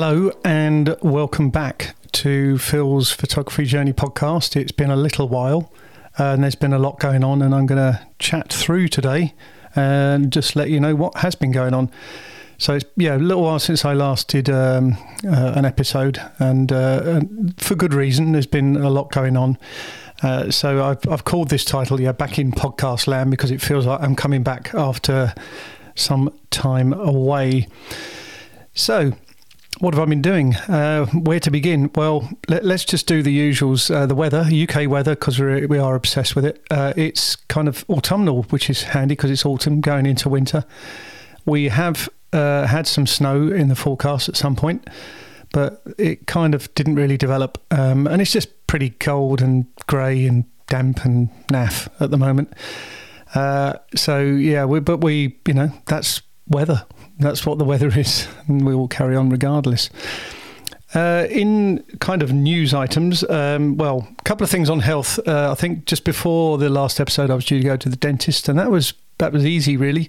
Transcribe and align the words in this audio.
Hello 0.00 0.30
and 0.44 0.96
welcome 1.02 1.50
back 1.50 1.96
to 2.12 2.56
Phil's 2.58 3.10
Photography 3.10 3.64
Journey 3.64 3.92
podcast. 3.92 4.54
It's 4.54 4.70
been 4.70 4.92
a 4.92 4.96
little 4.96 5.28
while 5.28 5.72
uh, 6.16 6.34
and 6.34 6.44
there's 6.44 6.54
been 6.54 6.72
a 6.72 6.78
lot 6.78 7.00
going 7.00 7.24
on, 7.24 7.42
and 7.42 7.52
I'm 7.52 7.66
going 7.66 7.80
to 7.80 8.06
chat 8.20 8.52
through 8.52 8.86
today 8.86 9.34
and 9.74 10.32
just 10.32 10.54
let 10.54 10.70
you 10.70 10.78
know 10.78 10.94
what 10.94 11.16
has 11.16 11.34
been 11.34 11.50
going 11.50 11.74
on. 11.74 11.90
So 12.58 12.74
it's 12.74 12.84
yeah 12.94 13.16
a 13.16 13.18
little 13.18 13.42
while 13.42 13.58
since 13.58 13.84
I 13.84 13.92
last 13.92 14.28
did 14.28 14.48
um, 14.48 14.96
uh, 15.26 15.54
an 15.56 15.64
episode, 15.64 16.22
and, 16.38 16.70
uh, 16.70 17.02
and, 17.04 17.60
for 17.60 17.74
good 17.74 17.92
reason. 17.92 18.30
There's 18.30 18.46
been 18.46 18.76
a 18.76 18.90
lot 18.90 19.10
going 19.10 19.36
on. 19.36 19.58
Uh, 20.22 20.52
so 20.52 20.84
I've, 20.84 21.08
I've 21.10 21.24
called 21.24 21.48
this 21.48 21.64
title 21.64 22.00
yeah 22.00 22.12
back 22.12 22.38
in 22.38 22.52
podcast 22.52 23.08
land 23.08 23.32
because 23.32 23.50
it 23.50 23.60
feels 23.60 23.84
like 23.84 24.00
I'm 24.00 24.14
coming 24.14 24.44
back 24.44 24.72
after 24.76 25.34
some 25.96 26.32
time 26.50 26.92
away. 26.92 27.66
So 28.74 29.14
what 29.80 29.94
have 29.94 30.02
I 30.02 30.06
been 30.06 30.22
doing? 30.22 30.54
Uh, 30.54 31.06
where 31.06 31.40
to 31.40 31.50
begin? 31.50 31.90
Well, 31.94 32.28
let, 32.48 32.64
us 32.64 32.84
just 32.84 33.06
do 33.06 33.22
the 33.22 33.36
usuals. 33.36 33.94
Uh, 33.94 34.06
the 34.06 34.14
weather, 34.14 34.48
UK 34.50 34.88
weather, 34.88 35.14
because 35.14 35.38
we 35.38 35.78
are 35.78 35.94
obsessed 35.94 36.34
with 36.34 36.44
it. 36.44 36.64
Uh, 36.70 36.92
it's 36.96 37.36
kind 37.36 37.68
of 37.68 37.84
autumnal, 37.88 38.42
which 38.44 38.68
is 38.68 38.82
handy 38.82 39.14
because 39.14 39.30
it's 39.30 39.46
autumn 39.46 39.80
going 39.80 40.06
into 40.06 40.28
winter. 40.28 40.64
We 41.44 41.68
have 41.68 42.08
uh, 42.32 42.66
had 42.66 42.86
some 42.86 43.06
snow 43.06 43.48
in 43.48 43.68
the 43.68 43.76
forecast 43.76 44.28
at 44.28 44.36
some 44.36 44.56
point, 44.56 44.88
but 45.52 45.82
it 45.96 46.26
kind 46.26 46.54
of 46.54 46.72
didn't 46.74 46.96
really 46.96 47.16
develop. 47.16 47.62
Um, 47.70 48.06
and 48.06 48.20
it's 48.20 48.32
just 48.32 48.66
pretty 48.66 48.90
cold 48.90 49.40
and 49.40 49.66
grey 49.86 50.26
and 50.26 50.44
damp 50.66 51.04
and 51.04 51.30
naff 51.48 51.88
at 52.00 52.10
the 52.10 52.18
moment. 52.18 52.52
Uh, 53.34 53.74
so 53.94 54.20
yeah, 54.20 54.64
we, 54.64 54.80
but 54.80 54.98
we, 54.98 55.38
you 55.46 55.54
know, 55.54 55.72
that's 55.86 56.22
weather. 56.48 56.84
That's 57.18 57.44
what 57.44 57.58
the 57.58 57.64
weather 57.64 57.88
is, 57.98 58.28
and 58.46 58.64
we 58.64 58.74
will 58.74 58.88
carry 58.88 59.16
on 59.16 59.30
regardless. 59.30 59.90
Uh, 60.94 61.26
in 61.28 61.84
kind 62.00 62.22
of 62.22 62.32
news 62.32 62.72
items, 62.72 63.22
um, 63.28 63.76
well, 63.76 64.08
a 64.18 64.22
couple 64.22 64.44
of 64.44 64.50
things 64.50 64.70
on 64.70 64.80
health. 64.80 65.18
Uh, 65.26 65.50
I 65.50 65.54
think 65.54 65.84
just 65.84 66.04
before 66.04 66.56
the 66.56 66.70
last 66.70 66.98
episode, 66.98 67.30
I 67.30 67.34
was 67.34 67.44
due 67.44 67.58
to 67.58 67.64
go 67.64 67.76
to 67.76 67.88
the 67.88 67.96
dentist, 67.96 68.48
and 68.48 68.58
that 68.58 68.70
was 68.70 68.94
that 69.18 69.32
was 69.32 69.44
easy, 69.44 69.76
really. 69.76 70.08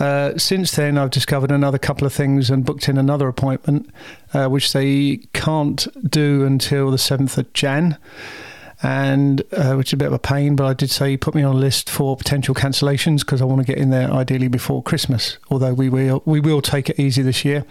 Uh, 0.00 0.36
since 0.38 0.72
then, 0.72 0.96
I've 0.96 1.10
discovered 1.10 1.50
another 1.52 1.78
couple 1.78 2.06
of 2.06 2.12
things 2.12 2.48
and 2.50 2.64
booked 2.64 2.88
in 2.88 2.96
another 2.96 3.28
appointment, 3.28 3.90
uh, 4.32 4.48
which 4.48 4.72
they 4.72 5.18
can't 5.34 5.86
do 6.10 6.44
until 6.44 6.90
the 6.90 6.98
seventh 6.98 7.36
of 7.36 7.52
Jan 7.52 7.98
and 8.82 9.42
uh, 9.52 9.74
which 9.74 9.90
is 9.90 9.92
a 9.94 9.96
bit 9.96 10.08
of 10.08 10.12
a 10.12 10.18
pain. 10.18 10.56
But 10.56 10.66
I 10.66 10.74
did 10.74 10.90
say 10.90 11.16
put 11.16 11.34
me 11.34 11.42
on 11.42 11.56
a 11.56 11.58
list 11.58 11.90
for 11.90 12.16
potential 12.16 12.54
cancellations 12.54 13.20
because 13.20 13.42
I 13.42 13.44
want 13.44 13.60
to 13.60 13.66
get 13.66 13.78
in 13.78 13.90
there 13.90 14.10
ideally 14.10 14.48
before 14.48 14.82
Christmas. 14.82 15.38
Although 15.50 15.74
we 15.74 15.88
will 15.88 16.22
we 16.24 16.40
will 16.40 16.62
take 16.62 16.88
it 16.88 16.98
easy 16.98 17.22
this 17.22 17.44
year. 17.44 17.64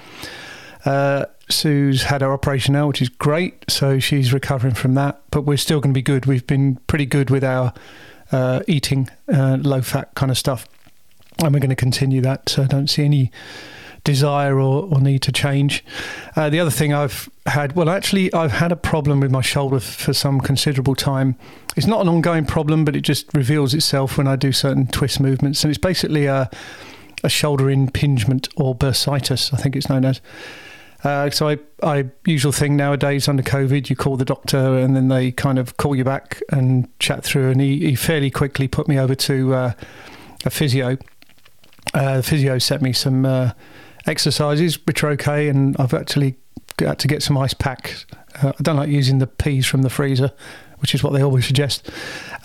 Uh, 0.86 1.26
Sue's 1.50 2.04
had 2.04 2.22
her 2.22 2.32
operation 2.32 2.74
now, 2.74 2.88
which 2.88 3.02
is 3.02 3.10
great. 3.10 3.66
So 3.70 4.00
she's 4.00 4.32
recovering 4.32 4.76
from 4.76 4.94
that, 4.96 5.22
but 5.32 5.42
we're 5.42 5.58
still 5.58 5.82
going 5.82 5.94
to 5.94 5.98
be 5.98 6.02
good. 6.02 6.26
We've 6.26 6.46
been 6.46 6.76
pretty 6.88 7.06
good 7.06 7.30
with 7.30 7.44
our 7.44 7.73
uh, 8.32 8.62
eating, 8.68 9.10
uh, 9.32 9.58
low 9.62 9.82
fat 9.82 10.14
kind 10.16 10.32
of 10.32 10.38
stuff, 10.38 10.68
and 11.44 11.54
we're 11.54 11.60
going 11.60 11.70
to 11.70 11.76
continue 11.76 12.22
that. 12.22 12.50
So 12.50 12.64
I 12.64 12.68
don't 12.68 12.88
see 12.88 13.04
any 13.04 13.32
desire 14.10 14.60
or, 14.60 14.86
or 14.92 15.00
need 15.00 15.22
to 15.22 15.32
change. 15.32 15.84
Uh, 16.36 16.50
the 16.50 16.60
other 16.60 16.72
thing 16.72 16.94
I've 16.94 17.30
had, 17.46 17.76
well, 17.76 17.90
actually, 17.90 18.34
I've 18.34 18.52
had 18.52 18.72
a 18.72 18.76
problem 18.76 19.20
with 19.20 19.32
my 19.32 19.42
shoulder 19.42 19.80
for 19.80 20.14
some 20.14 20.42
considerable 20.42 20.96
time. 20.96 21.36
It's 21.78 21.88
not 21.88 22.02
an 22.02 22.10
ongoing 22.10 22.46
problem, 22.46 22.86
but 22.86 22.96
it 22.96 23.02
just 23.02 23.32
reveals 23.34 23.74
itself 23.74 24.18
when 24.18 24.28
I 24.28 24.36
do 24.36 24.52
certain 24.52 24.88
twist 24.88 25.20
movements. 25.20 25.64
And 25.64 25.70
it's 25.70 25.78
basically 25.78 26.26
a, 26.26 26.50
a 27.24 27.30
shoulder 27.30 27.70
impingement 27.70 28.48
or 28.56 28.76
bursitis, 28.76 29.54
I 29.54 29.58
think 29.58 29.76
it's 29.76 29.89
known 29.89 30.06
as. 30.06 30.22
Uh, 31.04 31.30
so 31.30 31.48
I, 31.48 31.60
I 31.82 32.06
usual 32.26 32.52
thing 32.52 32.76
nowadays 32.76 33.28
under 33.28 33.44
COVID, 33.44 33.89
you 33.89 33.95
call 33.95 34.17
the 34.17 34.26
doctor 34.26 34.78
and 34.80 34.95
then 34.95 35.08
they 35.08 35.32
kind 35.32 35.58
of 35.58 35.78
call 35.78 35.95
you 35.95 36.04
back 36.04 36.42
and 36.52 36.89
chat 37.00 37.23
through. 37.23 37.52
And 37.52 37.62
he, 37.62 37.89
he 37.89 37.95
fairly 37.95 38.32
quickly 38.32 38.67
put 38.67 38.88
me 38.88 39.00
over 39.00 39.16
to 39.16 39.54
uh, 39.54 39.73
a 40.45 40.50
physio. 40.50 40.98
Uh, 41.94 42.17
the 42.17 42.23
physio 42.23 42.60
sent 42.60 42.82
me 42.82 42.92
some 42.92 43.26
uh, 43.26 43.52
exercises, 44.05 44.86
which 44.86 45.04
are 45.04 45.10
okay, 45.11 45.49
and 45.49 45.76
I've 45.77 45.93
actually 45.93 46.36
got 46.77 46.99
to 46.99 47.08
get 47.08 47.23
some 47.23 47.37
ice 47.37 47.54
packs. 47.54 48.05
Uh, 48.42 48.54
I 48.58 48.64
don't 48.64 48.77
like 48.77 48.89
using 48.89 49.20
the 49.20 49.27
peas 49.27 49.65
from 49.65 49.82
the 49.82 49.89
freezer, 49.89 50.32
which 50.80 50.95
is 50.95 51.04
what 51.04 51.14
they 51.14 51.21
always 51.21 51.45
suggest. 51.45 51.89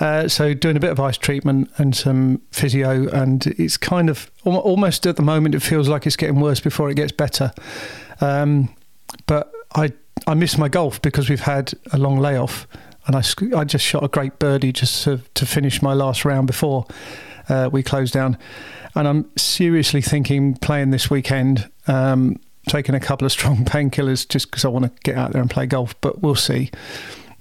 Uh, 0.00 0.28
so 0.28 0.54
doing 0.54 0.76
a 0.76 0.81
bit 0.81 0.91
of 0.91 0.98
ice 1.00 1.16
treatment 1.16 1.70
and 1.76 1.94
some 1.94 2.41
physio, 2.50 3.09
and 3.09 3.47
it's 3.59 3.76
kind 3.76 4.10
of 4.10 4.31
almost 4.44 5.06
at 5.06 5.16
the 5.16 5.22
moment 5.22 5.54
it 5.54 5.60
feels 5.60 5.88
like 5.88 6.06
it's 6.06 6.16
getting 6.16 6.41
worse 6.41 6.60
before 6.60 6.91
it 6.91 6.94
gets 6.94 7.12
better. 7.12 7.53
Um, 8.20 8.75
but 9.26 9.53
I 9.75 9.93
I 10.26 10.34
miss 10.34 10.59
my 10.59 10.69
golf 10.69 11.00
because 11.03 11.28
we've 11.28 11.41
had 11.41 11.72
a 11.93 11.98
long 11.98 12.19
layoff, 12.19 12.66
and 13.06 13.16
I 13.16 13.22
I 13.56 13.64
just 13.64 13.84
shot 13.84 14.03
a 14.03 14.09
great 14.09 14.38
birdie 14.38 14.72
just 14.72 15.04
to, 15.04 15.20
to 15.34 15.47
finish 15.47 15.82
my 15.82 15.94
last 15.94 16.25
round 16.25 16.47
before 16.47 16.87
uh, 17.49 17.69
we 17.72 17.82
closed 17.82 18.15
down 18.15 18.38
and 18.94 19.09
I'm 19.09 19.31
seriously 19.37 20.00
thinking 20.00 20.55
playing 20.55 20.91
this 20.91 21.10
weekend. 21.10 21.71
Um, 21.87 22.41
taking 22.69 22.94
a 22.94 23.00
couple 23.00 23.27
of 23.27 23.32
strong 23.32 23.56
painkillers 23.65 24.27
just 24.27 24.50
because 24.50 24.65
I 24.65 24.69
want 24.69 24.87
to 24.87 24.93
get 25.03 25.16
out 25.16 25.32
there 25.32 25.43
and 25.43 25.50
play 25.50 25.66
golf, 25.66 26.00
but 26.00 26.22
we'll 26.22 26.34
see. 26.34 26.71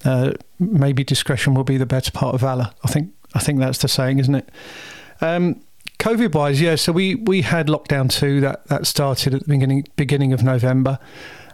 Uh, 0.03 0.33
maybe 0.59 1.03
discretion 1.03 1.53
will 1.53 1.63
be 1.63 1.77
the 1.77 1.85
better 1.85 2.11
part 2.11 2.35
of 2.35 2.41
valor. 2.41 2.71
I 2.83 2.89
think 2.89 3.13
I 3.33 3.39
think 3.39 3.59
that's 3.59 3.79
the 3.79 3.87
saying, 3.87 4.19
isn't 4.19 4.35
it? 4.35 4.49
Um, 5.21 5.61
COVID 5.99 6.35
wise, 6.35 6.59
yeah. 6.59 6.75
So 6.75 6.91
we 6.91 7.15
we 7.15 7.41
had 7.41 7.67
lockdown 7.67 8.09
two 8.09 8.41
that 8.41 8.67
that 8.67 8.85
started 8.85 9.33
at 9.33 9.43
the 9.43 9.47
beginning 9.47 9.87
beginning 9.95 10.33
of 10.33 10.43
November, 10.43 10.99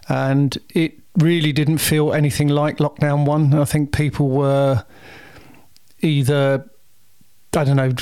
and 0.08 0.58
it 0.70 0.98
really 1.16 1.52
didn't 1.52 1.78
feel 1.78 2.12
anything 2.12 2.48
like 2.48 2.78
lockdown 2.78 3.24
one. 3.24 3.54
I 3.54 3.64
think 3.64 3.92
people 3.92 4.30
were 4.30 4.84
either 6.00 6.68
I 7.56 7.64
don't 7.64 7.76
know, 7.76 7.92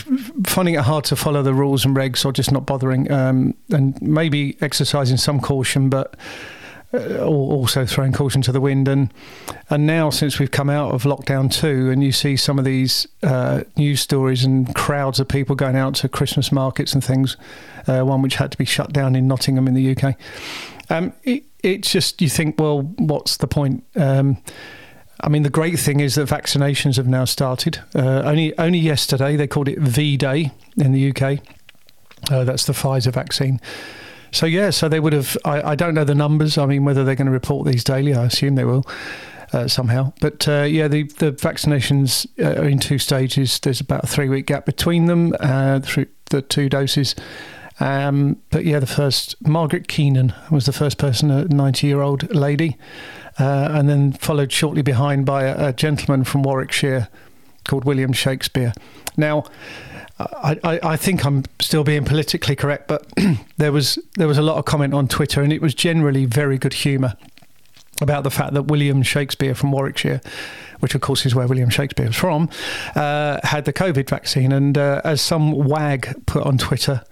finding 0.47 0.75
it 0.75 0.81
hard 0.83 1.05
to 1.05 1.17
follow 1.17 1.43
the 1.43 1.55
rules 1.55 1.85
and 1.85 1.97
regs 1.97 2.25
or 2.25 2.33
just 2.33 2.53
not 2.53 2.67
bothering, 2.67 3.11
um, 3.11 3.55
and 3.71 4.01
maybe 4.03 4.59
exercising 4.61 5.17
some 5.17 5.41
caution, 5.41 5.89
but 5.89 6.17
uh, 6.93 7.25
also 7.25 7.87
throwing 7.87 8.13
caution 8.13 8.43
to 8.43 8.53
the 8.53 8.61
wind. 8.61 8.89
And 8.89 9.13
and 9.71 9.87
now, 9.87 10.11
since 10.11 10.39
we've 10.39 10.51
come 10.51 10.69
out 10.69 10.93
of 10.93 11.05
lockdown 11.05 11.51
two, 11.51 11.91
and 11.91 12.03
you 12.05 12.13
see 12.13 12.37
some 12.37 12.59
of 12.59 12.67
these 12.67 13.07
uh, 13.23 13.63
news 13.77 14.03
stories 14.03 14.45
and 14.45 14.75
crowds 14.75 15.19
of 15.19 15.29
people 15.29 15.57
going 15.57 15.77
out 15.77 15.95
to 15.97 16.09
Christmas 16.09 16.53
markets 16.53 16.93
and 16.93 17.03
things, 17.03 17.39
uh, 17.87 18.03
one 18.03 18.21
which 18.21 18.37
had 18.37 18.51
to 18.53 18.59
be 18.59 18.67
shut 18.67 18.93
down 18.93 19.17
in 19.17 19.27
Nottingham 19.27 19.67
in 19.67 19.75
the 19.75 19.97
UK. 19.97 20.15
Um, 20.91 21.13
it, 21.25 21.45
it's 21.63 21.91
just 21.91 22.21
you 22.21 22.29
think, 22.29 22.61
well, 22.61 22.83
what's 22.83 23.39
the 23.39 23.47
point? 23.47 23.85
Um, 23.97 24.39
I 25.21 25.29
mean, 25.29 25.43
the 25.43 25.51
great 25.51 25.79
thing 25.79 26.01
is 26.01 26.15
that 26.15 26.29
vaccinations 26.29 26.97
have 26.97 27.09
now 27.09 27.25
started. 27.25 27.81
Uh, 27.95 28.23
only 28.25 28.57
only 28.59 28.79
yesterday 28.79 29.37
they 29.37 29.47
called 29.47 29.69
it 29.69 29.79
V 29.79 30.17
Day 30.17 30.53
in 30.77 30.93
the 30.93 31.11
UK. 31.11 31.41
Uh, 32.31 32.45
that's 32.45 32.67
the 32.67 32.73
Pfizer 32.73 33.13
vaccine. 33.13 33.61
So 34.31 34.47
yeah, 34.47 34.71
so 34.71 34.89
they 34.89 35.01
would 35.01 35.13
have. 35.13 35.37
I, 35.45 35.71
I, 35.71 35.75
don't 35.75 35.95
know 35.95 36.05
the 36.05 36.15
numbers. 36.15 36.59
I 36.59 36.67
mean, 36.67 36.85
whether 36.85 37.05
they're 37.05 37.15
going 37.15 37.27
to 37.27 37.33
report 37.33 37.67
these 37.67 37.83
daily, 37.83 38.15
I 38.15 38.27
assume 38.27 38.55
they 38.55 38.65
will 38.65 38.85
uh, 39.53 39.67
somehow. 39.69 40.13
But 40.21 40.47
uh, 40.47 40.63
yeah, 40.63 40.89
the 40.89 41.05
the 41.05 41.33
vaccinations 41.33 42.27
uh, 42.39 42.61
are 42.61 42.69
in 42.69 42.79
two 42.79 42.99
stages. 42.99 43.59
There's 43.61 43.81
about 43.81 44.05
a 44.05 44.07
three 44.07 44.29
week 44.29 44.47
gap 44.47 44.67
between 44.67 45.07
them 45.07 45.35
uh, 45.41 45.81
through 45.81 46.07
the 46.31 46.43
two 46.43 46.69
doses. 46.69 47.15
Um, 47.81 48.37
but 48.51 48.65
yeah, 48.65 48.81
the 48.81 48.87
first 48.87 49.37
Margaret 49.47 49.87
Keenan 49.87 50.35
was 50.51 50.67
the 50.67 50.73
first 50.73 50.99
person, 50.99 51.31
a 51.31 51.45
90 51.45 51.87
year 51.87 52.01
old 52.01 52.35
lady 52.35 52.77
uh, 53.39 53.69
and 53.73 53.89
then 53.89 54.13
followed 54.13 54.53
shortly 54.53 54.83
behind 54.83 55.25
by 55.25 55.45
a, 55.45 55.69
a, 55.69 55.73
gentleman 55.73 56.25
from 56.25 56.43
Warwickshire 56.43 57.09
called 57.65 57.85
William 57.85 58.13
Shakespeare. 58.13 58.73
Now, 59.17 59.45
I, 60.19 60.59
I, 60.65 60.81
I 60.83 60.97
think 60.97 61.25
I'm 61.25 61.45
still 61.61 61.85
being 61.85 62.05
politically 62.05 62.57
correct, 62.57 62.89
but 62.89 63.07
there 63.57 63.71
was 63.71 63.99
there 64.17 64.27
was 64.27 64.39
a 64.39 64.43
lot 64.43 64.59
of 64.59 64.65
comment 64.65 64.93
on 64.95 65.07
Twitter, 65.07 65.43
and 65.43 65.53
it 65.53 65.63
was 65.63 65.75
generally 65.75 66.25
very 66.25 66.59
good 66.59 66.73
humour 66.73 67.17
about 68.01 68.25
the 68.25 68.31
fact 68.31 68.55
that 68.55 68.63
William 68.65 69.03
Shakespeare 69.03 69.55
from 69.55 69.73
Warwickshire, 69.73 70.21
which 70.81 70.95
of 70.95 71.01
course 71.01 71.27
is 71.27 71.35
where 71.35 71.47
William 71.47 71.71
Shakespeare 71.71 72.07
was 72.07 72.17
from, 72.17 72.49
uh, 72.95 73.41
had 73.43 73.65
the 73.65 73.73
COVID 73.73 74.09
vaccine. 74.09 74.53
And 74.53 74.79
uh, 74.79 75.01
as 75.05 75.21
some 75.21 75.53
wag 75.53 76.15
put 76.27 76.45
on 76.45 76.59
Twitter, 76.59 77.03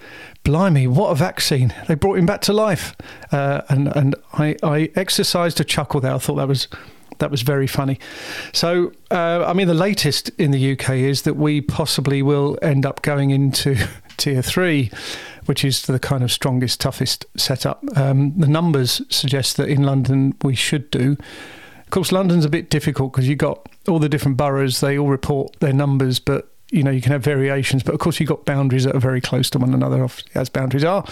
blimey, 0.45 0.87
what 0.87 1.11
a 1.11 1.15
vaccine! 1.15 1.75
They 1.89 1.95
brought 1.95 2.19
him 2.19 2.27
back 2.27 2.41
to 2.43 2.53
life. 2.53 2.95
Uh, 3.33 3.63
and 3.69 3.89
and 3.97 4.15
I, 4.35 4.57
I 4.63 4.91
exercised 4.95 5.61
a 5.61 5.65
chuckle 5.65 6.01
there. 6.01 6.15
I 6.15 6.19
thought 6.19 6.37
that 6.37 6.49
was 6.49 6.69
that 7.19 7.31
was 7.31 7.43
very 7.43 7.67
funny. 7.67 7.99
So, 8.53 8.93
uh, 9.11 9.45
I 9.47 9.53
mean, 9.53 9.69
the 9.69 9.75
latest 9.75 10.31
in 10.39 10.51
the 10.51 10.73
UK 10.73 10.91
is 10.91 11.23
that 11.23 11.35
we 11.35 11.61
possibly 11.61 12.23
will 12.23 12.59
end 12.63 12.85
up 12.85 13.03
going 13.03 13.31
into 13.31 13.77
tier 14.17 14.43
three, 14.43 14.91
which 15.47 15.65
is 15.65 15.83
the 15.83 15.99
kind 15.99 16.23
of 16.23 16.31
strongest, 16.31 16.81
toughest 16.81 17.27
setup. 17.37 17.83
Um, 17.97 18.35
the 18.37 18.49
numbers 18.49 19.03
suggest 19.09 19.57
that 19.57 19.69
in 19.69 19.83
London 19.83 20.35
we 20.43 20.55
should 20.55 20.91
do. 20.91 21.17
Of 21.81 21.91
course, 21.91 22.13
London's 22.13 22.45
a 22.45 22.51
bit 22.51 22.69
difficult 22.69 23.13
because 23.13 23.29
you've 23.29 23.39
got 23.39 23.69
all 23.89 23.99
the 23.99 24.09
different 24.09 24.37
boroughs, 24.37 24.81
they 24.81 24.99
all 24.99 25.09
report 25.09 25.57
their 25.61 25.73
numbers, 25.73 26.19
but 26.19 26.49
you 26.71 26.83
know 26.83 26.91
you 26.91 27.01
can 27.01 27.13
have 27.13 27.23
variations 27.23 27.85
but 27.85 27.95
of 27.95 28.01
course 28.01 28.19
you've 28.19 28.29
got 28.29 28.45
boundaries 28.45 28.83
that 28.83 28.97
are 28.97 28.99
very 28.99 29.21
close 29.21 29.49
to 29.49 29.57
one 29.57 29.73
another 29.73 30.05
as 30.35 30.49
boundaries 30.49 30.83
are 30.83 31.05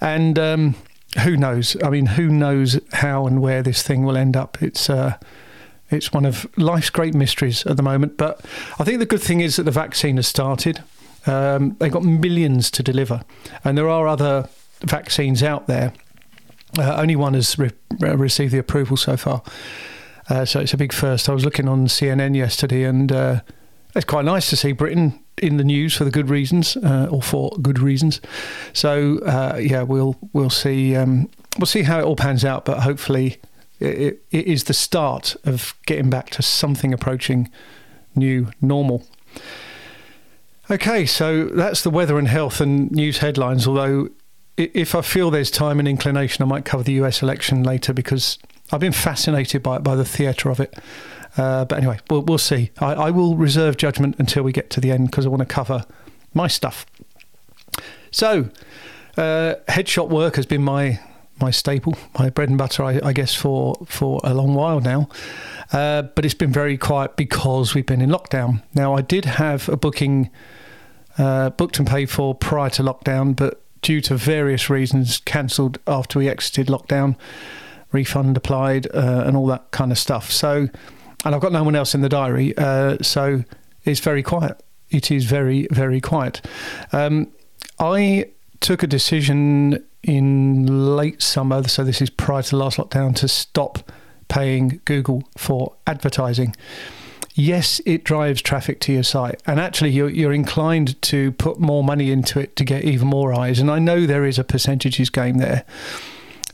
and 0.00 0.38
um, 0.38 0.74
who 1.24 1.36
knows? 1.36 1.76
I 1.82 1.90
mean, 1.90 2.06
who 2.06 2.28
knows 2.28 2.78
how 2.92 3.26
and 3.26 3.40
where 3.40 3.62
this 3.62 3.82
thing 3.82 4.04
will 4.04 4.16
end 4.16 4.36
up? 4.36 4.62
It's 4.62 4.90
uh, 4.90 5.16
it's 5.90 6.12
one 6.12 6.26
of 6.26 6.46
life's 6.58 6.90
great 6.90 7.14
mysteries 7.14 7.64
at 7.66 7.76
the 7.76 7.82
moment. 7.82 8.18
But 8.18 8.44
I 8.78 8.84
think 8.84 8.98
the 8.98 9.06
good 9.06 9.22
thing 9.22 9.40
is 9.40 9.56
that 9.56 9.62
the 9.62 9.70
vaccine 9.70 10.16
has 10.16 10.28
started. 10.28 10.82
Um, 11.28 11.76
they've 11.78 11.92
got 11.92 12.04
millions 12.04 12.70
to 12.72 12.82
deliver, 12.82 13.22
and 13.64 13.76
there 13.76 13.88
are 13.88 14.06
other 14.06 14.48
vaccines 14.80 15.42
out 15.42 15.66
there. 15.66 15.92
Uh, 16.78 16.96
only 16.96 17.16
one 17.16 17.34
has 17.34 17.58
re- 17.58 17.72
received 17.98 18.52
the 18.52 18.58
approval 18.58 18.96
so 18.96 19.16
far, 19.16 19.42
uh, 20.30 20.44
so 20.44 20.60
it's 20.60 20.74
a 20.74 20.76
big 20.76 20.92
first. 20.92 21.28
I 21.28 21.32
was 21.32 21.44
looking 21.44 21.68
on 21.68 21.86
CNN 21.86 22.36
yesterday, 22.36 22.84
and 22.84 23.10
uh, 23.12 23.40
it's 23.94 24.04
quite 24.04 24.24
nice 24.24 24.50
to 24.50 24.56
see 24.56 24.72
Britain 24.72 25.18
in 25.38 25.56
the 25.56 25.64
news 25.64 25.94
for 25.94 26.04
the 26.04 26.10
good 26.10 26.28
reasons, 26.28 26.76
uh, 26.76 27.08
or 27.10 27.22
for 27.22 27.50
good 27.62 27.78
reasons. 27.78 28.20
So 28.72 29.18
uh, 29.20 29.58
yeah, 29.60 29.82
we'll 29.82 30.16
we'll 30.32 30.50
see 30.50 30.96
um, 30.96 31.30
we'll 31.58 31.66
see 31.66 31.82
how 31.82 32.00
it 32.00 32.04
all 32.04 32.16
pans 32.16 32.44
out, 32.44 32.64
but 32.64 32.80
hopefully 32.80 33.38
it, 33.80 34.22
it 34.30 34.46
is 34.46 34.64
the 34.64 34.74
start 34.74 35.36
of 35.44 35.74
getting 35.86 36.10
back 36.10 36.30
to 36.30 36.42
something 36.42 36.92
approaching 36.92 37.50
new 38.14 38.48
normal. 38.60 39.04
Okay, 40.70 41.06
so 41.06 41.46
that's 41.46 41.80
the 41.80 41.88
weather 41.88 42.18
and 42.18 42.28
health 42.28 42.60
and 42.60 42.90
news 42.90 43.18
headlines. 43.18 43.66
Although, 43.66 44.10
if 44.58 44.94
I 44.94 45.00
feel 45.00 45.30
there's 45.30 45.50
time 45.50 45.78
and 45.78 45.88
inclination, 45.88 46.42
I 46.42 46.46
might 46.46 46.66
cover 46.66 46.82
the 46.82 46.92
US 47.04 47.22
election 47.22 47.62
later 47.62 47.94
because 47.94 48.38
I've 48.70 48.80
been 48.80 48.92
fascinated 48.92 49.62
by 49.62 49.78
by 49.78 49.96
the 49.96 50.04
theatre 50.04 50.50
of 50.50 50.60
it. 50.60 50.78
Uh, 51.38 51.64
but 51.64 51.78
anyway, 51.78 51.98
we'll, 52.10 52.20
we'll 52.20 52.36
see. 52.36 52.70
I, 52.80 52.94
I, 52.94 53.10
will 53.10 53.36
reserve 53.36 53.76
judgment 53.76 54.16
until 54.18 54.42
we 54.42 54.52
get 54.52 54.70
to 54.70 54.80
the 54.80 54.90
end 54.90 55.10
because 55.10 55.24
I 55.24 55.28
want 55.28 55.40
to 55.40 55.46
cover 55.46 55.84
my 56.34 56.48
stuff. 56.48 56.84
So, 58.10 58.50
uh, 59.16 59.54
headshot 59.68 60.08
work 60.08 60.36
has 60.36 60.46
been 60.46 60.62
my 60.62 61.00
my 61.40 61.50
staple, 61.50 61.96
my 62.18 62.28
bread 62.28 62.48
and 62.48 62.58
butter, 62.58 62.82
I, 62.82 63.00
I 63.02 63.12
guess, 63.14 63.34
for 63.34 63.74
for 63.86 64.20
a 64.22 64.34
long 64.34 64.54
while 64.54 64.80
now. 64.80 65.08
Uh, 65.72 66.02
but 66.02 66.26
it's 66.26 66.34
been 66.34 66.52
very 66.52 66.76
quiet 66.76 67.16
because 67.16 67.74
we've 67.74 67.86
been 67.86 68.02
in 68.02 68.10
lockdown. 68.10 68.62
Now, 68.74 68.94
I 68.94 69.00
did 69.00 69.24
have 69.24 69.68
a 69.70 69.76
booking 69.76 70.30
uh, 71.18 71.50
booked 71.50 71.78
and 71.78 71.86
paid 71.86 72.10
for 72.10 72.34
prior 72.34 72.70
to 72.70 72.82
lockdown, 72.82 73.36
but 73.36 73.60
due 73.82 74.00
to 74.02 74.16
various 74.16 74.70
reasons, 74.70 75.18
cancelled 75.24 75.78
after 75.86 76.18
we 76.18 76.28
exited 76.28 76.68
lockdown. 76.68 77.16
Refund 77.92 78.36
applied 78.36 78.86
uh, 78.94 79.24
and 79.26 79.36
all 79.36 79.46
that 79.46 79.70
kind 79.70 79.92
of 79.92 79.98
stuff. 79.98 80.30
So, 80.30 80.68
and 81.24 81.34
I've 81.34 81.40
got 81.40 81.52
no 81.52 81.64
one 81.64 81.74
else 81.74 81.94
in 81.94 82.02
the 82.02 82.08
diary, 82.08 82.56
uh, 82.56 82.98
so 83.02 83.44
it's 83.84 84.00
very 84.00 84.22
quiet. 84.22 84.62
It 84.90 85.10
is 85.10 85.24
very 85.24 85.66
very 85.70 86.00
quiet. 86.00 86.40
Um, 86.92 87.32
I 87.78 88.30
took 88.60 88.82
a 88.82 88.86
decision 88.86 89.84
in 90.02 90.96
late 90.96 91.22
summer, 91.22 91.66
so 91.68 91.84
this 91.84 92.00
is 92.00 92.10
prior 92.10 92.42
to 92.42 92.56
last 92.56 92.78
lockdown, 92.78 93.14
to 93.16 93.28
stop 93.28 93.90
paying 94.28 94.80
Google 94.84 95.22
for 95.36 95.74
advertising. 95.86 96.54
Yes, 97.40 97.80
it 97.86 98.02
drives 98.02 98.42
traffic 98.42 98.80
to 98.80 98.92
your 98.92 99.04
site, 99.04 99.40
and 99.46 99.60
actually, 99.60 99.90
you're, 99.90 100.08
you're 100.10 100.32
inclined 100.32 101.00
to 101.02 101.30
put 101.30 101.60
more 101.60 101.84
money 101.84 102.10
into 102.10 102.40
it 102.40 102.56
to 102.56 102.64
get 102.64 102.82
even 102.82 103.06
more 103.06 103.32
eyes. 103.32 103.60
And 103.60 103.70
I 103.70 103.78
know 103.78 104.06
there 104.06 104.24
is 104.24 104.40
a 104.40 104.44
percentages 104.44 105.08
game 105.08 105.38
there, 105.38 105.64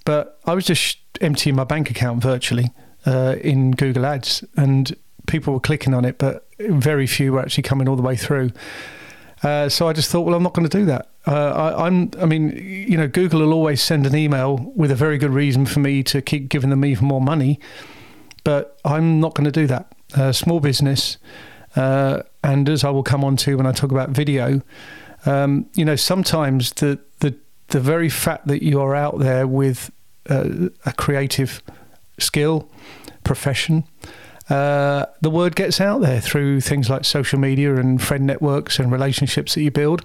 but 0.04 0.38
I 0.44 0.52
was 0.52 0.66
just 0.66 0.98
emptying 1.22 1.56
my 1.56 1.64
bank 1.64 1.90
account 1.90 2.22
virtually 2.22 2.70
uh, 3.06 3.36
in 3.40 3.70
Google 3.70 4.04
Ads, 4.04 4.44
and 4.58 4.94
people 5.26 5.54
were 5.54 5.60
clicking 5.60 5.94
on 5.94 6.04
it, 6.04 6.18
but 6.18 6.46
very 6.58 7.06
few 7.06 7.32
were 7.32 7.40
actually 7.40 7.62
coming 7.62 7.88
all 7.88 7.96
the 7.96 8.02
way 8.02 8.14
through. 8.14 8.50
Uh, 9.42 9.70
so 9.70 9.88
I 9.88 9.94
just 9.94 10.10
thought, 10.10 10.26
well, 10.26 10.34
I'm 10.34 10.42
not 10.42 10.52
going 10.52 10.68
to 10.68 10.78
do 10.78 10.84
that. 10.84 11.08
Uh, 11.26 11.76
I, 11.78 11.86
am 11.86 12.10
I 12.20 12.26
mean, 12.26 12.50
you 12.50 12.98
know, 12.98 13.08
Google 13.08 13.40
will 13.40 13.54
always 13.54 13.82
send 13.82 14.04
an 14.04 14.14
email 14.14 14.70
with 14.76 14.90
a 14.90 14.94
very 14.94 15.16
good 15.16 15.32
reason 15.32 15.64
for 15.64 15.80
me 15.80 16.02
to 16.02 16.20
keep 16.20 16.50
giving 16.50 16.68
them 16.68 16.84
even 16.84 17.08
more 17.08 17.22
money, 17.22 17.58
but 18.44 18.78
I'm 18.84 19.18
not 19.18 19.34
going 19.34 19.46
to 19.46 19.50
do 19.50 19.66
that. 19.68 19.93
Uh, 20.14 20.32
small 20.32 20.60
business, 20.60 21.18
uh, 21.76 22.22
and 22.42 22.68
as 22.68 22.84
I 22.84 22.90
will 22.90 23.02
come 23.02 23.24
on 23.24 23.36
to 23.38 23.56
when 23.56 23.66
I 23.66 23.72
talk 23.72 23.90
about 23.90 24.10
video, 24.10 24.62
um, 25.26 25.66
you 25.74 25.84
know, 25.84 25.96
sometimes 25.96 26.72
the 26.72 26.98
the 27.20 27.34
the 27.68 27.80
very 27.80 28.08
fact 28.08 28.46
that 28.46 28.62
you 28.62 28.80
are 28.80 28.94
out 28.94 29.18
there 29.18 29.46
with 29.46 29.90
uh, 30.30 30.68
a 30.86 30.92
creative 30.92 31.62
skill, 32.18 32.68
profession, 33.24 33.84
uh, 34.50 35.06
the 35.22 35.30
word 35.30 35.56
gets 35.56 35.80
out 35.80 36.00
there 36.00 36.20
through 36.20 36.60
things 36.60 36.90
like 36.90 37.04
social 37.04 37.38
media 37.38 37.76
and 37.76 38.02
friend 38.02 38.26
networks 38.26 38.78
and 38.78 38.92
relationships 38.92 39.54
that 39.54 39.62
you 39.62 39.70
build. 39.70 40.04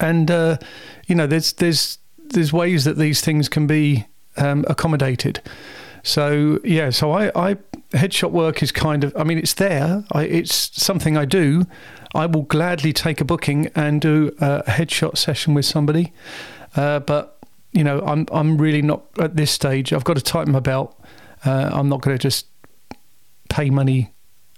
And 0.00 0.30
uh, 0.30 0.58
you 1.06 1.14
know, 1.14 1.26
there's 1.26 1.52
there's 1.54 1.98
there's 2.18 2.52
ways 2.52 2.84
that 2.84 2.98
these 2.98 3.20
things 3.20 3.48
can 3.48 3.66
be 3.66 4.06
um, 4.36 4.64
accommodated. 4.68 5.40
So 6.02 6.60
yeah, 6.64 6.90
so 6.90 7.12
I, 7.12 7.30
I 7.50 7.56
headshot 7.90 8.30
work 8.30 8.62
is 8.62 8.72
kind 8.72 9.04
of 9.04 9.16
I 9.16 9.24
mean 9.24 9.38
it's 9.38 9.54
there. 9.54 10.04
I, 10.12 10.24
it's 10.24 10.54
something 10.80 11.16
I 11.16 11.24
do. 11.24 11.66
I 12.14 12.26
will 12.26 12.42
gladly 12.42 12.92
take 12.92 13.20
a 13.20 13.24
booking 13.24 13.70
and 13.74 14.00
do 14.00 14.34
a 14.40 14.62
headshot 14.66 15.18
session 15.18 15.54
with 15.54 15.64
somebody, 15.64 16.12
uh, 16.76 17.00
but 17.00 17.38
you 17.72 17.84
know 17.84 18.00
I'm 18.00 18.26
I'm 18.32 18.58
really 18.58 18.82
not 18.82 19.04
at 19.18 19.36
this 19.36 19.50
stage. 19.50 19.92
I've 19.92 20.04
got 20.04 20.16
to 20.16 20.22
tighten 20.22 20.52
my 20.52 20.60
belt. 20.60 20.98
Uh, 21.44 21.70
I'm 21.72 21.88
not 21.88 22.00
going 22.00 22.16
to 22.16 22.20
just 22.20 22.46
pay 23.48 23.70
money 23.70 24.12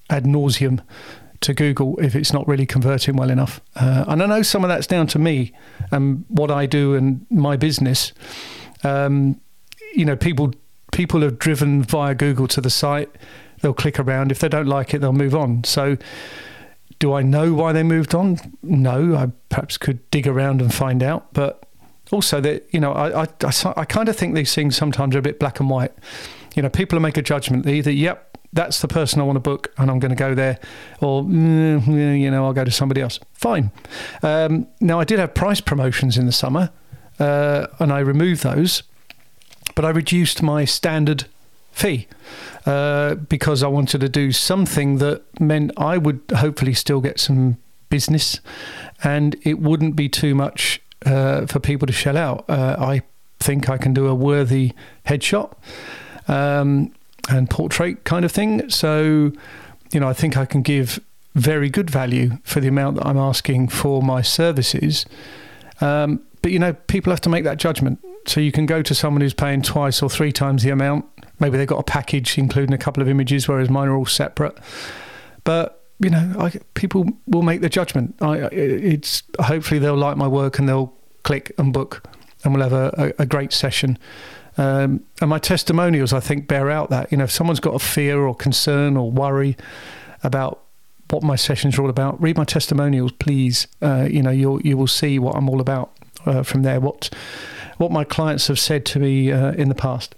ad 0.09 0.25
nauseum 0.25 0.81
to 1.41 1.55
Google 1.55 1.99
if 2.01 2.15
it's 2.15 2.33
not 2.33 2.47
really 2.47 2.67
converting 2.67 3.17
well 3.17 3.31
enough. 3.31 3.61
Uh, 3.77 4.05
and 4.09 4.23
I 4.23 4.27
know 4.27 4.43
some 4.43 4.65
of 4.65 4.69
that's 4.69 4.87
down 4.87 5.07
to 5.09 5.19
me 5.19 5.53
and 5.91 6.25
what 6.29 6.51
I 6.51 6.67
do 6.67 6.95
and 6.95 7.27
my 7.31 7.57
business. 7.57 8.13
Um, 8.85 9.41
you 9.95 10.05
know, 10.05 10.17
people 10.17 10.53
people 10.93 11.21
have 11.23 11.39
driven 11.39 11.83
via 11.83 12.15
Google 12.15 12.49
to 12.49 12.61
the 12.61 12.71
site. 12.71 13.11
They'll 13.61 13.75
click 13.75 13.99
around. 13.99 14.33
If 14.33 14.39
they 14.39 14.49
don't 14.49 14.67
like 14.67 14.95
it, 14.95 15.01
they'll 15.01 15.13
move 15.13 15.35
on. 15.35 15.65
So, 15.65 15.97
do 16.99 17.13
I 17.13 17.23
know 17.23 17.55
why 17.55 17.73
they 17.73 17.83
moved 17.83 18.15
on? 18.15 18.39
No, 18.63 19.17
I 19.17 19.31
perhaps 19.49 19.77
could 19.77 20.09
dig 20.11 20.27
around 20.27 20.61
and 20.61 20.73
find 20.73 21.03
out. 21.03 21.33
But 21.33 21.67
also, 22.11 22.41
that 22.41 22.67
you 22.71 22.81
know, 22.81 22.93
I 22.93 23.23
I, 23.23 23.27
I, 23.45 23.73
I 23.77 23.85
kind 23.85 24.09
of 24.09 24.17
think 24.17 24.35
these 24.35 24.55
things 24.55 24.77
sometimes 24.77 25.15
are 25.15 25.19
a 25.19 25.23
bit 25.23 25.39
black 25.39 25.61
and 25.61 25.69
white. 25.69 25.93
You 26.55 26.63
know, 26.63 26.69
people 26.69 26.99
make 27.01 27.17
a 27.17 27.23
judgment. 27.23 27.67
Either, 27.67 27.91
yep, 27.91 28.39
that's 28.53 28.81
the 28.81 28.89
person 28.89 29.21
I 29.21 29.25
want 29.25 29.37
to 29.37 29.41
book 29.41 29.73
and 29.79 29.91
I'm 29.91 29.99
going 29.99 30.11
to 30.11 30.17
go 30.17 30.35
there, 30.35 30.59
or 31.01 31.23
mm, 31.23 32.21
you 32.21 32.31
know, 32.31 32.45
I'll 32.45 32.53
go 32.53 32.65
to 32.65 32.71
somebody 32.71 33.01
else. 33.01 33.21
Fine. 33.33 33.71
Um, 34.23 34.67
now, 34.81 35.01
I 35.01 35.05
did 35.05 35.19
have 35.19 35.35
price 35.35 35.61
promotions 35.61 36.17
in 36.17 36.27
the 36.27 36.33
summer, 36.33 36.71
uh, 37.19 37.67
and 37.79 37.93
I 37.93 38.01
removed 38.01 38.43
those, 38.43 38.83
but 39.81 39.87
I 39.87 39.93
reduced 39.93 40.43
my 40.43 40.67
standard 40.67 41.25
fee 41.73 42.07
uh, 42.67 43.15
because 43.15 43.63
I 43.63 43.69
wanted 43.69 44.03
to 44.03 44.11
do 44.11 44.31
something 44.31 44.99
that 44.99 45.23
meant 45.41 45.73
I 45.79 45.97
would 45.97 46.21
hopefully 46.37 46.75
still 46.75 47.01
get 47.01 47.19
some 47.19 47.57
business, 47.89 48.41
and 49.03 49.37
it 49.43 49.59
wouldn't 49.59 49.97
be 49.97 50.07
too 50.07 50.35
much 50.35 50.83
uh, 51.07 51.47
for 51.47 51.61
people 51.61 51.87
to 51.87 51.95
shell 51.95 52.19
out. 52.19 52.45
Uh, 52.47 52.77
I 52.79 53.01
think 53.39 53.71
I 53.71 53.79
can 53.79 53.95
do 53.95 54.07
a 54.07 54.15
worthy 54.15 54.73
headshot. 55.07 55.55
Um, 56.29 56.93
and 57.31 57.49
portrait 57.49 58.05
kind 58.05 58.27
of 58.27 58.33
thing. 58.33 58.69
So, 58.69 59.33
you 59.93 60.01
know, 60.01 60.09
I 60.09 60.13
think 60.13 60.37
I 60.37 60.45
can 60.45 60.61
give 60.61 61.01
very 61.35 61.71
good 61.71 61.89
value 61.89 62.33
for 62.43 62.61
the 62.61 62.69
amount 62.69 62.97
that 62.97 63.07
I'm 63.07 63.17
asking 63.17 63.69
for 63.69 64.03
my 64.03 64.21
services. 64.21 65.07
Um, 65.81 66.21
but 66.43 66.53
you 66.53 66.59
know, 66.59 66.75
people 66.75 67.13
have 67.13 67.23
to 67.23 67.31
make 67.31 67.45
that 67.45 67.57
judgment. 67.57 67.99
So 68.27 68.41
you 68.41 68.53
can 68.53 68.67
go 68.67 68.83
to 68.83 68.95
someone 68.95 69.23
who's 69.23 69.35
paying 69.35 69.63
twice 69.63 70.03
or 70.03 70.11
three 70.11 70.33
times 70.33 70.63
the 70.63 70.71
amount. 70.71 71.07
Maybe 71.39 71.57
they've 71.57 71.67
got 71.67 71.79
a 71.79 71.85
package 71.85 72.37
including 72.39 72.75
a 72.75 72.79
couple 72.79 73.03
of 73.03 73.09
images, 73.09 73.49
whereas 73.49 73.71
mine 73.71 73.89
are 73.89 73.97
all 73.97 74.07
separate. 74.07 74.59
But 75.45 75.83
you 75.99 76.11
know, 76.11 76.35
I, 76.39 76.53
people 76.75 77.07
will 77.27 77.43
make 77.43 77.61
the 77.61 77.69
judgment. 77.69 78.15
I, 78.21 78.39
it's 78.53 79.23
hopefully 79.39 79.79
they'll 79.79 79.97
like 79.97 80.17
my 80.17 80.29
work 80.29 80.59
and 80.59 80.69
they'll 80.69 80.93
click 81.23 81.53
and 81.59 81.73
book, 81.73 82.09
and 82.43 82.55
we'll 82.55 82.63
have 82.63 82.73
a, 82.73 83.15
a, 83.19 83.23
a 83.23 83.27
great 83.27 83.53
session. 83.53 83.99
Um, 84.57 85.05
and 85.21 85.31
my 85.31 85.39
testimonials, 85.39 86.13
I 86.13 86.21
think, 86.21 86.49
bear 86.49 86.71
out 86.71 86.91
that. 86.91 87.11
You 87.13 87.19
know, 87.19 87.25
if 87.25 87.31
someone's 87.31 87.61
got 87.61 87.75
a 87.75 87.79
fear 87.79 88.21
or 88.21 88.35
concern 88.35 88.97
or 88.97 89.11
worry 89.11 89.57
about 90.23 90.63
what 91.11 91.23
my 91.23 91.37
sessions 91.37 91.79
are 91.79 91.83
all 91.83 91.91
about, 91.91 92.21
read 92.21 92.37
my 92.37 92.45
testimonials, 92.45 93.13
please. 93.13 93.67
Uh, 93.83 94.07
you 94.11 94.23
know, 94.23 94.31
you'll 94.31 94.61
you 94.63 94.77
will 94.77 94.87
see 94.87 95.19
what 95.19 95.37
I'm 95.37 95.49
all 95.49 95.61
about 95.61 95.93
uh, 96.25 96.43
from 96.43 96.63
there. 96.63 96.81
What 96.81 97.11
what 97.81 97.91
my 97.91 98.05
clients 98.05 98.49
have 98.49 98.59
said 98.59 98.85
to 98.85 98.99
me 98.99 99.33
uh, 99.33 99.53
in 99.53 99.71
the 99.71 99.75
past. 99.75 100.15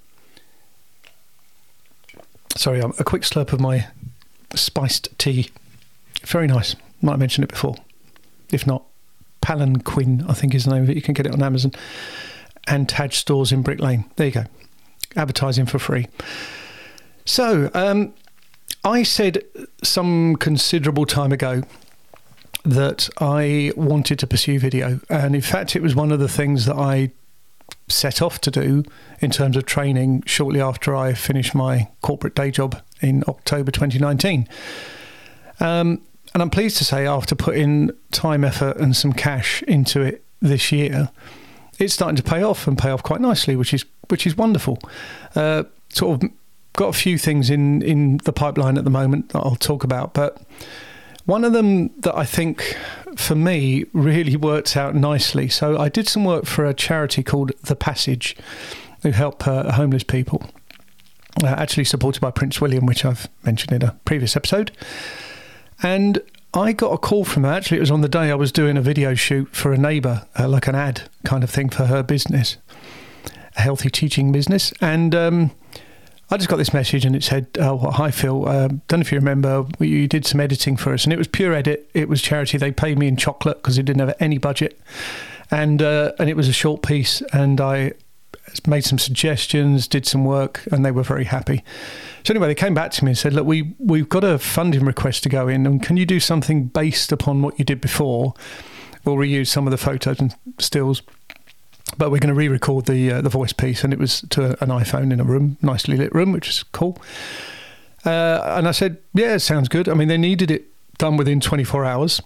Sorry, 2.56 2.80
um, 2.82 2.92
a 2.98 3.04
quick 3.04 3.22
slurp 3.22 3.52
of 3.52 3.60
my 3.60 3.86
spiced 4.52 5.16
tea. 5.16 5.48
Very 6.22 6.48
nice. 6.48 6.74
Might 7.00 7.12
have 7.12 7.20
mentioned 7.20 7.44
it 7.44 7.50
before. 7.50 7.76
If 8.50 8.66
not, 8.66 8.82
Palanquin, 9.42 10.28
I 10.28 10.32
think 10.32 10.56
is 10.56 10.64
the 10.64 10.72
name 10.72 10.82
of 10.82 10.90
it. 10.90 10.96
You 10.96 11.02
can 11.02 11.14
get 11.14 11.24
it 11.24 11.32
on 11.32 11.40
Amazon 11.40 11.70
and 12.66 12.88
Taj 12.88 13.14
stores 13.14 13.52
in 13.52 13.62
Brick 13.62 13.78
Lane. 13.78 14.06
There 14.16 14.26
you 14.26 14.32
go. 14.32 14.44
Advertising 15.14 15.66
for 15.66 15.78
free. 15.78 16.08
So, 17.24 17.70
um, 17.74 18.12
I 18.84 19.04
said 19.04 19.44
some 19.84 20.34
considerable 20.34 21.06
time 21.06 21.30
ago 21.30 21.62
that 22.64 23.08
I 23.18 23.72
wanted 23.76 24.18
to 24.18 24.26
pursue 24.26 24.58
video. 24.58 24.98
And 25.08 25.36
in 25.36 25.42
fact, 25.42 25.76
it 25.76 25.82
was 25.82 25.94
one 25.94 26.10
of 26.10 26.18
the 26.18 26.28
things 26.28 26.66
that 26.66 26.76
I 26.76 27.12
set 27.88 28.22
off 28.22 28.40
to 28.40 28.50
do 28.50 28.84
in 29.20 29.30
terms 29.30 29.56
of 29.56 29.66
training 29.66 30.22
shortly 30.26 30.60
after 30.60 30.94
I 30.94 31.12
finished 31.14 31.54
my 31.54 31.88
corporate 32.00 32.34
day 32.34 32.50
job 32.50 32.82
in 33.00 33.24
October 33.28 33.70
2019. 33.70 34.48
Um, 35.60 36.00
and 36.34 36.42
I'm 36.42 36.50
pleased 36.50 36.78
to 36.78 36.84
say, 36.84 37.06
after 37.06 37.34
putting 37.34 37.90
time, 38.10 38.44
effort, 38.44 38.78
and 38.78 38.96
some 38.96 39.12
cash 39.12 39.62
into 39.64 40.00
it 40.00 40.24
this 40.40 40.72
year, 40.72 41.10
it's 41.78 41.92
starting 41.92 42.16
to 42.16 42.22
pay 42.22 42.42
off 42.42 42.66
and 42.66 42.78
pay 42.78 42.90
off 42.90 43.02
quite 43.02 43.20
nicely, 43.20 43.54
which 43.56 43.74
is 43.74 43.84
which 44.08 44.26
is 44.26 44.36
wonderful. 44.36 44.78
Uh, 45.34 45.64
sort 45.90 46.22
of 46.22 46.30
got 46.74 46.88
a 46.88 46.92
few 46.92 47.18
things 47.18 47.50
in 47.50 47.82
in 47.82 48.18
the 48.24 48.32
pipeline 48.32 48.78
at 48.78 48.84
the 48.84 48.90
moment 48.90 49.30
that 49.30 49.40
I'll 49.40 49.56
talk 49.56 49.84
about, 49.84 50.14
but 50.14 50.40
one 51.24 51.44
of 51.44 51.52
them 51.52 51.88
that 52.00 52.16
I 52.16 52.24
think 52.24 52.76
for 53.16 53.34
me 53.34 53.84
really 53.92 54.36
worked 54.36 54.76
out 54.76 54.94
nicely. 54.94 55.48
So 55.48 55.78
I 55.78 55.88
did 55.88 56.08
some 56.08 56.24
work 56.24 56.46
for 56.46 56.64
a 56.64 56.74
charity 56.74 57.22
called 57.22 57.52
The 57.62 57.76
Passage, 57.76 58.36
who 59.02 59.10
help 59.10 59.46
uh, 59.46 59.72
homeless 59.72 60.02
people. 60.04 60.42
Uh, 61.42 61.46
actually 61.46 61.84
supported 61.84 62.20
by 62.20 62.30
Prince 62.30 62.60
William, 62.60 62.86
which 62.86 63.04
I've 63.04 63.28
mentioned 63.44 63.72
in 63.72 63.88
a 63.88 63.98
previous 64.04 64.36
episode. 64.36 64.70
And 65.82 66.20
I 66.54 66.72
got 66.72 66.92
a 66.92 66.98
call 66.98 67.24
from 67.24 67.44
her. 67.44 67.50
Actually, 67.50 67.78
it 67.78 67.80
was 67.80 67.90
on 67.90 68.02
the 68.02 68.08
day 68.08 68.30
I 68.30 68.34
was 68.34 68.52
doing 68.52 68.76
a 68.76 68.82
video 68.82 69.14
shoot 69.14 69.48
for 69.56 69.72
a 69.72 69.78
neighbour, 69.78 70.26
uh, 70.38 70.46
like 70.46 70.66
an 70.66 70.74
ad 70.74 71.02
kind 71.24 71.42
of 71.42 71.50
thing 71.50 71.70
for 71.70 71.86
her 71.86 72.02
business, 72.02 72.58
a 73.56 73.62
healthy 73.62 73.88
teaching 73.88 74.30
business. 74.30 74.72
And 74.80 75.14
um, 75.14 75.50
I 76.32 76.38
just 76.38 76.48
got 76.48 76.56
this 76.56 76.72
message 76.72 77.04
and 77.04 77.14
it 77.14 77.22
said, 77.22 77.46
oh, 77.60 77.74
well, 77.74 77.90
Hi, 77.90 78.10
Phil. 78.10 78.48
Uh, 78.48 78.68
don't 78.88 78.92
know 78.92 79.00
if 79.00 79.12
you 79.12 79.18
remember, 79.18 79.66
you 79.78 80.08
did 80.08 80.24
some 80.24 80.40
editing 80.40 80.78
for 80.78 80.94
us. 80.94 81.04
And 81.04 81.12
it 81.12 81.18
was 81.18 81.28
pure 81.28 81.52
edit. 81.52 81.90
It 81.92 82.08
was 82.08 82.22
charity. 82.22 82.56
They 82.56 82.72
paid 82.72 82.98
me 82.98 83.06
in 83.06 83.18
chocolate 83.18 83.58
because 83.58 83.76
they 83.76 83.82
didn't 83.82 84.00
have 84.00 84.16
any 84.18 84.38
budget. 84.38 84.80
And, 85.50 85.82
uh, 85.82 86.12
and 86.18 86.30
it 86.30 86.36
was 86.36 86.48
a 86.48 86.52
short 86.54 86.80
piece. 86.82 87.20
And 87.34 87.60
I 87.60 87.92
made 88.66 88.82
some 88.82 88.98
suggestions, 88.98 89.86
did 89.86 90.06
some 90.06 90.24
work, 90.24 90.66
and 90.72 90.86
they 90.86 90.90
were 90.90 91.02
very 91.02 91.24
happy. 91.24 91.62
So 92.24 92.32
anyway, 92.32 92.46
they 92.46 92.54
came 92.54 92.72
back 92.72 92.92
to 92.92 93.04
me 93.04 93.10
and 93.10 93.18
said, 93.18 93.34
"Look, 93.34 93.46
we 93.46 93.74
we've 93.78 94.08
got 94.08 94.24
a 94.24 94.38
funding 94.38 94.84
request 94.84 95.22
to 95.24 95.28
go 95.28 95.48
in, 95.48 95.66
and 95.66 95.82
can 95.82 95.96
you 95.96 96.06
do 96.06 96.20
something 96.20 96.64
based 96.64 97.12
upon 97.12 97.42
what 97.42 97.58
you 97.58 97.64
did 97.64 97.80
before? 97.80 98.34
We'll 99.04 99.16
reuse 99.16 99.48
some 99.48 99.66
of 99.66 99.70
the 99.70 99.78
photos 99.78 100.20
and 100.20 100.34
stills." 100.58 101.02
But 101.98 102.10
we're 102.10 102.18
going 102.18 102.34
to 102.34 102.34
re-record 102.34 102.86
the 102.86 103.12
uh, 103.12 103.20
the 103.20 103.28
voice 103.28 103.52
piece, 103.52 103.84
and 103.84 103.92
it 103.92 103.98
was 103.98 104.22
to 104.30 104.50
an 104.62 104.70
iPhone 104.70 105.12
in 105.12 105.20
a 105.20 105.24
room, 105.24 105.58
nicely 105.60 105.96
lit 105.96 106.14
room, 106.14 106.32
which 106.32 106.48
is 106.48 106.62
cool. 106.62 106.98
Uh, 108.04 108.40
and 108.56 108.66
I 108.66 108.72
said, 108.72 108.98
"Yeah, 109.14 109.34
it 109.34 109.40
sounds 109.40 109.68
good." 109.68 109.88
I 109.88 109.94
mean, 109.94 110.08
they 110.08 110.18
needed 110.18 110.50
it 110.50 110.66
done 110.98 111.16
within 111.16 111.40
24 111.40 111.84
hours. 111.84 112.22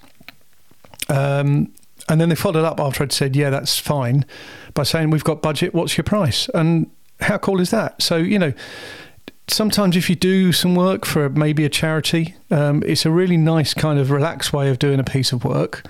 Um, 1.09 1.73
and 2.09 2.21
then 2.21 2.29
they 2.29 2.35
followed 2.35 2.65
up 2.65 2.79
after 2.79 3.03
I'd 3.03 3.13
said, 3.13 3.35
"Yeah, 3.35 3.51
that's 3.51 3.79
fine," 3.79 4.25
by 4.75 4.85
saying, 4.85 5.11
"We've 5.11 5.25
got 5.25 5.43
budget. 5.43 5.75
What's 5.75 5.97
your 5.97 6.05
price?" 6.05 6.49
And 6.55 6.91
how 7.21 7.39
cool 7.39 7.61
is 7.61 7.71
that? 7.71 8.01
So 8.01 8.17
you 8.17 8.39
know, 8.39 8.53
sometimes 9.49 9.97
if 9.97 10.09
you 10.09 10.17
do 10.17 10.53
some 10.53 10.75
work 10.75 11.05
for 11.05 11.29
maybe 11.29 11.65
a 11.65 11.69
charity, 11.69 12.37
um, 12.51 12.83
it's 12.87 13.07
a 13.07 13.11
really 13.11 13.37
nice 13.37 13.75
kind 13.75 13.99
of 13.99 14.11
relaxed 14.11 14.53
way 14.53 14.71
of 14.71 14.79
doing 14.79 15.01
a 15.01 15.05
piece 15.05 15.33
of 15.33 15.45
work. 15.45 15.87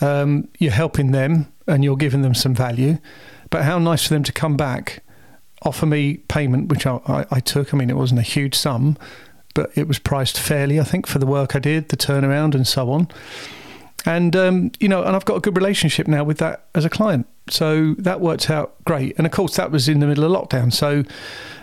Um, 0.00 0.48
you're 0.58 0.72
helping 0.72 1.12
them 1.12 1.51
and 1.66 1.84
you're 1.84 1.96
giving 1.96 2.22
them 2.22 2.34
some 2.34 2.54
value. 2.54 2.98
But 3.50 3.64
how 3.64 3.78
nice 3.78 4.06
for 4.06 4.14
them 4.14 4.22
to 4.24 4.32
come 4.32 4.56
back, 4.56 5.02
offer 5.62 5.86
me 5.86 6.18
payment, 6.28 6.68
which 6.68 6.86
I, 6.86 7.00
I, 7.06 7.26
I 7.30 7.40
took. 7.40 7.72
I 7.72 7.76
mean, 7.76 7.90
it 7.90 7.96
wasn't 7.96 8.20
a 8.20 8.24
huge 8.24 8.54
sum, 8.54 8.96
but 9.54 9.70
it 9.76 9.86
was 9.86 9.98
priced 9.98 10.38
fairly, 10.38 10.80
I 10.80 10.84
think, 10.84 11.06
for 11.06 11.18
the 11.18 11.26
work 11.26 11.54
I 11.54 11.58
did, 11.58 11.90
the 11.90 11.96
turnaround, 11.96 12.54
and 12.54 12.66
so 12.66 12.90
on 12.90 13.08
and 14.04 14.34
um, 14.34 14.72
you 14.80 14.88
know, 14.88 15.02
and 15.02 15.14
I've 15.14 15.24
got 15.24 15.36
a 15.36 15.40
good 15.40 15.56
relationship 15.56 16.08
now 16.08 16.24
with 16.24 16.38
that 16.38 16.66
as 16.74 16.84
a 16.84 16.90
client. 16.90 17.26
So 17.48 17.94
that 17.98 18.20
worked 18.20 18.50
out 18.50 18.74
great. 18.84 19.16
And 19.16 19.26
of 19.26 19.32
course, 19.32 19.56
that 19.56 19.70
was 19.70 19.88
in 19.88 20.00
the 20.00 20.06
middle 20.06 20.24
of 20.24 20.32
lockdown. 20.32 20.72
So 20.72 21.04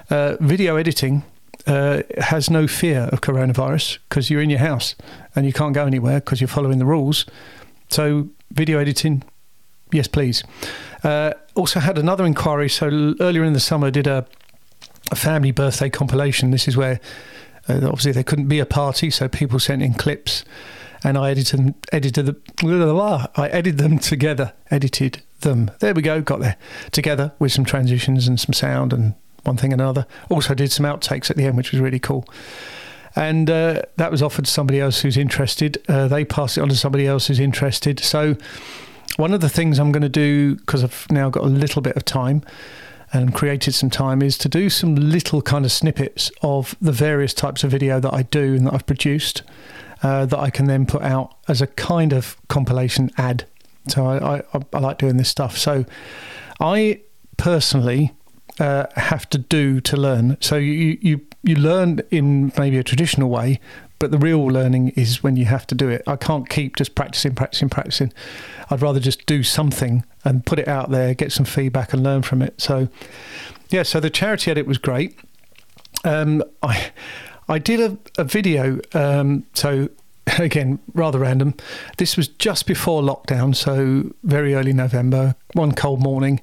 uh, 0.10 0.38
video 0.40 0.76
editing 0.76 1.24
uh, 1.68 2.04
has 2.18 2.50
no 2.50 2.68
fear 2.68 3.10
of 3.12 3.22
coronavirus 3.22 4.00
because 4.08 4.30
you're 4.30 4.42
in 4.42 4.50
your 4.50 4.60
house 4.60 4.96
and 5.36 5.46
you 5.46 5.54
can't 5.54 5.74
go 5.74 5.86
anywhere 5.86 6.20
because 6.20 6.42
you're 6.42 6.48
following 6.48 6.80
the 6.80 6.86
rules. 6.86 7.26
So 7.90 8.30
video 8.52 8.80
editing, 8.80 9.24
yes, 9.92 10.08
please. 10.08 10.44
Uh, 11.04 11.34
also 11.56 11.80
had 11.80 11.98
another 11.98 12.26
inquiry. 12.26 12.70
So 12.70 13.16
earlier 13.20 13.44
in 13.44 13.54
the 13.54 13.60
summer, 13.60 13.92
did 13.92 14.08
a, 14.08 14.26
a 15.12 15.16
family 15.16 15.52
birthday 15.52 15.90
compilation. 15.90 16.52
This 16.52 16.68
is 16.68 16.76
where 16.78 17.00
uh, 17.68 17.82
obviously 17.84 18.12
there 18.12 18.24
couldn't 18.24 18.48
be 18.48 18.60
a 18.60 18.66
party, 18.66 19.10
so 19.10 19.28
people 19.28 19.60
sent 19.60 19.82
in 19.82 19.94
clips 19.94 20.44
and 21.04 21.18
I 21.18 21.32
edited 21.32 21.60
them, 21.60 21.76
edited 21.92 22.26
the, 22.26 23.30
I 23.36 23.48
edited 23.48 23.78
them 23.78 24.00
together, 24.00 24.54
edited 24.70 25.22
them. 25.42 25.72
There 25.80 25.94
we 25.94 26.02
go, 26.02 26.22
got 26.22 26.40
there 26.42 26.58
together 26.92 27.32
with 27.40 27.52
some 27.52 27.66
transitions 27.66 28.28
and 28.28 28.40
some 28.40 28.54
sound 28.54 28.92
and 28.92 29.16
one 29.44 29.58
thing 29.58 29.72
and 29.72 29.82
another. 29.82 30.06
Also 30.30 30.54
did 30.54 30.72
some 30.72 30.86
outtakes 30.86 31.30
at 31.30 31.38
the 31.38 31.46
end, 31.46 31.56
which 31.56 31.72
was 31.72 31.80
really 31.80 32.00
cool. 32.00 32.26
And 33.16 33.50
uh, 33.50 33.84
that 33.96 34.12
was 34.12 34.22
offered 34.22 34.46
to 34.46 34.52
somebody 34.52 34.80
else 34.80 35.02
who's 35.02 35.18
interested. 35.18 35.82
Uh, 35.88 36.08
they 36.08 36.26
passed 36.26 36.58
it 36.58 36.62
on 36.62 36.70
to 36.70 36.76
somebody 36.76 37.08
else 37.08 37.28
who's 37.28 37.40
interested. 37.40 38.00
So 38.00 38.36
one 39.18 39.34
of 39.34 39.42
the 39.42 39.50
things 39.50 39.80
I'm 39.80 39.92
going 39.92 40.04
to 40.04 40.10
do 40.10 40.56
because 40.56 40.84
I've 40.84 41.08
now 41.10 41.30
got 41.30 41.44
a 41.44 41.48
little 41.48 41.82
bit 41.82 41.96
of 41.96 42.06
time 42.06 42.44
and 43.12 43.34
created 43.34 43.74
some 43.74 43.90
time 43.90 44.22
is 44.22 44.38
to 44.40 44.50
do 44.50 44.70
some 44.70 44.96
little 44.96 45.42
kind 45.42 45.66
of 45.66 45.72
snippets 45.72 46.32
of 46.42 46.76
the 46.80 46.92
various 46.92 47.34
types 47.34 47.64
of 47.64 47.72
video 47.72 48.00
that 48.00 48.14
I 48.14 48.24
do 48.24 48.56
and 48.56 48.68
that 48.68 48.74
I've 48.74 48.86
produced 48.86 49.42
uh, 50.04 50.26
that 50.28 50.40
I 50.40 50.50
can 50.50 50.68
then 50.68 50.86
put 50.86 51.02
out 51.02 51.36
as 51.48 51.62
a 51.62 51.68
kind 51.68 52.14
of 52.14 52.38
compilation 52.48 53.12
ad. 53.18 53.46
So 53.88 54.06
I, 54.06 54.44
I, 54.54 54.62
I 54.74 54.80
like 54.80 55.00
doing 55.00 55.18
this 55.18 55.30
stuff. 55.30 55.58
So 55.58 55.86
I 56.60 57.02
personally 57.38 58.14
uh, 58.60 58.86
have 58.96 59.30
to 59.30 59.38
do 59.38 59.82
to 59.82 59.98
learn. 59.98 60.38
So 60.42 60.56
you, 60.58 60.98
you 61.02 61.22
you 61.42 61.56
learn 61.56 62.02
in 62.12 62.52
maybe 62.58 62.78
a 62.78 62.84
traditional 62.84 63.30
way, 63.30 63.62
but 64.00 64.12
the 64.12 64.18
real 64.18 64.46
learning 64.46 64.90
is 64.90 65.24
when 65.24 65.38
you 65.38 65.46
have 65.46 65.66
to 65.68 65.76
do 65.76 65.88
it. 65.88 66.04
I 66.06 66.18
can't 66.18 66.50
keep 66.50 66.76
just 66.76 66.96
practicing, 66.96 67.34
practicing, 67.34 67.70
practicing. 67.70 68.14
I'd 68.70 68.82
rather 68.82 69.00
just 69.00 69.26
do 69.26 69.44
something 69.44 70.04
and 70.24 70.46
put 70.46 70.60
it 70.60 70.68
out 70.68 70.92
there, 70.92 71.14
get 71.14 71.32
some 71.32 71.46
feedback, 71.46 71.94
and 71.94 72.04
learn 72.04 72.22
from 72.22 72.42
it. 72.42 72.60
So, 72.62 72.90
yeah. 73.70 73.84
So 73.84 74.00
the 74.00 74.10
charity 74.10 74.52
edit 74.52 74.66
was 74.66 74.78
great. 74.78 75.18
Um, 76.04 76.44
I 76.62 76.92
I 77.48 77.58
did 77.58 77.80
a, 77.80 77.98
a 78.22 78.24
video. 78.24 78.80
Um, 78.94 79.46
so 79.54 79.90
again, 80.40 80.80
rather 80.94 81.20
random. 81.20 81.56
This 81.98 82.16
was 82.16 82.28
just 82.28 82.66
before 82.66 83.02
lockdown, 83.02 83.56
so 83.56 84.14
very 84.24 84.54
early 84.54 84.74
November, 84.74 85.36
one 85.54 85.74
cold 85.74 86.02
morning. 86.02 86.42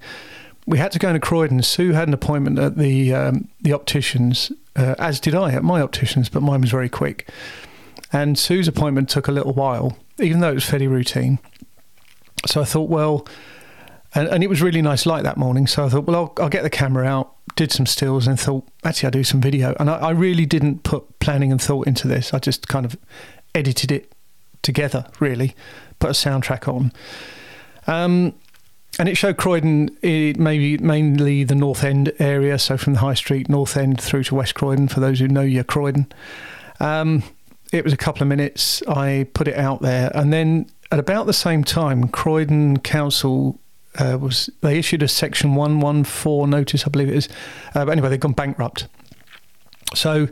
We 0.67 0.79
had 0.79 0.91
to 0.93 0.99
go 0.99 1.09
into 1.09 1.21
Croydon. 1.21 1.63
Sue 1.63 1.93
had 1.93 2.09
an 2.09 2.15
appointment 2.15 2.59
at 2.59 2.77
the 2.77 3.15
um, 3.15 3.49
the 3.61 3.73
opticians, 3.73 4.51
uh, 4.75 4.97
as 4.99 5.21
did 5.21 5.35
I 5.35 5.53
at 5.53 5.63
my 5.63 5.81
opticians, 5.81 6.29
but 6.29 6.43
mine 6.43 6.63
was 6.63 6.71
very 6.71 6.89
quick. 6.89 7.31
And 8.13 8.39
Sue's 8.39 8.69
appointment 8.69 9.09
took 9.09 9.29
a 9.29 9.33
little 9.33 9.53
while, 9.53 9.97
even 10.19 10.41
though 10.41 10.51
it 10.51 10.55
was 10.55 10.65
fairly 10.65 10.87
routine. 10.87 11.39
So 12.47 12.61
I 12.61 12.65
thought, 12.65 12.89
well, 12.89 13.27
and, 14.15 14.29
and 14.29 14.43
it 14.43 14.49
was 14.49 14.63
really 14.63 14.83
nice 14.83 15.05
light 15.07 15.25
that 15.25 15.37
morning. 15.37 15.67
So 15.67 15.85
I 15.85 15.89
thought, 15.89 16.05
well, 16.05 16.17
I'll, 16.17 16.45
I'll 16.45 16.49
get 16.49 16.63
the 16.63 16.71
camera 16.71 17.07
out, 17.07 17.35
did 17.55 17.71
some 17.71 17.87
stills, 17.87 18.27
and 18.27 18.39
thought, 18.39 18.67
actually, 18.85 19.09
I'll 19.09 19.13
do 19.13 19.25
some 19.25 19.41
video. 19.41 19.75
And 19.79 19.91
I, 19.91 19.97
I 19.97 20.11
really 20.11 20.47
didn't 20.47 20.83
put 20.83 21.19
planning 21.19 21.53
and 21.53 21.61
thought 21.61 21.87
into 21.87 22.09
this. 22.09 22.33
I 22.33 22.39
just 22.39 22.69
kind 22.69 22.87
of 22.87 22.97
edited 23.55 23.93
it 23.93 24.13
together, 24.63 25.07
really, 25.21 25.55
put 25.99 26.11
a 26.11 26.13
soundtrack 26.13 26.67
on. 26.67 26.93
Um, 27.87 28.35
and 28.99 29.09
it 29.09 29.17
showed 29.17 29.37
Croydon, 29.37 29.97
it 30.01 30.39
maybe 30.39 30.79
mainly 30.79 31.45
the 31.45 31.55
North 31.55 31.85
End 31.85 32.13
area, 32.19 32.59
so 32.59 32.79
from 32.79 32.95
the 32.95 33.01
High 33.01 33.15
Street, 33.15 33.49
North 33.49 33.77
End 33.77 34.01
through 34.01 34.25
to 34.25 34.35
West 34.35 34.55
Croydon, 34.55 34.89
for 34.89 35.01
those 35.01 35.19
who 35.19 35.29
know 35.29 35.43
your 35.43 35.65
Croydon. 35.65 36.11
Um, 36.81 37.23
it 37.73 37.85
was 37.85 37.93
a 37.93 37.97
couple 37.97 38.23
of 38.23 38.29
minutes. 38.29 38.83
I 38.89 39.27
put 39.35 39.49
it 39.49 39.57
out 39.57 39.83
there, 39.83 40.11
and 40.15 40.33
then 40.33 40.71
at 40.91 40.99
about 40.99 41.27
the 41.27 41.33
same 41.33 41.65
time, 41.65 42.09
Croydon 42.09 42.79
Council 42.79 43.61
uh, 43.99 44.19
was 44.21 44.51
they 44.61 44.79
issued 44.79 45.03
a 45.03 45.09
Section 45.09 45.55
One 45.55 45.81
One 45.81 46.05
Four 46.05 46.47
notice, 46.47 46.87
I 46.87 46.91
believe 46.91 47.09
it 47.09 47.17
is. 47.17 47.29
Uh, 47.75 47.85
but 47.85 47.93
anyway, 47.93 48.09
they've 48.09 48.21
gone 48.21 48.33
bankrupt. 48.33 48.87
So 49.95 50.29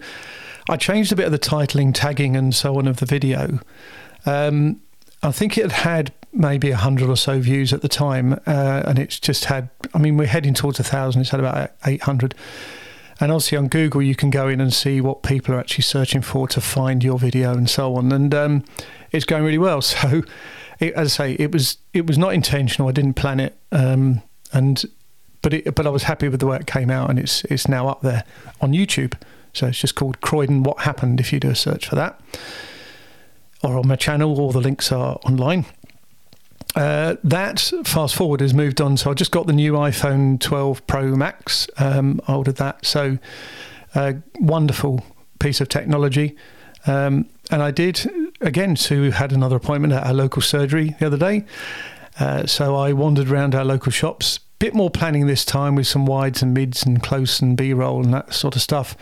I 0.69 0.77
changed 0.77 1.13
a 1.13 1.17
bit 1.17 1.27
of 1.27 1.33
the 1.33 1.39
titling, 1.39 1.93
tagging, 1.95 2.37
and 2.37 2.55
so 2.55 2.79
on 2.79 2.87
of 2.87 2.99
the 2.99 3.07
video. 3.07 3.59
Um, 4.27 4.81
I 5.23 5.33
think 5.33 5.57
it 5.57 5.73
had 5.73 6.13
maybe 6.33 6.71
a 6.71 6.77
hundred 6.77 7.09
or 7.09 7.17
so 7.17 7.41
views 7.41 7.73
at 7.73 7.83
the 7.83 7.89
time, 7.89 8.35
uh, 8.47 8.83
and 8.87 8.99
it's 8.99 9.19
just 9.19 9.47
had. 9.47 9.71
I 9.95 9.99
mean, 9.99 10.17
we're 10.17 10.27
heading 10.27 10.55
towards 10.55 10.79
a 10.81 10.85
thousand. 10.85 11.23
It's 11.23 11.31
had 11.31 11.41
about 11.41 11.73
eight 11.87 12.03
hundred. 12.03 12.35
And 13.21 13.31
obviously 13.31 13.59
on 13.59 13.69
Google, 13.69 14.03
you 14.03 14.15
can 14.15 14.31
go 14.31 14.49
in 14.49 14.61
and 14.61 14.73
see 14.73 15.01
what 15.01 15.23
people 15.23 15.55
are 15.55 15.61
actually 15.61 15.83
searching 15.83 16.21
for 16.21 16.49
to 16.49 16.61
find 16.61 17.05
your 17.05 17.19
video 17.19 17.53
and 17.53 17.71
so 17.71 17.95
on. 17.95 18.11
And 18.11 18.35
um, 18.35 18.65
it's 19.13 19.25
going 19.25 19.45
really 19.45 19.59
well. 19.59 19.83
So, 19.95 20.23
it, 20.81 20.93
as 20.95 21.19
I 21.19 21.29
say, 21.29 21.33
it 21.35 21.53
was 21.53 21.79
it 21.93 22.07
was 22.07 22.19
not 22.19 22.35
intentional. 22.35 22.89
I 22.89 22.93
didn't 22.93 23.15
plan 23.15 23.39
it, 23.39 23.57
um, 23.71 24.23
and 24.53 24.85
but 25.41 25.55
it, 25.55 25.75
but 25.75 25.87
I 25.87 25.91
was 25.91 26.03
happy 26.05 26.29
with 26.29 26.41
the 26.41 26.47
way 26.47 26.57
it 26.57 26.67
came 26.67 26.91
out, 26.91 27.11
and 27.11 27.19
it's 27.19 27.45
it's 27.45 27.69
now 27.69 27.87
up 27.87 28.01
there 28.03 28.25
on 28.61 28.73
YouTube. 28.73 29.15
So 29.53 29.69
it's 29.69 29.79
just 29.79 29.95
called 29.95 30.21
Croydon 30.21 30.65
What 30.65 30.81
Happened 30.81 31.21
if 31.21 31.33
you 31.33 31.39
do 31.39 31.49
a 31.49 31.55
search 31.55 31.87
for 31.87 31.95
that. 31.95 32.21
Or 33.63 33.79
on 33.79 33.87
my 33.87 33.97
channel, 33.97 34.41
all 34.41 34.51
the 34.51 34.61
links 34.61 34.91
are 34.91 35.19
online. 35.25 35.65
Uh, 36.75 37.17
that 37.23 37.73
fast 37.85 38.17
forward 38.17 38.41
has 38.41 38.53
moved 38.53 38.81
on. 38.81 38.97
So 38.97 39.11
I 39.11 39.15
just 39.15 39.31
got 39.31 39.47
the 39.47 39.53
new 39.53 39.75
iPhone 39.75 40.41
12 40.41 40.87
Pro 40.87 41.15
Max. 41.15 41.69
Um, 41.79 42.21
I 42.27 42.35
ordered 42.35 42.57
that. 42.57 42.85
So 42.85 43.19
uh, 43.95 44.15
wonderful 44.41 45.05
piece 45.39 45.61
of 45.61 45.69
technology. 45.69 46.37
Um, 46.87 47.29
and 47.51 47.63
I 47.63 47.71
did 47.71 48.07
again. 48.41 48.77
Sue 48.77 49.11
had 49.11 49.33
another 49.33 49.57
appointment 49.57 49.93
at 49.93 50.07
our 50.07 50.15
local 50.15 50.43
surgery 50.43 50.97
the 50.99 51.07
other 51.07 51.17
day. 51.17 51.45
Uh, 52.19 52.47
so 52.47 52.77
I 52.77 52.93
wandered 52.93 53.31
around 53.31 53.55
our 53.55 53.65
local 53.65 53.93
shops. 53.93 54.41
Bit 54.59 54.75
more 54.75 54.91
planning 54.91 55.27
this 55.27 55.45
time 55.45 55.75
with 55.75 55.87
some 55.87 56.07
wides 56.07 56.43
and 56.43 56.55
mids 56.55 56.85
and 56.85 57.03
close 57.03 57.41
and 57.41 57.57
B 57.57 57.73
roll 57.73 58.03
and 58.03 58.15
that 58.15 58.33
sort 58.33 58.57
of 58.57 58.63
stuff. 58.63 58.97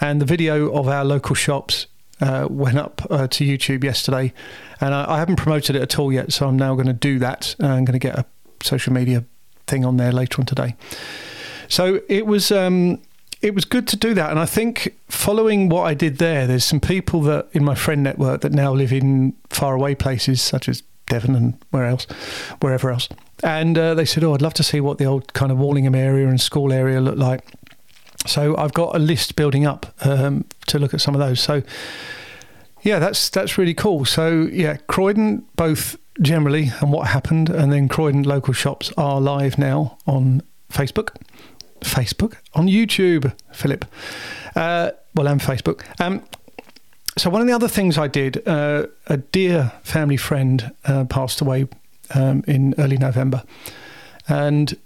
And 0.00 0.20
the 0.20 0.26
video 0.26 0.72
of 0.72 0.88
our 0.88 1.04
local 1.04 1.34
shops 1.34 1.86
uh, 2.20 2.46
went 2.50 2.78
up 2.78 3.02
uh, 3.10 3.26
to 3.28 3.44
YouTube 3.44 3.84
yesterday, 3.84 4.32
and 4.80 4.94
I, 4.94 5.14
I, 5.14 5.18
haven't 5.18 5.36
promoted 5.36 5.76
it 5.76 5.82
at 5.82 5.98
all 5.98 6.12
yet. 6.12 6.32
So 6.32 6.48
I'm 6.48 6.56
now 6.56 6.74
going 6.74 6.86
to 6.86 6.92
do 6.92 7.18
that. 7.18 7.54
I'm 7.60 7.84
going 7.84 7.98
to 7.98 7.98
get 7.98 8.18
a 8.18 8.24
social 8.62 8.92
media 8.92 9.24
thing 9.66 9.84
on 9.84 9.96
there 9.96 10.12
later 10.12 10.40
on 10.40 10.46
today. 10.46 10.76
So 11.68 12.00
it 12.08 12.26
was 12.26 12.50
um, 12.50 13.02
it 13.42 13.54
was 13.54 13.64
good 13.64 13.86
to 13.88 13.96
do 13.96 14.14
that, 14.14 14.30
and 14.30 14.38
I 14.38 14.46
think 14.46 14.96
following 15.08 15.68
what 15.68 15.82
I 15.82 15.94
did 15.94 16.18
there, 16.18 16.46
there's 16.46 16.64
some 16.64 16.80
people 16.80 17.20
that 17.22 17.48
in 17.52 17.64
my 17.64 17.74
friend 17.74 18.02
network 18.02 18.40
that 18.42 18.52
now 18.52 18.72
live 18.72 18.92
in 18.92 19.34
faraway 19.50 19.94
places 19.94 20.40
such 20.40 20.68
as 20.68 20.82
Devon 21.06 21.34
and 21.36 21.58
where 21.70 21.84
else, 21.84 22.06
wherever 22.60 22.90
else, 22.90 23.08
and 23.42 23.76
uh, 23.76 23.94
they 23.94 24.04
said, 24.04 24.24
"Oh, 24.24 24.34
I'd 24.34 24.42
love 24.42 24.54
to 24.54 24.62
see 24.62 24.80
what 24.80 24.98
the 24.98 25.04
old 25.04 25.34
kind 25.34 25.52
of 25.52 25.58
Warlingham 25.58 25.94
area 25.94 26.28
and 26.28 26.40
school 26.40 26.72
area 26.72 27.00
look 27.00 27.18
like." 27.18 27.44
So 28.28 28.56
I've 28.56 28.72
got 28.72 28.94
a 28.94 28.98
list 28.98 29.36
building 29.36 29.66
up 29.66 29.94
um, 30.04 30.44
to 30.66 30.78
look 30.78 30.94
at 30.94 31.00
some 31.00 31.14
of 31.14 31.20
those. 31.20 31.40
So 31.40 31.62
yeah, 32.82 32.98
that's 32.98 33.28
that's 33.30 33.58
really 33.58 33.74
cool. 33.74 34.04
So 34.04 34.48
yeah, 34.52 34.76
Croydon 34.86 35.44
both 35.56 35.96
generally 36.22 36.70
and 36.80 36.92
what 36.92 37.08
happened, 37.08 37.50
and 37.50 37.72
then 37.72 37.88
Croydon 37.88 38.22
local 38.22 38.54
shops 38.54 38.92
are 38.96 39.20
live 39.20 39.58
now 39.58 39.98
on 40.06 40.42
Facebook, 40.70 41.10
Facebook 41.80 42.36
on 42.54 42.68
YouTube. 42.68 43.34
Philip, 43.52 43.84
uh, 44.54 44.90
well, 45.14 45.28
and 45.28 45.40
Facebook. 45.40 45.84
Um, 46.00 46.22
so 47.18 47.30
one 47.30 47.40
of 47.40 47.46
the 47.46 47.54
other 47.54 47.68
things 47.68 47.96
I 47.96 48.08
did, 48.08 48.46
uh, 48.46 48.86
a 49.06 49.16
dear 49.16 49.72
family 49.82 50.18
friend 50.18 50.70
uh, 50.84 51.06
passed 51.06 51.40
away 51.40 51.66
um, 52.14 52.44
in 52.46 52.74
early 52.78 52.98
November, 52.98 53.42
and 54.28 54.76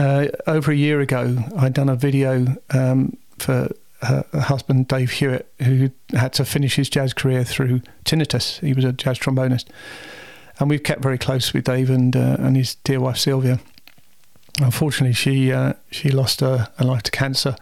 uh, 0.00 0.28
over 0.46 0.72
a 0.72 0.74
year 0.76 1.00
ago, 1.00 1.36
I'd 1.58 1.74
done 1.74 1.90
a 1.90 1.96
video 1.96 2.56
um, 2.70 3.18
for 3.38 3.68
her 4.02 4.24
husband, 4.32 4.88
Dave 4.88 5.10
Hewitt, 5.10 5.52
who 5.62 5.90
had 6.12 6.32
to 6.34 6.44
finish 6.46 6.76
his 6.76 6.88
jazz 6.88 7.12
career 7.12 7.44
through 7.44 7.82
tinnitus. 8.04 8.60
He 8.60 8.72
was 8.72 8.84
a 8.84 8.92
jazz 8.92 9.18
trombonist. 9.18 9.66
And 10.58 10.70
we've 10.70 10.82
kept 10.82 11.02
very 11.02 11.18
close 11.18 11.52
with 11.52 11.64
Dave 11.64 11.90
and, 11.90 12.16
uh, 12.16 12.36
and 12.38 12.56
his 12.56 12.76
dear 12.76 13.00
wife, 13.00 13.18
Sylvia. 13.18 13.60
Unfortunately, 14.58 15.12
she, 15.12 15.52
uh, 15.52 15.74
she 15.90 16.10
lost 16.10 16.40
her, 16.40 16.68
her 16.78 16.84
life 16.84 17.02
to 17.04 17.10
cancer. 17.10 17.56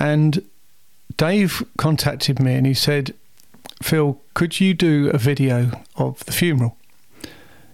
And 0.00 0.44
Dave 1.16 1.62
contacted 1.78 2.40
me 2.40 2.54
and 2.54 2.66
he 2.66 2.74
said, 2.74 3.14
Phil, 3.82 4.20
could 4.34 4.60
you 4.60 4.74
do 4.74 5.10
a 5.10 5.18
video 5.18 5.70
of 5.94 6.24
the 6.24 6.32
funeral 6.32 6.76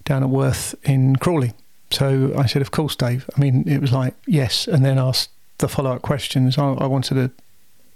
down 0.05 0.23
at 0.23 0.29
Worth 0.29 0.75
in 0.85 1.17
Crawley? 1.17 1.55
So 1.93 2.33
I 2.37 2.47
said, 2.47 2.63
Of 2.63 2.71
course, 2.71 2.97
Dave. 2.97 3.29
I 3.37 3.41
mean, 3.41 3.69
it 3.69 3.81
was 3.81 3.93
like, 3.93 4.15
Yes. 4.27 4.67
And 4.67 4.85
then 4.85 4.99
asked 4.99 5.31
the 5.59 5.69
follow 5.69 5.93
up 5.93 6.03
questions. 6.03 6.59
I, 6.59 6.73
I, 6.73 6.87
wanted 6.87 7.15
to 7.15 7.31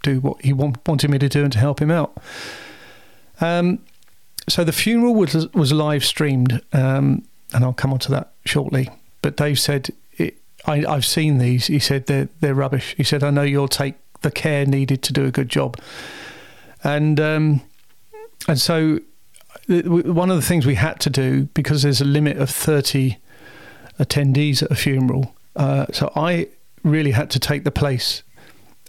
do 0.02 0.20
what 0.20 0.40
he 0.42 0.52
want, 0.52 0.78
wanted 0.86 1.10
me 1.10 1.18
to 1.18 1.28
do 1.28 1.42
and 1.42 1.52
to 1.52 1.58
help 1.58 1.80
him 1.80 1.90
out. 1.90 2.16
Um, 3.40 3.80
so 4.48 4.62
the 4.62 4.72
funeral 4.72 5.14
was, 5.14 5.52
was 5.52 5.72
live 5.72 6.04
streamed, 6.04 6.62
um, 6.72 7.24
and 7.52 7.64
I'll 7.64 7.72
come 7.72 7.92
on 7.92 7.98
to 8.00 8.10
that 8.12 8.32
shortly. 8.44 8.88
But 9.20 9.36
Dave 9.36 9.58
said, 9.58 9.90
I, 10.66 10.84
I've 10.86 11.06
seen 11.06 11.38
these. 11.38 11.66
He 11.66 11.78
said, 11.78 12.06
they're, 12.06 12.28
they're 12.40 12.54
rubbish. 12.54 12.94
He 12.96 13.04
said, 13.04 13.22
I 13.22 13.30
know 13.30 13.42
you'll 13.42 13.68
take 13.68 13.94
the 14.22 14.30
care 14.30 14.66
needed 14.66 15.02
to 15.02 15.12
do 15.12 15.24
a 15.24 15.30
good 15.30 15.48
job. 15.48 15.78
And, 16.82 17.20
um, 17.20 17.62
and 18.48 18.60
so 18.60 19.00
one 19.68 20.30
of 20.30 20.36
the 20.36 20.46
things 20.46 20.66
we 20.66 20.76
had 20.76 21.00
to 21.00 21.10
do 21.10 21.44
because 21.54 21.82
there's 21.82 22.00
a 22.00 22.04
limit 22.04 22.38
of 22.38 22.50
30 22.50 23.16
attendees 23.98 24.62
at 24.62 24.70
a 24.70 24.74
funeral. 24.74 25.34
Uh, 25.54 25.86
so 25.92 26.12
I 26.14 26.48
really 26.82 27.12
had 27.12 27.30
to 27.30 27.40
take 27.40 27.64
the 27.64 27.70
place 27.70 28.22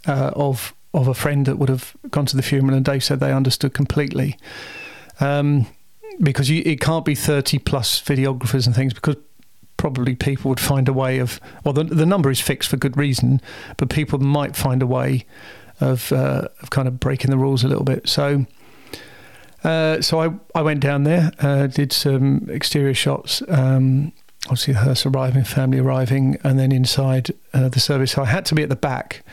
uh, 0.08 0.32
of 0.36 0.74
of 0.94 1.08
a 1.08 1.14
friend 1.14 1.46
that 1.46 1.58
would 1.58 1.70
have 1.70 1.96
gone 2.10 2.26
to 2.26 2.36
the 2.36 2.42
funeral, 2.42 2.74
and 2.74 2.84
Dave 2.84 3.04
said 3.04 3.20
they 3.20 3.32
understood 3.32 3.74
completely. 3.74 4.38
Um, 5.20 5.68
because 6.22 6.50
you, 6.50 6.64
it 6.66 6.80
can't 6.80 7.06
be 7.06 7.16
30 7.16 7.60
plus 7.60 8.02
videographers 8.02 8.66
and 8.66 8.76
things 8.76 8.94
because 8.94 9.18
probably 9.78 10.16
people 10.16 10.50
would 10.50 10.60
find 10.60 10.90
a 10.90 10.94
way 10.94 11.20
of 11.20 11.40
well 11.64 11.74
the, 11.74 11.84
the 11.84 12.06
number 12.06 12.32
is 12.32 12.42
fixed 12.42 12.70
for 12.70 12.78
good 12.78 12.98
reason 12.98 13.40
but 13.78 13.90
people 13.90 14.18
might 14.18 14.56
find 14.56 14.82
a 14.82 14.88
way 14.88 15.26
of 15.80 16.12
uh, 16.12 16.48
of 16.62 16.72
kind 16.72 16.88
of 16.88 17.00
breaking 17.00 17.30
the 17.30 17.38
rules 17.38 17.64
a 17.64 17.68
little 17.68 17.84
bit 17.84 18.10
so 18.10 18.46
uh, 19.64 20.02
so 20.02 20.20
I, 20.20 20.34
I 20.56 20.62
went 20.64 20.80
down 20.80 21.04
there 21.04 21.32
uh, 21.40 21.68
did 21.68 21.94
some 21.94 22.48
exterior 22.50 22.96
shots 22.96 23.44
um, 23.48 24.14
obviously 24.46 24.74
hearse 24.74 25.06
arriving, 25.06 25.44
family 25.44 25.80
arriving, 25.80 26.38
and 26.44 26.58
then 26.58 26.72
inside 26.72 27.32
uh, 27.54 27.70
the 27.70 27.80
service. 27.80 28.12
So 28.12 28.22
I 28.22 28.26
had 28.26 28.46
to 28.46 28.56
be 28.56 28.64
at 28.64 28.70
the 28.70 28.76
back, 28.76 29.24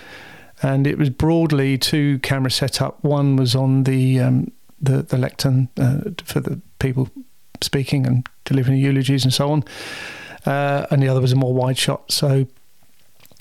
and 0.62 0.86
it 0.86 0.98
was 0.98 1.10
broadly 1.10 1.78
two 1.78 2.18
camera 2.20 2.50
setup. 2.50 3.02
One 3.04 3.36
was 3.36 3.54
on 3.54 3.84
the 3.84 4.20
um, 4.20 4.52
the, 4.80 5.02
the 5.02 5.18
lectern 5.18 5.68
uh, 5.78 6.10
for 6.24 6.40
the 6.40 6.60
people 6.78 7.08
speaking 7.60 8.06
and 8.06 8.28
delivering 8.44 8.78
eulogies 8.78 9.24
and 9.24 9.32
so 9.32 9.50
on, 9.50 9.64
uh, 10.46 10.86
and 10.90 11.02
the 11.02 11.08
other 11.08 11.20
was 11.20 11.32
a 11.32 11.36
more 11.36 11.54
wide 11.54 11.78
shot. 11.78 12.10
So, 12.10 12.46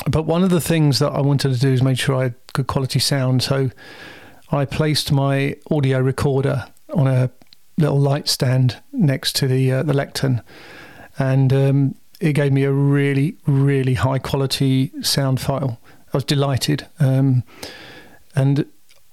but 0.08 0.24
one 0.24 0.44
of 0.44 0.50
the 0.50 0.62
things 0.62 1.00
that 1.00 1.12
I 1.12 1.22
wanted 1.22 1.54
to 1.54 1.60
do 1.60 1.72
is 1.72 1.82
make 1.82 2.00
sure 2.00 2.16
I 2.16 2.24
had 2.24 2.36
good 2.54 2.68
quality 2.68 3.00
sound. 3.00 3.42
So 3.44 3.72
I 4.52 4.66
placed 4.66 5.12
my 5.12 5.56
audio 5.72 6.00
recorder 6.00 6.68
on 6.94 7.08
a 7.08 7.32
little 7.78 8.00
light 8.00 8.30
stand 8.30 8.82
next 8.92 9.36
to 9.38 9.48
the 9.48 9.72
uh, 9.72 9.84
the 9.84 9.94
lectern 9.94 10.42
and 11.18 11.54
um, 11.54 11.96
it 12.20 12.34
gave 12.34 12.54
me 12.54 12.64
a 12.64 12.72
really, 12.72 13.36
really 13.46 13.96
high 13.96 14.20
quality 14.20 14.92
sound 15.02 15.40
file. 15.42 15.80
I 16.14 16.18
was 16.18 16.24
delighted. 16.24 16.88
Um, 17.00 17.44
and 18.36 18.66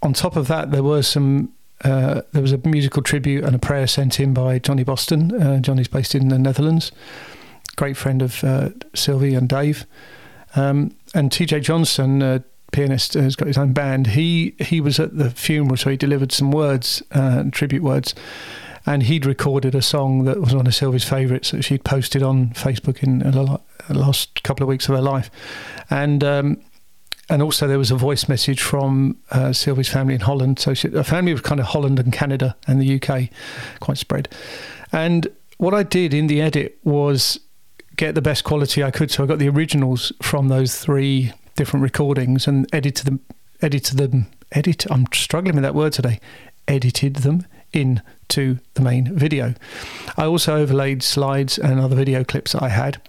on 0.03 0.13
top 0.13 0.37
of 0.37 0.49
that, 0.49 0.71
there 0.71 0.83
were 0.83 1.03
some. 1.03 1.53
Uh, 1.83 2.21
there 2.33 2.43
was 2.43 2.53
a 2.53 2.61
musical 2.67 3.03
tribute 3.03 3.43
and 3.43 3.57
a 3.57 3.59
prayer 3.59 3.87
sent 3.87 4.21
in 4.21 4.35
by 4.35 4.59
Johnny 4.59 4.85
Boston. 4.85 5.43
Uh, 5.43 5.61
Johnny's 5.61 5.89
based 5.89 6.15
in 6.15 6.29
the 6.29 6.39
Netherlands. 6.39 6.93
Great 7.77 7.97
friend 7.97 8.21
of 8.21 8.45
uh, 8.45 8.69
Sylvie 8.95 9.35
and 9.35 9.49
Dave. 9.49 9.87
Um, 10.57 10.95
and 11.15 11.31
TJ 11.31 11.63
Johnson, 11.63 12.45
pianist, 12.71 13.15
has 13.15 13.35
got 13.35 13.49
his 13.49 13.57
own 13.57 13.73
band. 13.73 14.09
He 14.09 14.55
he 14.61 14.83
was 14.83 15.01
at 15.01 15.17
the 15.17 15.31
funeral, 15.31 15.79
so 15.79 15.89
he 15.89 15.97
delivered 15.97 16.33
some 16.33 16.51
words, 16.51 17.03
uh, 17.13 17.45
tribute 17.51 17.83
words 17.83 18.15
and 18.87 19.03
he'd 19.05 19.27
recorded 19.27 19.75
a 19.75 19.83
song 19.83 20.25
that 20.25 20.41
was 20.41 20.55
one 20.55 20.67
of 20.67 20.75
Sylvie's 20.75 21.05
favourites 21.05 21.51
that 21.51 21.63
she'd 21.63 21.85
posted 21.85 22.23
on 22.23 22.51
Facebook 22.51 23.03
in 23.03 23.19
the 23.19 23.61
last 23.91 24.43
couple 24.43 24.65
of 24.65 24.69
weeks 24.69 24.89
of 24.89 24.95
her 24.95 25.03
life, 25.03 25.31
and 25.91 26.25
um, 26.25 26.61
and 27.31 27.43
also 27.43 27.69
there 27.69 27.79
was 27.79 27.91
a 27.91 27.97
voice 27.97 28.29
message 28.29 28.61
from 28.61 29.17
uh, 29.31 29.53
Sylvie's 29.53 29.89
family 29.89 30.15
in 30.15 30.21
Holland. 30.21 30.59
So 30.59 30.75
she, 30.75 30.89
a 30.89 31.05
family 31.05 31.31
of 31.33 31.45
kind 31.45 31.61
of 31.61 31.67
Holland 31.67 32.01
and 32.01 32.13
Canada 32.13 32.57
and 32.67 32.83
the 32.83 33.01
UK, 33.01 33.29
quite 33.79 33.99
spread. 33.99 34.29
And 34.93 35.29
what 35.59 35.73
I 35.73 35.85
did 35.85 36.13
in 36.13 36.27
the 36.27 36.41
edit 36.41 36.79
was 36.83 37.39
get 37.97 38.17
the 38.17 38.23
best 38.23 38.43
quality 38.43 38.83
I 38.83 38.91
could. 38.91 39.13
So 39.13 39.23
I 39.23 39.27
got 39.27 39.39
the 39.39 39.49
originals 39.49 40.13
from 40.21 40.49
those 40.49 40.77
three 40.77 41.33
different 41.55 41.85
recordings 41.85 42.49
and 42.49 42.67
edited 42.75 43.07
them. 43.07 43.21
Edited 43.63 43.99
them. 43.99 44.27
Edit. 44.53 44.91
I'm 44.91 45.07
struggling 45.13 45.55
with 45.55 45.63
that 45.63 45.75
word 45.75 45.93
today. 45.93 46.19
Edited 46.67 47.17
them 47.17 47.47
into 47.73 48.59
the 48.75 48.83
main 48.83 49.15
video. 49.15 49.55
I 50.17 50.25
also 50.25 50.57
overlaid 50.57 51.03
slides 51.03 51.59
and 51.59 51.81
other 51.81 51.97
video 51.97 52.25
clips 52.25 52.53
that 52.53 52.63
I 52.63 52.69
had. 52.69 53.01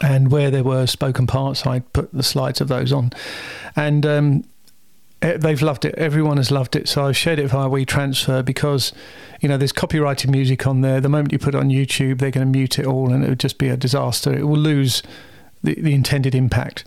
And 0.00 0.30
where 0.30 0.50
there 0.50 0.64
were 0.64 0.86
spoken 0.86 1.26
parts, 1.26 1.66
I 1.66 1.80
put 1.80 2.12
the 2.12 2.22
slides 2.22 2.60
of 2.60 2.68
those 2.68 2.92
on. 2.92 3.12
And 3.76 4.04
um, 4.04 4.44
they've 5.20 5.62
loved 5.62 5.84
it. 5.84 5.94
Everyone 5.94 6.36
has 6.36 6.50
loved 6.50 6.76
it. 6.76 6.88
So 6.88 7.06
I've 7.06 7.16
shared 7.16 7.38
it 7.38 7.48
via 7.48 7.68
WeTransfer 7.68 8.44
because, 8.44 8.92
you 9.40 9.48
know, 9.48 9.56
there's 9.56 9.72
copyrighted 9.72 10.30
music 10.30 10.66
on 10.66 10.80
there. 10.80 11.00
The 11.00 11.08
moment 11.08 11.32
you 11.32 11.38
put 11.38 11.54
it 11.54 11.58
on 11.58 11.68
YouTube, 11.68 12.18
they're 12.18 12.30
going 12.30 12.46
to 12.46 12.58
mute 12.58 12.78
it 12.78 12.86
all 12.86 13.12
and 13.12 13.24
it 13.24 13.28
would 13.28 13.40
just 13.40 13.58
be 13.58 13.68
a 13.68 13.76
disaster. 13.76 14.32
It 14.32 14.44
will 14.44 14.58
lose 14.58 15.02
the, 15.62 15.74
the 15.74 15.94
intended 15.94 16.34
impact. 16.34 16.84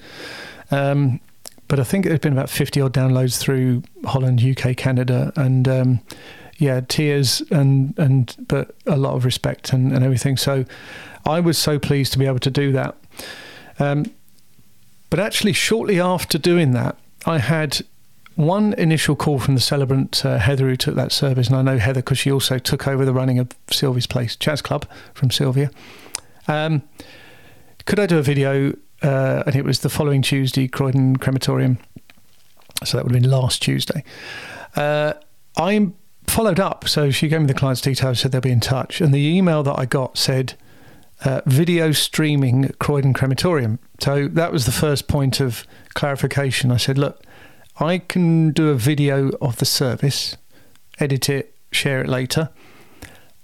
Um, 0.70 1.20
but 1.68 1.80
I 1.80 1.84
think 1.84 2.06
there's 2.06 2.20
been 2.20 2.34
about 2.34 2.50
50 2.50 2.80
odd 2.80 2.94
downloads 2.94 3.40
through 3.40 3.84
Holland, 4.06 4.42
UK, 4.42 4.78
Canada, 4.78 5.34
and 5.36 5.68
um, 5.68 6.00
yeah, 6.58 6.82
tears 6.88 7.42
and 7.52 7.98
and 7.98 8.36
but 8.48 8.76
a 8.86 8.98
lot 8.98 9.14
of 9.14 9.26
respect 9.26 9.74
and, 9.74 9.92
and 9.94 10.04
everything. 10.04 10.38
So 10.38 10.66
I 11.26 11.40
was 11.40 11.58
so 11.58 11.80
pleased 11.80 12.14
to 12.14 12.20
be 12.20 12.26
able 12.26 12.40
to 12.40 12.52
do 12.52 12.72
that. 12.72 12.96
Um, 13.80 14.12
but 15.10 15.20
actually, 15.20 15.54
shortly 15.54 16.00
after 16.00 16.38
doing 16.38 16.72
that, 16.72 16.98
I 17.26 17.38
had 17.38 17.82
one 18.36 18.74
initial 18.74 19.16
call 19.16 19.40
from 19.40 19.56
the 19.56 19.62
celebrant 19.62 20.26
uh, 20.26 20.38
Heather 20.38 20.68
who 20.68 20.76
took 20.76 20.96
that 20.96 21.12
service, 21.12 21.48
and 21.48 21.56
I 21.56 21.62
know 21.62 21.78
Heather 21.78 22.02
because 22.02 22.20
she 22.20 22.32
also 22.32 22.60
took 22.60 22.88
over 22.88 23.06
the 23.06 23.14
running 23.14 23.40
of 23.40 23.50
Sylvia's 23.70 24.08
Place 24.08 24.36
Jazz 24.36 24.62
Club 24.62 24.86
from 25.14 25.32
Sylvia. 25.32 25.72
Um, 26.48 26.84
could 27.86 28.00
I 28.00 28.06
do 28.06 28.18
a 28.18 28.22
video? 28.22 28.74
Uh, 29.02 29.44
and 29.46 29.56
it 29.56 29.64
was 29.64 29.82
the 29.82 29.90
following 29.90 30.24
Tuesday, 30.24 30.68
Croydon 30.68 31.18
Crematorium. 31.18 31.78
So 32.84 32.98
that 32.98 33.06
would 33.06 33.14
have 33.14 33.22
been 33.22 33.30
last 33.30 33.62
Tuesday. 33.62 34.04
Uh, 34.76 35.14
I 35.56 35.92
followed 36.28 36.60
up. 36.60 36.88
So 36.88 37.10
she 37.10 37.28
gave 37.28 37.42
me 37.42 37.48
the 37.48 37.54
client's 37.54 37.82
details, 37.82 38.20
said 38.20 38.32
they'll 38.32 38.42
be 38.42 38.52
in 38.52 38.60
touch. 38.60 39.02
And 39.02 39.14
the 39.14 39.26
email 39.26 39.64
that 39.64 39.80
I 39.80 39.86
got 39.86 40.18
said, 40.18 40.54
uh, 41.26 41.42
video 41.46 41.92
streaming 41.92 42.66
at 42.66 42.80
Croydon 42.80 43.14
Crematorium. 43.14 43.80
So 44.00 44.28
that 44.28 44.52
was 44.52 44.66
the 44.66 44.72
first 44.72 45.08
point 45.08 45.40
of 45.40 45.66
clarification. 45.96 46.72
I 46.72 46.78
said, 46.78 46.98
look, 46.98 47.24
I 47.80 48.00
can 48.00 48.52
do 48.52 48.70
a 48.70 48.76
video 48.76 49.32
of 49.42 49.58
the 49.58 49.66
service, 49.66 50.38
edit 51.00 51.30
it, 51.30 51.56
share 51.72 52.02
it 52.02 52.10
later. 52.10 52.50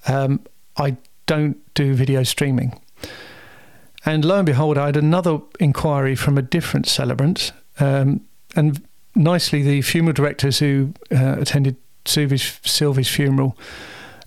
Um, 0.08 0.42
I 0.78 0.98
don't 1.26 1.58
do 1.74 1.94
video 1.94 2.24
streaming. 2.24 2.80
And 4.06 4.26
lo 4.26 4.38
and 4.38 4.46
behold, 4.46 4.78
I 4.78 4.88
had 4.88 4.98
another 4.98 5.40
inquiry 5.60 6.16
from 6.16 6.38
a 6.38 6.42
different 6.42 6.88
celebrant. 6.88 7.54
Um, 7.80 8.22
and 8.56 8.86
nicely, 9.16 9.62
the 9.64 9.82
funeral 9.82 10.14
directors 10.14 10.60
who 10.60 10.94
uh, 11.12 11.38
attended 11.40 11.78
Sylvie's, 12.06 12.60
Sylvie's 12.64 13.08
funeral 13.08 13.58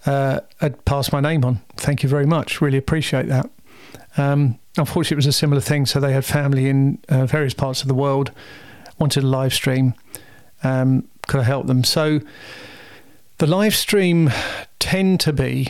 uh, 0.06 0.40
had 0.60 0.84
passed 0.84 1.12
my 1.12 1.20
name 1.20 1.44
on. 1.44 1.60
Thank 1.76 2.02
you 2.02 2.08
very 2.08 2.26
much. 2.26 2.60
Really 2.60 2.78
appreciate 2.78 3.26
that. 3.26 3.50
Um, 4.16 4.58
unfortunately, 4.78 5.16
it 5.16 5.18
was 5.18 5.26
a 5.26 5.32
similar 5.32 5.60
thing. 5.60 5.86
So 5.86 6.00
they 6.00 6.12
had 6.12 6.24
family 6.24 6.68
in 6.68 6.98
uh, 7.08 7.26
various 7.26 7.54
parts 7.54 7.82
of 7.82 7.88
the 7.88 7.94
world 7.94 8.30
wanted 8.98 9.24
a 9.24 9.26
live 9.26 9.52
stream. 9.52 9.94
Um, 10.62 11.08
could 11.26 11.40
I 11.40 11.44
help 11.44 11.66
them? 11.66 11.84
So 11.84 12.20
the 13.38 13.46
live 13.46 13.74
stream 13.74 14.30
tend 14.78 15.20
to 15.20 15.32
be, 15.32 15.68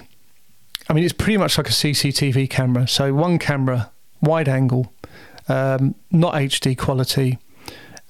I 0.88 0.92
mean, 0.92 1.04
it's 1.04 1.12
pretty 1.12 1.36
much 1.36 1.58
like 1.58 1.68
a 1.68 1.72
CCTV 1.72 2.48
camera. 2.50 2.86
So 2.86 3.12
one 3.12 3.38
camera, 3.38 3.90
wide 4.20 4.48
angle, 4.48 4.92
um, 5.48 5.94
not 6.10 6.34
HD 6.34 6.76
quality. 6.76 7.38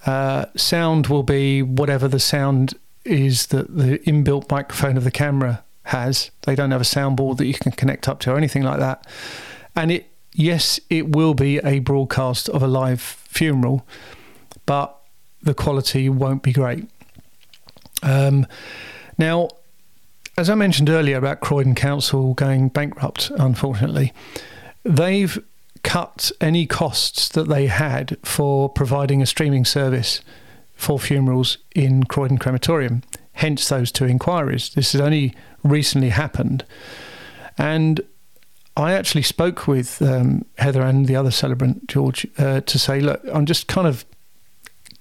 Uh, 0.05 0.47
sound 0.55 1.09
will 1.09 1.23
be 1.23 1.63
whatever 1.63 2.07
the 2.07 2.21
sound 2.21 2.75
is 3.07 3.49
that 3.49 3.77
the 3.77 3.99
inbuilt 4.01 4.51
microphone 4.51 4.97
of 4.97 5.05
the 5.05 5.11
camera 5.11 5.65
has. 5.85 6.31
They 6.43 6.55
don't 6.55 6.73
have 6.73 6.81
a 6.81 6.85
soundboard 6.85 7.39
that 7.39 7.47
you 7.47 7.55
can 7.55 7.73
connect 7.73 8.09
up 8.09 8.21
to 8.21 8.33
or 8.33 8.37
anything 8.37 8.63
like 8.63 8.81
that. 8.81 9.07
And 9.75 9.91
it, 9.93 10.11
yes, 10.33 10.81
it 10.91 11.15
will 11.15 11.35
be 11.35 11.59
a 11.59 11.79
broadcast 11.79 12.49
of 12.49 12.63
a 12.63 12.67
live 12.67 13.01
funeral, 13.01 13.87
but 14.65 14.97
the 15.43 15.55
quality 15.55 16.09
won't 16.09 16.43
be 16.43 16.53
great. 16.53 16.89
Um, 18.03 18.47
now, 19.19 19.49
as 20.37 20.51
I 20.51 20.55
mentioned 20.55 20.91
earlier 20.91 21.17
about 21.17 21.41
Croydon 21.41 21.75
Council 21.75 22.35
going 22.35 22.69
bankrupt, 22.69 23.31
unfortunately, 23.39 24.13
they've 24.85 25.43
cut 25.83 26.33
any 26.41 26.67
costs 26.67 27.29
that 27.31 27.49
they 27.49 27.69
had 27.69 28.19
for 28.23 28.69
providing 28.69 29.23
a 29.23 29.27
streaming 29.27 29.65
service 29.65 30.21
for 30.77 30.99
funerals 30.99 31.59
in 31.75 32.05
Croydon 32.05 32.39
Crematorium. 32.39 33.03
Hence 33.33 33.69
those 33.69 33.91
two 33.91 34.05
inquiries. 34.05 34.71
This 34.71 34.93
has 34.93 35.01
only 35.01 35.35
recently 35.63 36.11
happened. 36.11 36.65
And 37.59 38.01
I 38.77 38.93
actually 38.93 39.23
spoke 39.23 39.67
with 39.67 40.01
um, 40.03 40.45
Heather 40.59 40.83
and 40.83 41.07
the 41.07 41.17
other 41.17 41.31
celebrant, 41.31 41.89
George, 41.89 42.27
uh, 42.39 42.61
to 42.61 42.79
say, 42.79 43.01
look, 43.01 43.23
I'm 43.33 43.47
just 43.47 43.67
kind 43.67 43.87
of 43.87 44.05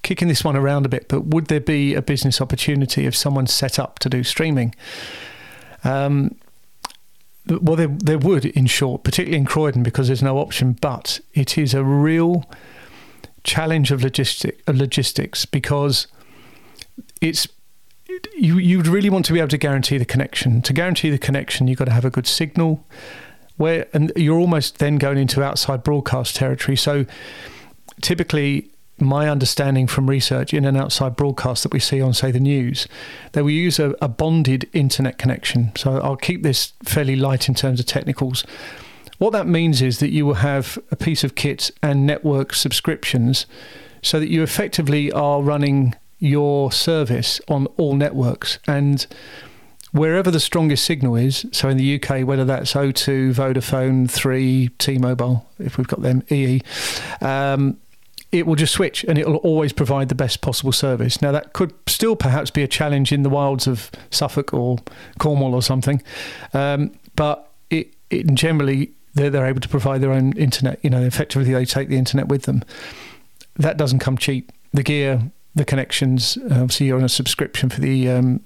kicking 0.02 0.28
this 0.28 0.44
one 0.44 0.56
around 0.56 0.86
a 0.86 0.90
bit, 0.90 1.08
but 1.08 1.26
would 1.26 1.48
there 1.48 1.60
be 1.60 1.94
a 1.94 2.02
business 2.02 2.40
opportunity 2.40 3.06
if 3.06 3.16
someone 3.16 3.48
set 3.48 3.78
up 3.80 4.00
to 4.00 4.10
do 4.10 4.24
streaming? 4.24 4.74
Um, 5.84 6.36
well, 7.48 7.76
there, 7.76 7.88
there 7.88 8.18
would, 8.18 8.46
in 8.46 8.66
short, 8.66 9.04
particularly 9.04 9.38
in 9.38 9.46
Croydon, 9.46 9.84
because 9.84 10.08
there's 10.08 10.24
no 10.24 10.38
option. 10.38 10.74
But 10.74 11.20
it 11.34 11.58
is 11.58 11.74
a 11.74 11.84
real 11.84 12.50
challenge 13.45 13.91
of 13.91 14.01
logistic 14.01 14.60
of 14.67 14.75
logistics 14.75 15.45
because 15.45 16.08
it's 17.21 17.47
you 18.36 18.58
you'd 18.58 18.88
really 18.88 19.10
want 19.10 19.25
to 19.25 19.34
be 19.34 19.39
able 19.39 19.49
to 19.49 19.58
guarantee 19.58 19.97
the 19.97 20.05
connection. 20.05 20.62
To 20.63 20.73
guarantee 20.73 21.10
the 21.10 21.17
connection, 21.17 21.67
you've 21.67 21.79
got 21.79 21.86
to 21.86 21.91
have 21.91 22.05
a 22.05 22.10
good 22.10 22.27
signal. 22.27 22.86
Where 23.58 23.88
and 23.93 24.12
you're 24.17 24.39
almost 24.39 24.79
then 24.79 24.97
going 24.97 25.17
into 25.17 25.41
outside 25.41 25.84
broadcast 25.84 26.36
territory. 26.36 26.75
So 26.75 27.05
typically 28.01 28.69
my 28.99 29.29
understanding 29.29 29.88
from 29.88 30.10
research 30.10 30.53
in 30.53 30.65
and 30.65 30.77
outside 30.77 31.15
broadcast 31.15 31.63
that 31.63 31.73
we 31.73 31.79
see 31.79 32.01
on, 32.01 32.13
say, 32.13 32.31
the 32.31 32.39
news, 32.39 32.88
that 33.34 33.43
we 33.43 33.53
use 33.53 33.77
a, 33.77 33.93
a, 34.01 34.08
bonded 34.08 34.69
internet 34.71 35.17
connection. 35.17 35.71
So 35.75 35.99
I'll 35.99 36.15
keep 36.15 36.43
this 36.43 36.71
fairly 36.84 37.17
light 37.17 37.49
in 37.49 37.55
terms 37.55 37.79
of 37.79 37.86
technicals. 37.86 38.45
What 39.17 39.32
that 39.32 39.47
means 39.47 39.82
is 39.82 39.99
that 39.99 40.10
you 40.10 40.25
will 40.25 40.36
have 40.36 40.78
a 40.91 40.95
piece 40.95 41.23
of 41.23 41.36
kit 41.36 41.71
and 41.82 42.06
network 42.06 42.54
subscriptions 42.54 43.45
so 44.01 44.19
that 44.19 44.30
you 44.30 44.43
effectively 44.43 45.12
are 45.12 45.41
running 45.41 45.95
your 46.19 46.71
service 46.71 47.41
on 47.47 47.65
all 47.78 47.95
networks. 47.95 48.60
And 48.67 49.06
wherever 49.91 50.30
the 50.30 50.39
strongest 50.39 50.84
signal 50.84 51.15
is, 51.15 51.45
so 51.51 51.69
in 51.69 51.78
the 51.78 51.95
UK, 51.95 52.25
whether 52.28 52.45
that's 52.45 52.73
O2, 52.73 53.34
Vodafone, 53.34 54.10
3, 54.10 54.69
T 54.78 54.97
Mobile, 54.97 55.47
if 55.60 55.78
we've 55.78 55.88
got 55.88 56.01
them, 56.01 56.23
EE, 56.30 56.62
um, 57.21 57.78
it 58.32 58.45
will 58.45 58.56
just 58.56 58.73
switch 58.73 59.06
and 59.06 59.17
it 59.17 59.25
will 59.25 59.38
always 59.38 59.71
provide 59.71 60.10
the 60.10 60.15
best 60.15 60.41
possible 60.41 60.73
service. 60.73 61.21
Now, 61.21 61.32
that 61.32 61.54
could 61.54 61.73
still 61.88 62.17
perhaps 62.17 62.51
be 62.51 62.63
a 62.63 62.67
challenge 62.67 63.13
in 63.13 63.23
the 63.23 63.30
wilds 63.30 63.65
of 63.65 63.89
Suffolk 64.10 64.54
or 64.54 64.78
Cornwall 65.19 65.56
or 65.56 65.62
something, 65.62 66.01
um, 66.54 66.91
but 67.15 67.49
it, 67.69 67.93
it 68.10 68.34
generally 68.34 68.91
they're, 69.15 69.30
they're 69.30 69.45
able 69.45 69.62
to 69.62 69.69
provide 69.69 70.01
their 70.01 70.12
own 70.12 70.34
internet. 70.38 70.80
You 70.84 70.89
know, 70.89 71.01
effectively 71.01 71.51
they 71.51 71.65
take 71.65 71.89
the 71.89 71.97
internet 71.97 72.28
with 72.28 72.43
them. 72.43 72.63
That 73.56 73.78
doesn't 73.78 73.99
come 73.99 74.17
cheap. 74.17 74.51
The 74.73 74.84
gear, 74.84 75.32
the 75.56 75.65
connections. 75.65 76.38
Obviously, 76.43 76.88
you're 76.88 76.97
on 76.97 77.04
a 77.04 77.10
subscription 77.10 77.69
for 77.69 77.82
the 77.82 78.10
um, 78.10 78.41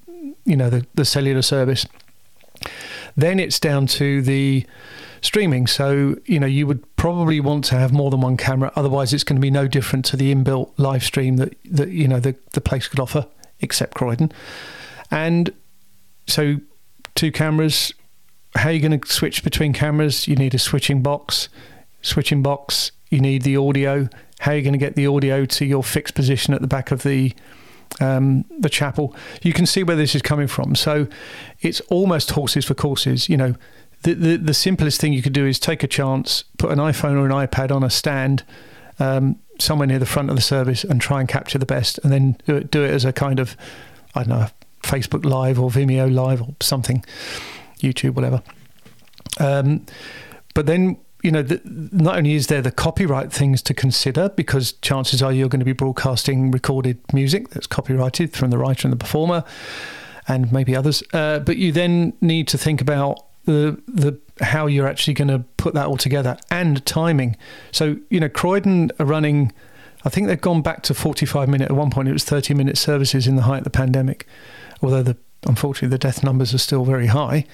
you 0.45 0.55
know 0.55 0.69
the, 0.69 0.85
the 0.95 1.05
cellular 1.05 1.41
service. 1.41 1.85
Then 3.17 3.39
it's 3.39 3.59
down 3.59 3.87
to 3.87 4.21
the 4.21 4.65
streaming. 5.21 5.67
So, 5.67 6.15
you 6.25 6.39
know, 6.39 6.47
you 6.47 6.67
would 6.67 6.95
probably 6.95 7.39
want 7.39 7.65
to 7.65 7.75
have 7.75 7.91
more 7.91 8.09
than 8.09 8.21
one 8.21 8.37
camera. 8.37 8.71
Otherwise, 8.75 9.13
it's 9.13 9.23
going 9.23 9.35
to 9.37 9.41
be 9.41 9.51
no 9.51 9.67
different 9.67 10.05
to 10.05 10.17
the 10.17 10.33
inbuilt 10.33 10.71
live 10.77 11.03
stream 11.03 11.37
that, 11.37 11.55
that 11.65 11.89
you 11.89 12.07
know, 12.07 12.19
the, 12.19 12.35
the 12.53 12.61
place 12.61 12.87
could 12.87 12.99
offer, 12.99 13.25
except 13.59 13.95
Croydon. 13.95 14.31
And 15.11 15.51
so, 16.27 16.57
two 17.15 17.31
cameras. 17.31 17.93
How 18.55 18.69
you 18.69 18.79
going 18.79 18.99
to 18.99 19.07
switch 19.07 19.43
between 19.43 19.73
cameras? 19.73 20.27
You 20.27 20.35
need 20.35 20.53
a 20.53 20.59
switching 20.59 21.01
box. 21.01 21.49
Switching 22.01 22.41
box, 22.41 22.91
you 23.09 23.19
need 23.19 23.41
the 23.41 23.57
audio. 23.57 24.07
How 24.39 24.51
are 24.51 24.55
you 24.55 24.61
going 24.61 24.73
to 24.73 24.79
get 24.79 24.95
the 24.95 25.07
audio 25.07 25.45
to 25.45 25.65
your 25.65 25.83
fixed 25.83 26.15
position 26.15 26.53
at 26.53 26.61
the 26.61 26.67
back 26.67 26.91
of 26.91 27.03
the 27.03 27.33
um, 27.99 28.45
the 28.57 28.69
chapel? 28.69 29.15
You 29.41 29.51
can 29.51 29.65
see 29.65 29.83
where 29.83 29.97
this 29.97 30.15
is 30.15 30.21
coming 30.21 30.47
from. 30.47 30.75
So 30.75 31.07
it's 31.59 31.81
almost 31.81 32.31
horses 32.31 32.65
for 32.65 32.73
courses. 32.73 33.27
You 33.27 33.37
know, 33.37 33.55
the, 34.03 34.13
the, 34.13 34.37
the 34.37 34.53
simplest 34.53 35.01
thing 35.01 35.11
you 35.11 35.21
could 35.21 35.33
do 35.33 35.45
is 35.45 35.59
take 35.59 35.83
a 35.83 35.87
chance, 35.87 36.45
put 36.57 36.71
an 36.71 36.79
iPhone 36.79 37.17
or 37.17 37.25
an 37.25 37.31
iPad 37.47 37.71
on 37.75 37.83
a 37.83 37.89
stand 37.89 38.43
um, 38.99 39.37
somewhere 39.59 39.87
near 39.87 39.99
the 39.99 40.05
front 40.05 40.29
of 40.29 40.35
the 40.35 40.41
service 40.41 40.85
and 40.85 41.01
try 41.01 41.19
and 41.19 41.27
capture 41.27 41.57
the 41.57 41.65
best, 41.65 41.99
and 42.03 42.13
then 42.13 42.37
do 42.45 42.55
it, 42.55 42.71
do 42.71 42.83
it 42.83 42.91
as 42.91 43.03
a 43.03 43.11
kind 43.11 43.39
of, 43.39 43.57
I 44.15 44.23
don't 44.23 44.29
know, 44.29 44.47
Facebook 44.83 45.25
Live 45.25 45.59
or 45.59 45.69
Vimeo 45.69 46.13
Live 46.13 46.41
or 46.41 46.55
something, 46.61 47.03
YouTube, 47.79 48.15
whatever. 48.15 48.41
Um, 49.39 49.85
but 50.53 50.65
then 50.65 50.97
you 51.21 51.31
know, 51.31 51.41
the, 51.41 51.61
not 51.65 52.17
only 52.17 52.33
is 52.33 52.47
there 52.47 52.61
the 52.61 52.71
copyright 52.71 53.31
things 53.31 53.61
to 53.63 53.73
consider, 53.73 54.29
because 54.29 54.73
chances 54.73 55.21
are 55.21 55.33
you're 55.33 55.49
going 55.49 55.59
to 55.59 55.65
be 55.65 55.73
broadcasting 55.73 56.51
recorded 56.51 56.97
music 57.13 57.49
that's 57.49 57.67
copyrighted 57.67 58.33
from 58.33 58.51
the 58.51 58.57
writer 58.57 58.87
and 58.87 58.93
the 58.93 58.97
performer, 58.97 59.43
and 60.27 60.51
maybe 60.51 60.75
others. 60.75 61.03
Uh, 61.13 61.39
but 61.39 61.57
you 61.57 61.71
then 61.71 62.13
need 62.21 62.47
to 62.47 62.57
think 62.57 62.79
about 62.79 63.25
the 63.45 63.81
the 63.87 64.17
how 64.41 64.67
you're 64.67 64.87
actually 64.87 65.13
going 65.13 65.27
to 65.27 65.39
put 65.57 65.73
that 65.73 65.87
all 65.87 65.97
together 65.97 66.37
and 66.49 66.85
timing. 66.85 67.35
So 67.71 67.97
you 68.09 68.19
know, 68.19 68.29
Croydon 68.29 68.91
are 68.99 69.05
running. 69.05 69.51
I 70.05 70.09
think 70.09 70.27
they've 70.27 70.39
gone 70.39 70.61
back 70.61 70.83
to 70.83 70.93
45 70.93 71.49
minute. 71.49 71.69
At 71.69 71.75
one 71.75 71.89
point, 71.89 72.07
it 72.07 72.13
was 72.13 72.23
30 72.23 72.53
minute 72.53 72.77
services 72.77 73.27
in 73.27 73.35
the 73.35 73.41
height 73.41 73.59
of 73.59 73.63
the 73.65 73.69
pandemic, 73.69 74.25
although 74.81 75.03
the 75.03 75.17
unfortunately 75.45 75.89
the 75.89 75.97
death 75.97 76.23
numbers 76.23 76.53
are 76.53 76.59
still 76.59 76.85
very 76.85 77.07
high. 77.07 77.45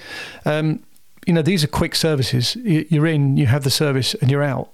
Um, 0.45 0.83
you 1.25 1.33
know, 1.33 1.41
these 1.41 1.63
are 1.63 1.67
quick 1.67 1.95
services. 1.95 2.55
You're 2.57 3.07
in, 3.07 3.37
you 3.37 3.47
have 3.47 3.63
the 3.63 3.71
service, 3.71 4.13
and 4.15 4.29
you're 4.29 4.43
out. 4.43 4.71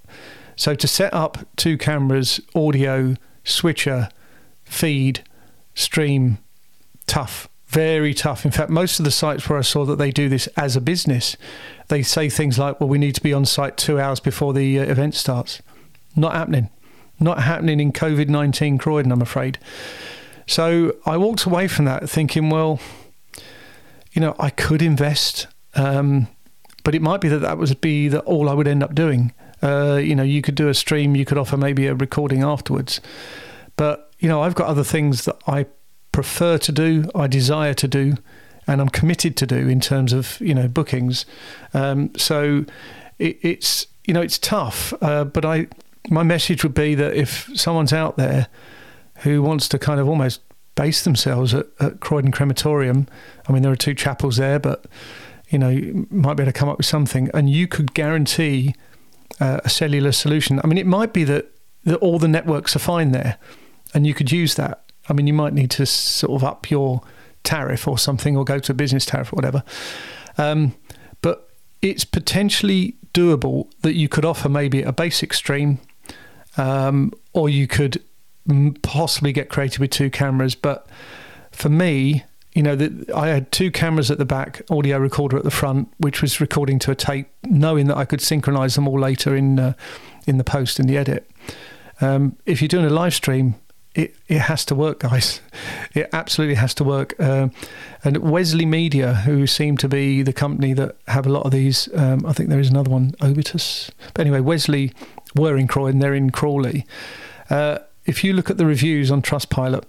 So 0.56 0.76
to 0.76 0.88
set 0.88 1.13
up 1.13 1.38
two 1.56 1.78
cameras, 1.78 2.41
audio, 2.54 3.15
switcher, 3.43 4.10
feed, 4.65 5.24
stream, 5.74 6.39
tough 7.08 7.47
very 7.71 8.13
tough. 8.13 8.43
In 8.43 8.52
fact, 8.52 8.69
most 8.69 9.00
of 9.00 9.06
the 9.06 9.12
sites 9.12 9.47
where 9.47 9.58
I 9.58 9.62
saw 9.62 9.86
that 9.86 9.95
they 9.97 10.12
do 10.12 10.28
this 10.28 10.47
as 10.58 10.76
a 10.76 10.82
business, 10.82 11.38
they 11.88 12.04
say 12.04 12.28
things 12.28 12.60
like, 12.60 12.82
well, 12.82 12.89
we 12.89 12.97
need 12.97 13.15
to 13.15 13.24
be 13.24 13.32
on 13.32 13.45
site 13.45 13.78
two 13.78 13.97
hours 13.97 14.19
before 14.19 14.54
the 14.54 14.78
uh, 14.78 14.84
event 14.84 15.15
starts. 15.15 15.62
Not 16.13 16.34
happening. 16.34 16.69
Not 17.17 17.43
happening 17.43 17.80
in 17.80 17.93
COVID 17.93 18.28
19 18.28 18.78
Croydon, 18.78 19.12
I'm 19.13 19.21
afraid. 19.21 19.58
So 20.47 20.97
I 21.06 21.15
walked 21.15 21.45
away 21.45 21.69
from 21.69 21.86
that 21.86 22.10
thinking, 22.10 22.50
well, 22.50 22.82
you 24.12 24.21
know, 24.21 24.36
I 24.39 24.50
could 24.50 24.82
invest, 24.82 25.47
um, 25.76 26.28
but 26.84 26.95
it 26.95 27.02
might 27.02 27.21
be 27.21 27.30
that 27.30 27.39
that 27.39 27.58
would 27.58 27.82
be 27.82 28.08
that 28.08 28.21
all 28.21 28.50
I 28.50 28.54
would 28.54 28.67
end 28.67 28.84
up 28.84 28.95
doing. 28.95 29.34
Uh, 29.62 30.00
you 30.02 30.15
know, 30.15 30.24
you 30.24 30.41
could 30.41 30.56
do 30.56 30.69
a 30.69 30.74
stream, 30.74 31.15
you 31.15 31.26
could 31.26 31.38
offer 31.38 31.56
maybe 31.56 31.88
a 31.88 31.93
recording 31.93 32.43
afterwards, 32.43 33.00
but 33.78 34.12
you 34.19 34.28
know, 34.28 34.41
I've 34.41 34.56
got 34.56 34.67
other 34.67 34.84
things 34.84 35.26
that 35.26 35.38
I 35.47 35.65
prefer 36.12 36.58
to 36.58 36.71
do, 36.71 37.10
I 37.15 37.28
desire 37.28 37.74
to 37.76 37.88
do, 37.88 38.15
and 38.67 38.82
I'm 38.82 38.89
committed 38.89 39.36
to 39.38 39.47
do 39.47 39.67
in 39.67 39.80
terms 39.80 40.13
of 40.13 40.39
you 40.41 40.54
know 40.54 40.67
bookings. 40.67 41.26
Um, 41.74 42.12
so 42.15 42.65
it, 43.19 43.38
it's 43.41 43.88
you 44.06 44.13
know 44.13 44.21
it's 44.21 44.38
tough, 44.38 44.93
uh, 45.02 45.26
but 45.26 45.45
I 45.45 45.67
my 46.10 46.24
message 46.24 46.63
would 46.63 46.74
be 46.74 46.95
that 46.95 47.15
if 47.15 47.50
someone's 47.56 47.93
out 47.93 48.17
there 48.17 48.47
who 49.17 49.41
wants 49.41 49.67
to 49.69 49.80
kind 49.80 50.00
of 50.00 50.10
almost 50.10 50.41
base 50.75 51.03
themselves 51.03 51.53
at, 51.53 51.67
at 51.79 51.99
Croydon 51.99 52.31
Crematorium, 52.31 53.07
I 53.47 53.51
mean 53.51 53.63
there 53.63 53.71
are 53.71 53.77
two 53.77 53.93
chapels 53.93 54.38
there, 54.38 54.60
but 54.60 54.86
you 55.49 55.60
know 55.60 55.69
you 55.69 56.07
might 56.10 56.36
be 56.36 56.43
able 56.43 56.51
to 56.51 56.57
come 56.57 56.69
up 56.69 56.77
with 56.77 56.86
something, 56.86 57.29
and 57.34 57.49
you 57.49 57.67
could 57.67 57.93
guarantee 57.93 58.75
uh, 59.39 59.62
a 59.63 59.69
cellular 59.69 60.12
solution. 60.12 60.60
I 60.63 60.67
mean 60.67 60.77
it 60.77 60.88
might 60.88 61.13
be 61.13 61.23
that 61.25 61.51
that 61.84 61.97
all 61.97 62.19
the 62.19 62.27
networks 62.27 62.75
are 62.75 62.79
fine 62.79 63.12
there, 63.12 63.38
and 63.93 64.05
you 64.05 64.13
could 64.13 64.31
use 64.31 64.55
that. 64.55 64.84
I 65.10 65.13
mean 65.13 65.27
you 65.27 65.34
might 65.34 65.53
need 65.53 65.71
to 65.71 65.86
sort 65.86 66.41
of 66.41 66.43
up 66.47 66.69
your 66.69 67.01
tariff 67.43 67.88
or 67.88 67.97
something, 67.97 68.38
or 68.38 68.45
go 68.45 68.60
to 68.60 68.71
a 68.71 68.75
business 68.75 69.05
tariff 69.05 69.34
or 69.34 69.36
whatever. 69.36 69.63
Um, 70.38 70.75
but 71.21 71.49
it's 71.81 72.05
potentially 72.05 72.95
doable 73.13 73.69
that 73.81 73.95
you 73.95 74.07
could 74.07 74.25
offer 74.25 74.47
maybe 74.47 74.84
a 74.84 74.91
basic 74.91 75.34
stream, 75.34 75.79
um, 76.57 77.12
or 77.34 77.49
you 77.49 77.67
could 77.67 78.01
possibly 78.82 79.32
get 79.32 79.49
creative 79.49 79.80
with 79.80 79.91
two 79.91 80.10
cameras. 80.10 80.56
But 80.56 80.88
for 81.51 81.69
me, 81.69 82.23
you 82.54 82.63
know, 82.63 82.75
the, 82.75 83.12
I 83.15 83.27
had 83.27 83.51
two 83.51 83.71
cameras 83.71 84.12
at 84.12 84.17
the 84.17 84.25
back, 84.25 84.62
audio 84.69 84.97
recorder 84.97 85.38
at 85.38 85.43
the 85.43 85.51
front, 85.51 85.89
which 85.97 86.21
was 86.21 86.41
recording 86.41 86.80
to 86.80 86.91
a 86.91 86.95
tape, 86.95 87.27
knowing 87.43 87.88
that 87.88 87.97
I 87.97 88.06
could 88.06 88.21
synchronize 88.21 88.75
them 88.75 88.88
all 88.88 88.99
later 88.99 89.36
in 89.36 89.60
uh, 89.60 89.73
in 90.27 90.38
the 90.38 90.43
post 90.43 90.80
in 90.80 90.88
the 90.88 90.97
edit. 90.97 91.30
Um, 92.01 92.36
if 92.45 92.62
you're 92.62 92.67
doing 92.67 92.86
a 92.86 92.89
live 92.89 93.13
stream, 93.13 93.56
it, 93.95 94.15
it 94.27 94.39
has 94.39 94.65
to 94.65 94.75
work, 94.75 94.99
guys. 95.10 95.41
It 95.93 96.10
absolutely 96.13 96.56
has 96.56 96.73
to 96.75 96.84
work. 96.84 97.13
Uh, 97.19 97.49
and 98.04 98.17
Wesley 98.17 98.65
Media, 98.65 99.13
who 99.13 99.47
seem 99.47 99.77
to 99.77 99.88
be 99.88 100.21
the 100.21 100.34
company 100.34 100.73
that 100.73 100.95
have 101.08 101.25
a 101.25 101.30
lot 101.30 101.45
of 101.45 101.51
these, 101.51 101.89
um, 101.95 102.25
I 102.25 102.34
think 102.34 102.49
there 102.49 102.60
is 102.60 102.69
another 102.69 102.89
one, 102.89 103.12
Obitus. 103.21 103.91
But 104.13 104.21
anyway, 104.21 104.39
Wesley 104.39 104.93
were 105.36 105.58
in 105.58 105.67
Croydon, 105.67 105.99
they're 105.99 106.13
in 106.13 106.32
Crawley. 106.32 106.86
Uh, 107.49 107.80
if 108.06 108.24
you 108.24 108.34
look 108.34 108.50
at 108.50 108.58
the 108.58 108.66
reviews 108.66 109.12
on 109.12 109.22
Trustpilot 109.22 109.84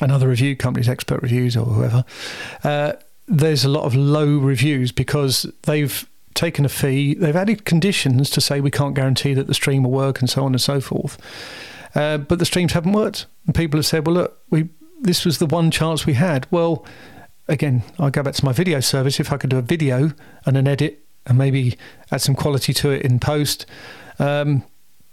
and 0.00 0.12
other 0.12 0.28
review 0.28 0.56
companies, 0.56 0.88
expert 0.88 1.22
reviews 1.22 1.56
or 1.56 1.66
whoever, 1.66 2.04
uh, 2.64 2.92
there's 3.26 3.64
a 3.64 3.68
lot 3.68 3.84
of 3.84 3.94
low 3.94 4.38
reviews 4.38 4.92
because 4.92 5.50
they've 5.62 6.08
taken 6.34 6.64
a 6.64 6.68
fee, 6.68 7.14
they've 7.14 7.34
added 7.34 7.64
conditions 7.64 8.30
to 8.30 8.40
say 8.40 8.60
we 8.60 8.70
can't 8.70 8.94
guarantee 8.94 9.34
that 9.34 9.46
the 9.46 9.54
stream 9.54 9.82
will 9.82 9.90
work 9.90 10.20
and 10.20 10.30
so 10.30 10.44
on 10.44 10.52
and 10.52 10.60
so 10.60 10.80
forth. 10.80 11.18
Uh, 11.94 12.18
but 12.18 12.38
the 12.38 12.44
streams 12.44 12.74
haven't 12.74 12.92
worked. 12.92 13.26
And 13.46 13.54
people 13.54 13.78
have 13.78 13.86
said, 13.86 14.06
well, 14.06 14.14
look, 14.14 14.38
we 14.50 14.68
this 15.00 15.24
was 15.24 15.38
the 15.38 15.46
one 15.46 15.70
chance 15.70 16.06
we 16.06 16.14
had. 16.14 16.46
Well, 16.50 16.84
again, 17.48 17.82
I'll 17.98 18.10
go 18.10 18.22
back 18.22 18.34
to 18.34 18.44
my 18.44 18.52
video 18.52 18.80
service. 18.80 19.20
If 19.20 19.32
I 19.32 19.36
could 19.36 19.50
do 19.50 19.58
a 19.58 19.62
video 19.62 20.12
and 20.44 20.56
an 20.56 20.66
edit 20.66 21.04
and 21.26 21.36
maybe 21.36 21.76
add 22.10 22.22
some 22.22 22.34
quality 22.34 22.72
to 22.74 22.90
it 22.90 23.02
in 23.02 23.18
post, 23.18 23.66
um, 24.18 24.64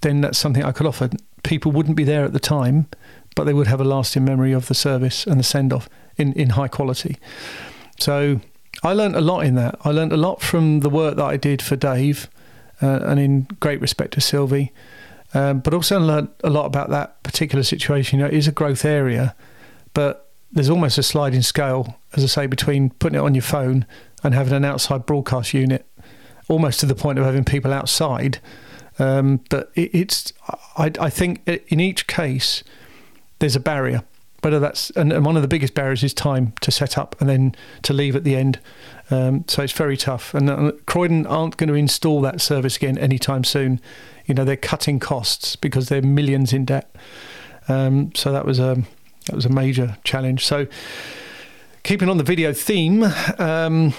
then 0.02 0.22
that's 0.22 0.38
something 0.38 0.64
I 0.64 0.72
could 0.72 0.86
offer. 0.86 1.10
People 1.44 1.72
wouldn't 1.72 1.96
be 1.96 2.04
there 2.04 2.26
at 2.26 2.34
the 2.34 2.40
time, 2.40 2.88
but 3.36 3.44
they 3.46 3.54
would 3.54 3.68
have 3.68 3.82
a 3.82 3.86
lasting 3.86 4.24
memory 4.24 4.54
of 4.54 4.68
the 4.68 4.74
service 4.74 5.26
and 5.26 5.40
the 5.40 5.44
send 5.44 5.74
off 5.74 5.90
in, 6.18 6.34
in 6.34 6.52
high 6.52 6.68
quality. 6.68 7.18
So 8.00 8.40
I 8.84 8.94
learned 8.94 9.16
a 9.16 9.22
lot 9.22 9.42
in 9.42 9.56
that. 9.56 9.76
I 9.84 9.92
learned 9.92 10.14
a 10.14 10.18
lot 10.18 10.42
from 10.42 10.82
the 10.82 10.90
work 10.90 11.16
that 11.16 11.26
I 11.26 11.38
did 11.38 11.62
for 11.62 11.76
Dave, 11.76 12.30
uh, 12.82 13.00
and 13.04 13.20
in 13.20 13.48
great 13.60 13.82
respect 13.82 14.14
to 14.14 14.22
Sylvie. 14.22 14.72
Um, 15.36 15.62
but 15.62 15.74
also 15.74 16.00
learned 16.00 16.30
a 16.44 16.50
lot 16.50 16.66
about 16.66 16.90
that 16.92 17.24
particular 17.24 17.64
situation. 17.64 18.20
You 18.20 18.26
know, 18.26 18.30
it 18.30 18.38
is 18.38 18.48
a 18.48 18.52
growth 18.52 18.86
area, 18.86 19.36
but 19.96 20.32
there's 20.52 20.70
almost 20.70 21.00
a 21.00 21.04
sliding 21.04 21.42
scale, 21.42 21.98
as 22.14 22.24
I 22.24 22.28
say, 22.28 22.46
between 22.46 22.92
putting 22.92 23.18
it 23.18 23.24
on 23.24 23.34
your 23.34 23.42
phone 23.42 23.88
and 24.24 24.36
having 24.36 24.54
an 24.54 24.64
outside 24.64 25.08
broadcast 25.08 25.54
unit, 25.54 25.88
almost 26.48 26.80
to 26.82 26.86
the 26.86 26.94
point 26.94 27.18
of 27.18 27.26
having 27.26 27.44
people 27.44 27.74
outside. 27.74 28.40
Um, 29.00 29.42
but 29.50 29.72
it, 29.76 29.94
it's, 29.94 30.34
I, 30.78 30.92
I 31.00 31.10
think 31.10 31.48
in 31.48 31.80
each 31.80 32.08
case, 32.08 32.64
there's 33.40 33.56
a 33.56 33.60
barrier. 33.62 34.04
Whether 34.42 34.60
that's 34.60 34.90
and, 34.90 35.14
and, 35.14 35.26
one 35.26 35.38
of 35.38 35.42
the 35.42 35.48
biggest 35.48 35.74
barriers 35.74 36.04
is 36.04 36.14
time 36.14 36.52
to 36.60 36.70
set 36.70 36.98
up 36.98 37.16
and 37.22 37.30
then 37.30 37.56
to 37.84 37.94
leave 37.94 38.14
at 38.14 38.26
the 38.26 38.36
end. 38.36 38.60
Um, 39.10 39.46
so 39.48 39.64
it's 39.64 39.72
very 39.72 39.96
tough. 39.96 40.34
And 40.34 40.50
uh, 40.50 40.74
Croydon 40.86 41.26
aren't 41.26 41.56
going 41.56 41.70
to 41.70 41.76
install 41.76 42.20
that 42.22 42.42
service 42.42 42.76
again 42.76 42.98
anytime 42.98 43.46
soon 43.46 43.80
you 44.26 44.34
know 44.34 44.46
they're 44.46 44.56
cutting 44.56 45.00
costs 45.00 45.56
because 45.56 45.90
they're 45.90 46.02
millions 46.02 46.54
in 46.54 46.66
debt. 46.66 46.96
Um, 47.68 48.14
so 48.16 48.32
that 48.32 48.46
was 48.46 48.60
a 48.60 48.84
that 49.28 49.36
was 49.36 49.46
a 49.46 49.50
major 49.50 49.98
challenge. 50.04 50.46
So 50.46 50.68
keeping 51.84 52.10
on 52.10 52.18
the 52.18 52.24
video 52.24 52.54
theme, 52.54 53.04
um, 53.38 53.94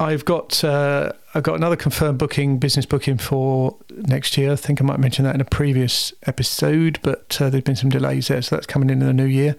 I've 0.00 0.24
got 0.24 0.62
uh, 0.62 1.12
I've 1.34 1.42
got 1.42 1.56
another 1.56 1.76
confirmed 1.76 2.18
booking, 2.18 2.58
business 2.58 2.86
booking 2.86 3.18
for 3.18 3.76
next 3.90 4.38
year. 4.38 4.52
I 4.52 4.56
think 4.56 4.80
I 4.80 4.84
might 4.84 5.00
mention 5.00 5.24
that 5.24 5.34
in 5.34 5.40
a 5.40 5.44
previous 5.44 6.12
episode, 6.24 7.00
but 7.02 7.40
uh, 7.40 7.50
there's 7.50 7.64
been 7.64 7.76
some 7.76 7.90
delays 7.90 8.28
there, 8.28 8.40
so 8.42 8.56
that's 8.56 8.66
coming 8.66 8.90
in 8.90 9.00
in 9.00 9.06
the 9.06 9.12
new 9.12 9.24
year. 9.24 9.56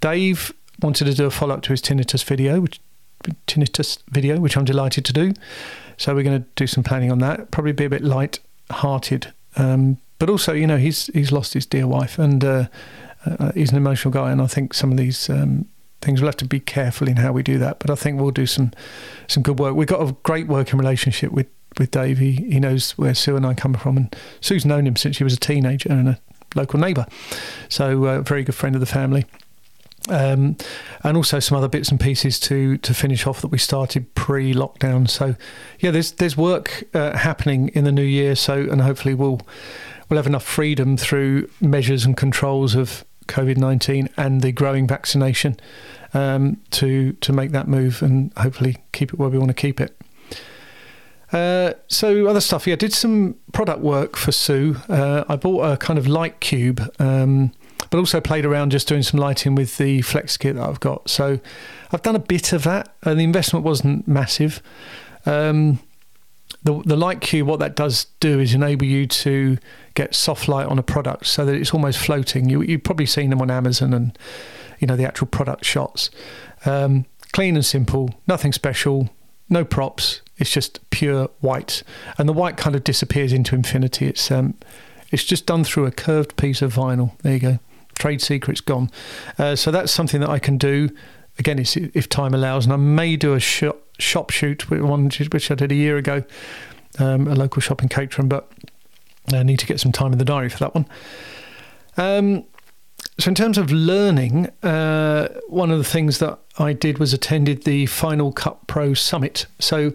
Dave 0.00 0.52
wanted 0.82 1.06
to 1.06 1.14
do 1.14 1.24
a 1.24 1.30
follow 1.30 1.54
up 1.54 1.62
to 1.62 1.70
his 1.70 1.80
tinnitus 1.80 2.22
video, 2.24 2.60
which 2.60 2.78
tinnitus 3.46 3.98
video, 4.10 4.38
which 4.38 4.56
I'm 4.56 4.66
delighted 4.66 5.04
to 5.06 5.12
do. 5.12 5.32
So 5.96 6.14
we're 6.14 6.24
going 6.24 6.42
to 6.42 6.48
do 6.56 6.66
some 6.66 6.84
planning 6.84 7.10
on 7.10 7.20
that. 7.20 7.50
Probably 7.50 7.72
be 7.72 7.84
a 7.84 7.90
bit 7.90 8.02
light 8.02 8.40
hearted. 8.70 9.32
Um, 9.56 9.98
but 10.18 10.28
also, 10.28 10.52
you 10.52 10.66
know, 10.66 10.76
he's 10.76 11.06
he's 11.08 11.32
lost 11.32 11.54
his 11.54 11.64
dear 11.64 11.86
wife, 11.86 12.18
and 12.18 12.44
uh, 12.44 12.66
uh, 13.24 13.52
he's 13.52 13.70
an 13.70 13.76
emotional 13.76 14.12
guy. 14.12 14.30
And 14.30 14.42
I 14.42 14.46
think 14.46 14.74
some 14.74 14.90
of 14.90 14.98
these 14.98 15.30
um, 15.30 15.66
things 16.04 16.20
we'll 16.20 16.28
have 16.28 16.36
to 16.36 16.44
be 16.44 16.60
careful 16.60 17.08
in 17.08 17.16
how 17.16 17.32
we 17.32 17.42
do 17.42 17.58
that. 17.58 17.78
But 17.78 17.90
I 17.90 17.94
think 17.94 18.20
we'll 18.20 18.30
do 18.30 18.46
some 18.46 18.72
some 19.26 19.42
good 19.42 19.58
work. 19.58 19.74
We've 19.74 19.88
got 19.88 20.06
a 20.06 20.12
great 20.22 20.46
working 20.46 20.78
relationship 20.78 21.32
with 21.32 21.46
with 21.78 21.90
Dave. 21.90 22.18
He, 22.18 22.60
knows 22.60 22.92
where 22.92 23.14
Sue 23.14 23.36
and 23.36 23.46
I 23.46 23.54
come 23.54 23.74
from, 23.74 23.96
and 23.96 24.16
Sue's 24.40 24.64
known 24.64 24.86
him 24.86 24.96
since 24.96 25.16
she 25.16 25.24
was 25.24 25.34
a 25.34 25.38
teenager 25.38 25.90
and 25.90 26.08
a 26.08 26.18
local 26.54 26.78
neighbour. 26.78 27.06
So, 27.68 28.04
a 28.04 28.18
uh, 28.18 28.22
very 28.22 28.44
good 28.44 28.54
friend 28.54 28.74
of 28.74 28.80
the 28.80 28.86
family. 28.86 29.26
Um, 30.10 30.58
and 31.02 31.16
also 31.16 31.40
some 31.40 31.56
other 31.56 31.68
bits 31.68 31.88
and 31.88 31.98
pieces 31.98 32.38
to 32.40 32.76
to 32.78 32.92
finish 32.92 33.26
off 33.26 33.40
that 33.40 33.48
we 33.48 33.58
started 33.58 34.14
pre-lockdown. 34.14 35.08
So, 35.08 35.34
yeah, 35.80 35.90
there's 35.90 36.12
there's 36.12 36.36
work 36.36 36.84
uh, 36.94 37.16
happening 37.16 37.68
in 37.68 37.84
the 37.84 37.92
new 37.92 38.02
year. 38.02 38.34
So, 38.34 38.54
and 38.70 38.82
hopefully 38.82 39.14
we'll 39.14 39.40
we'll 40.08 40.18
have 40.18 40.26
enough 40.26 40.44
freedom 40.44 40.96
through 40.96 41.48
measures 41.60 42.04
and 42.04 42.16
controls 42.16 42.74
of 42.74 43.04
COVID 43.28 43.56
nineteen 43.56 44.10
and 44.16 44.42
the 44.42 44.52
growing 44.52 44.86
vaccination 44.86 45.56
um, 46.14 46.60
to 46.70 47.12
to 47.12 47.32
make 47.32 47.50
that 47.50 47.68
move 47.68 48.02
and 48.02 48.32
hopefully 48.36 48.78
keep 48.92 49.12
it 49.12 49.18
where 49.18 49.28
we 49.28 49.38
want 49.38 49.50
to 49.50 49.54
keep 49.54 49.80
it. 49.80 50.00
Uh, 51.32 51.72
so 51.88 52.26
other 52.28 52.40
stuff, 52.40 52.66
yeah, 52.66 52.76
did 52.76 52.92
some 52.92 53.34
product 53.52 53.80
work 53.80 54.16
for 54.16 54.30
Sue. 54.30 54.76
Uh, 54.88 55.24
I 55.28 55.36
bought 55.36 55.62
a 55.64 55.76
kind 55.76 55.98
of 55.98 56.06
light 56.06 56.40
cube. 56.40 56.80
Um, 57.00 57.52
but 57.90 57.98
also 57.98 58.20
played 58.20 58.44
around 58.44 58.72
just 58.72 58.88
doing 58.88 59.02
some 59.02 59.20
lighting 59.20 59.54
with 59.54 59.76
the 59.78 60.02
flex 60.02 60.36
kit 60.36 60.56
that 60.56 60.68
I've 60.68 60.80
got. 60.80 61.08
So 61.08 61.38
I've 61.92 62.02
done 62.02 62.16
a 62.16 62.20
bit 62.20 62.52
of 62.52 62.64
that, 62.64 62.92
and 63.02 63.20
the 63.20 63.24
investment 63.24 63.64
wasn't 63.64 64.08
massive. 64.08 64.62
Um, 65.26 65.78
the 66.64 66.82
the 66.84 66.96
light 66.96 67.20
cube, 67.20 67.46
what 67.46 67.60
that 67.60 67.76
does 67.76 68.06
do 68.20 68.40
is 68.40 68.54
enable 68.54 68.86
you 68.86 69.06
to 69.06 69.58
get 69.94 70.14
soft 70.14 70.48
light 70.48 70.66
on 70.66 70.78
a 70.78 70.82
product 70.82 71.26
so 71.26 71.44
that 71.44 71.54
it's 71.54 71.72
almost 71.72 71.98
floating. 71.98 72.48
You 72.48 72.62
you've 72.62 72.82
probably 72.82 73.06
seen 73.06 73.30
them 73.30 73.40
on 73.40 73.50
Amazon 73.50 73.94
and 73.94 74.18
you 74.84 74.86
know 74.86 74.96
the 74.96 75.06
actual 75.06 75.26
product 75.26 75.64
shots. 75.64 76.10
Um, 76.66 77.06
clean 77.32 77.56
and 77.56 77.64
simple, 77.64 78.14
nothing 78.26 78.52
special, 78.52 79.08
no 79.48 79.64
props. 79.64 80.20
It's 80.36 80.50
just 80.50 80.78
pure 80.90 81.30
white, 81.40 81.82
and 82.18 82.28
the 82.28 82.34
white 82.34 82.58
kind 82.58 82.76
of 82.76 82.84
disappears 82.84 83.32
into 83.32 83.54
infinity. 83.54 84.06
It's 84.08 84.30
um, 84.30 84.58
it's 85.10 85.24
just 85.24 85.46
done 85.46 85.64
through 85.64 85.86
a 85.86 85.90
curved 85.90 86.36
piece 86.36 86.60
of 86.60 86.74
vinyl. 86.74 87.16
There 87.22 87.32
you 87.32 87.40
go 87.40 87.58
trade 87.94 88.20
secrets 88.20 88.60
gone. 88.60 88.90
Uh, 89.38 89.56
so 89.56 89.70
that's 89.70 89.92
something 89.92 90.20
that 90.20 90.28
I 90.28 90.38
can 90.38 90.58
do. 90.58 90.90
Again, 91.38 91.58
if 91.58 92.08
time 92.08 92.34
allows, 92.34 92.64
and 92.64 92.72
I 92.72 92.76
may 92.76 93.16
do 93.16 93.34
a 93.34 93.40
shop, 93.40 93.80
shop 93.98 94.30
shoot, 94.30 94.68
one 94.68 95.10
which 95.32 95.50
I 95.50 95.54
did 95.54 95.72
a 95.72 95.74
year 95.74 95.96
ago, 95.96 96.22
um, 96.98 97.26
a 97.26 97.34
local 97.34 97.60
shop 97.60 97.82
in 97.82 97.88
Caterham, 97.88 98.28
but 98.28 98.50
I 99.32 99.42
need 99.42 99.58
to 99.60 99.66
get 99.66 99.80
some 99.80 99.90
time 99.92 100.12
in 100.12 100.18
the 100.18 100.24
diary 100.24 100.48
for 100.48 100.58
that 100.58 100.74
one. 100.74 100.86
Um, 101.96 102.44
so, 103.18 103.28
in 103.28 103.34
terms 103.34 103.58
of 103.58 103.70
learning, 103.70 104.48
uh, 104.62 105.28
one 105.48 105.70
of 105.70 105.78
the 105.78 105.84
things 105.84 106.18
that 106.18 106.38
I 106.58 106.72
did 106.72 106.98
was 106.98 107.12
attended 107.12 107.64
the 107.64 107.86
Final 107.86 108.32
Cut 108.32 108.66
Pro 108.66 108.94
Summit. 108.94 109.46
So, 109.58 109.92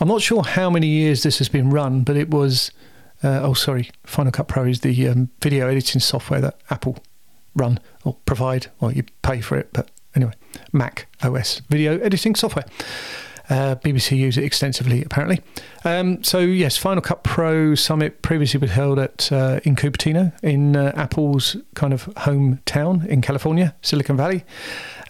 I'm 0.00 0.08
not 0.08 0.22
sure 0.22 0.42
how 0.42 0.70
many 0.70 0.86
years 0.86 1.22
this 1.22 1.38
has 1.38 1.48
been 1.48 1.70
run, 1.70 2.02
but 2.02 2.16
it 2.16 2.30
was 2.30 2.70
uh, 3.22 3.40
oh, 3.42 3.54
sorry, 3.54 3.90
Final 4.04 4.32
Cut 4.32 4.48
Pro 4.48 4.64
is 4.64 4.80
the 4.80 5.08
um, 5.08 5.30
video 5.42 5.68
editing 5.68 6.00
software 6.00 6.40
that 6.40 6.58
Apple 6.70 6.98
run 7.54 7.78
or 8.04 8.16
provide. 8.24 8.68
Well, 8.80 8.92
you 8.92 9.04
pay 9.22 9.40
for 9.40 9.58
it, 9.58 9.70
but 9.72 9.90
anyway, 10.14 10.32
Mac 10.72 11.06
OS 11.22 11.60
video 11.68 11.98
editing 11.98 12.34
software. 12.34 12.64
Uh, 13.50 13.74
BBC 13.74 14.16
use 14.16 14.38
it 14.38 14.44
extensively, 14.44 15.02
apparently. 15.02 15.40
Um, 15.84 16.22
so 16.22 16.38
yes, 16.38 16.76
Final 16.76 17.02
Cut 17.02 17.24
Pro 17.24 17.74
Summit 17.74 18.22
previously 18.22 18.60
was 18.60 18.70
held 18.70 19.00
at 19.00 19.30
uh, 19.32 19.58
in 19.64 19.74
Cupertino, 19.74 20.32
in 20.44 20.76
uh, 20.76 20.92
Apple's 20.94 21.56
kind 21.74 21.92
of 21.92 22.04
hometown 22.14 23.04
in 23.06 23.20
California, 23.20 23.74
Silicon 23.82 24.16
Valley. 24.16 24.44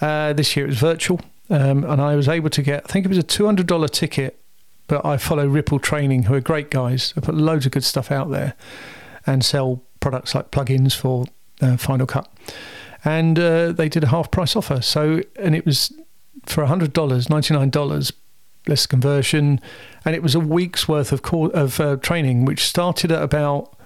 Uh, 0.01 0.33
this 0.33 0.57
year 0.57 0.65
it 0.65 0.71
was 0.71 0.79
virtual, 0.79 1.21
um, 1.51 1.85
and 1.85 2.01
I 2.01 2.17
was 2.17 2.29
able 2.29 2.49
to 2.49 2.63
get, 2.63 2.83
I 2.87 2.89
think 2.89 3.05
it 3.05 3.11
was 3.11 3.19
a 3.19 3.23
two 3.23 3.45
hundred 3.45 3.67
dollar 3.67 3.89
ticket. 3.89 4.39
But 4.87 5.05
I 5.05 5.19
follow 5.19 5.47
Ripple 5.47 5.79
Training, 5.79 6.25
who 6.25 6.35
are 6.35 6.41
great 6.41 6.71
guys. 6.71 7.13
They 7.15 7.21
put 7.21 7.37
loads 7.37 7.65
of 7.65 7.71
good 7.73 7.85
stuff 7.85 8.11
out 8.11 8.31
there, 8.31 8.55
and 9.27 9.45
sell 9.45 9.83
products 10.01 10.35
like 10.35 10.51
plugins 10.51 10.97
for 10.97 11.27
uh, 11.61 11.77
Final 11.77 12.07
Cut. 12.07 12.29
And 13.05 13.39
uh, 13.39 13.73
they 13.73 13.89
did 13.89 14.03
a 14.05 14.09
half 14.09 14.31
price 14.31 14.57
offer. 14.57 14.81
So, 14.81 15.21
and 15.37 15.55
it 15.55 15.65
was 15.65 15.93
for 16.47 16.65
$100, 16.65 16.89
$99 16.89 18.13
less 18.67 18.87
conversion, 18.87 19.61
and 20.05 20.15
it 20.15 20.23
was 20.23 20.35
a 20.35 20.41
week's 20.41 20.89
worth 20.89 21.13
of 21.13 21.23
co- 21.23 21.49
of 21.49 21.81
uh, 21.81 21.97
training, 21.97 22.45
which 22.45 22.65
started 22.65 23.13
at 23.13 23.23
about 23.23 23.77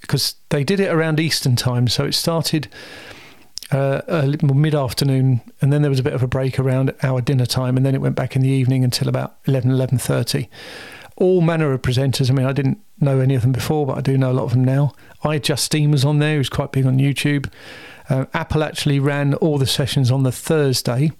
because 0.00 0.34
they 0.50 0.64
did 0.64 0.80
it 0.80 0.92
around 0.92 1.18
Eastern 1.18 1.56
time, 1.56 1.88
so 1.88 2.04
it 2.04 2.12
started 2.12 2.68
uh, 3.70 4.02
a 4.06 4.26
little 4.26 4.54
mid 4.54 4.74
afternoon, 4.74 5.40
and 5.60 5.72
then 5.72 5.82
there 5.82 5.90
was 5.90 5.98
a 5.98 6.02
bit 6.02 6.12
of 6.12 6.22
a 6.22 6.28
break 6.28 6.58
around 6.58 6.94
our 7.02 7.20
dinner 7.20 7.46
time, 7.46 7.76
and 7.76 7.84
then 7.84 7.94
it 7.94 8.00
went 8.00 8.14
back 8.14 8.36
in 8.36 8.42
the 8.42 8.48
evening 8.48 8.84
until 8.84 9.08
about 9.08 9.36
11, 9.46 9.70
11.30. 9.70 10.48
All 11.16 11.40
manner 11.40 11.72
of 11.72 11.80
presenters. 11.80 12.30
I 12.30 12.34
mean, 12.34 12.46
I 12.46 12.52
didn't 12.52 12.80
know 13.00 13.20
any 13.20 13.34
of 13.34 13.42
them 13.42 13.52
before, 13.52 13.86
but 13.86 13.96
I 13.96 14.00
do 14.00 14.18
know 14.18 14.30
a 14.30 14.34
lot 14.34 14.44
of 14.44 14.50
them 14.50 14.64
now. 14.64 14.92
iJustine 15.22 15.90
was 15.90 16.04
on 16.04 16.18
there, 16.18 16.36
who's 16.36 16.48
quite 16.48 16.72
big 16.72 16.86
on 16.86 16.98
YouTube. 16.98 17.50
Uh, 18.10 18.26
Apple 18.34 18.62
actually 18.62 18.98
ran 18.98 19.34
all 19.34 19.56
the 19.56 19.66
sessions 19.66 20.10
on 20.10 20.24
the 20.24 20.32
Thursday 20.32 21.12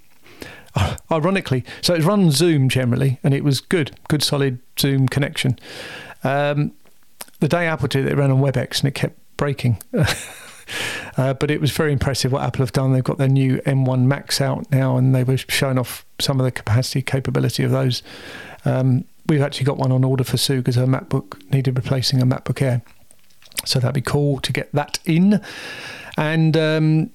ironically. 1.11 1.65
So 1.83 1.95
it's 1.95 2.05
run 2.05 2.31
Zoom 2.31 2.69
generally, 2.69 3.19
and 3.23 3.35
it 3.35 3.45
was 3.45 3.61
good, 3.61 3.97
good 4.09 4.23
solid 4.23 4.59
Zoom 4.79 5.09
connection. 5.09 5.59
Um, 6.23 6.73
the 7.41 7.49
day 7.49 7.67
Apple 7.67 7.89
did 7.89 8.07
it, 8.07 8.13
it 8.13 8.17
ran 8.17 8.31
on 8.31 8.41
WebEx 8.41 8.81
and 8.81 8.89
it 8.89 8.95
kept 8.95 9.19
breaking. 9.37 9.79
uh, 11.17 11.35
but 11.35 11.51
it 11.51 11.61
was 11.61 11.71
very 11.71 11.93
impressive 11.93 12.33
what 12.33 12.43
Apple 12.43 12.63
have 12.63 12.73
done. 12.73 12.93
They've 12.93 13.05
got 13.05 13.19
their 13.19 13.29
new 13.29 13.59
M1 13.63 14.05
Macs 14.05 14.41
out 14.41 14.71
now, 14.71 14.97
and 14.97 15.15
they 15.15 15.25
were 15.25 15.37
showing 15.37 15.79
off 15.79 16.05
some 16.21 16.41
of 16.41 16.45
the 16.45 16.51
capacity 16.51 17.03
capability 17.03 17.63
of 17.63 17.71
those. 17.71 18.03
Um, 18.65 19.05
we've 19.27 19.43
actually 19.43 19.67
got 19.67 19.77
one 19.77 19.93
on 19.93 20.05
order 20.05 20.25
for 20.25 20.37
Sue 20.37 20.59
because 20.59 20.77
her 20.77 20.87
MacBook 20.87 21.51
needed 21.53 21.77
replacing 21.77 22.23
a 22.23 22.27
MacBook 22.27 22.63
Air. 22.63 22.83
So 23.65 23.79
that'd 23.79 23.95
be 23.95 24.01
cool 24.01 24.41
to 24.41 24.53
get 24.53 24.73
that 24.73 24.99
in. 25.05 25.41
And 26.17 26.57
um, 26.57 27.11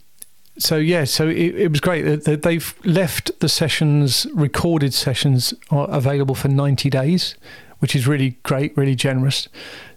so 0.59 0.77
yeah, 0.77 1.05
so 1.05 1.27
it, 1.27 1.55
it 1.55 1.71
was 1.71 1.79
great. 1.79 2.23
They've 2.25 2.75
left 2.83 3.39
the 3.39 3.49
sessions, 3.49 4.27
recorded 4.33 4.93
sessions, 4.93 5.53
available 5.71 6.35
for 6.35 6.49
ninety 6.49 6.89
days, 6.89 7.35
which 7.79 7.95
is 7.95 8.05
really 8.05 8.37
great, 8.43 8.75
really 8.77 8.95
generous. 8.95 9.47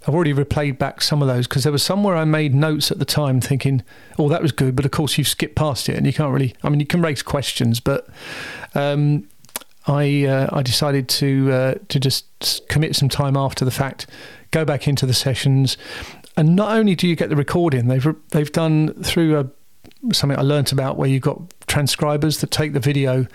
I've 0.06 0.14
already 0.14 0.32
replayed 0.32 0.78
back 0.78 1.02
some 1.02 1.20
of 1.20 1.28
those 1.28 1.46
because 1.46 1.64
there 1.64 1.72
was 1.72 1.82
somewhere 1.82 2.16
I 2.16 2.24
made 2.24 2.54
notes 2.54 2.90
at 2.90 2.98
the 2.98 3.04
time, 3.04 3.40
thinking, 3.40 3.82
"Oh, 4.18 4.28
that 4.28 4.40
was 4.40 4.52
good," 4.52 4.76
but 4.76 4.84
of 4.84 4.92
course 4.92 5.18
you've 5.18 5.28
skipped 5.28 5.56
past 5.56 5.88
it, 5.88 5.96
and 5.96 6.06
you 6.06 6.12
can't 6.12 6.32
really. 6.32 6.54
I 6.62 6.68
mean, 6.68 6.80
you 6.80 6.86
can 6.86 7.02
raise 7.02 7.22
questions, 7.22 7.80
but 7.80 8.08
um, 8.74 9.28
I 9.86 10.24
uh, 10.26 10.48
I 10.52 10.62
decided 10.62 11.08
to 11.08 11.52
uh, 11.52 11.74
to 11.88 11.98
just 11.98 12.68
commit 12.68 12.94
some 12.94 13.08
time 13.08 13.36
after 13.36 13.64
the 13.64 13.70
fact, 13.70 14.06
go 14.52 14.64
back 14.64 14.86
into 14.86 15.06
the 15.06 15.14
sessions, 15.14 15.76
and 16.36 16.54
not 16.54 16.76
only 16.76 16.94
do 16.94 17.08
you 17.08 17.16
get 17.16 17.30
the 17.30 17.36
recording, 17.36 17.88
they've 17.88 18.14
they've 18.30 18.52
done 18.52 18.94
through 19.02 19.38
a 19.38 19.48
something 20.12 20.38
I 20.38 20.42
learnt 20.42 20.72
about 20.72 20.96
where 20.96 21.08
you've 21.08 21.22
got 21.22 21.40
transcribers 21.66 22.38
that 22.38 22.50
take 22.50 22.72
the 22.72 22.80
video, 22.80 23.26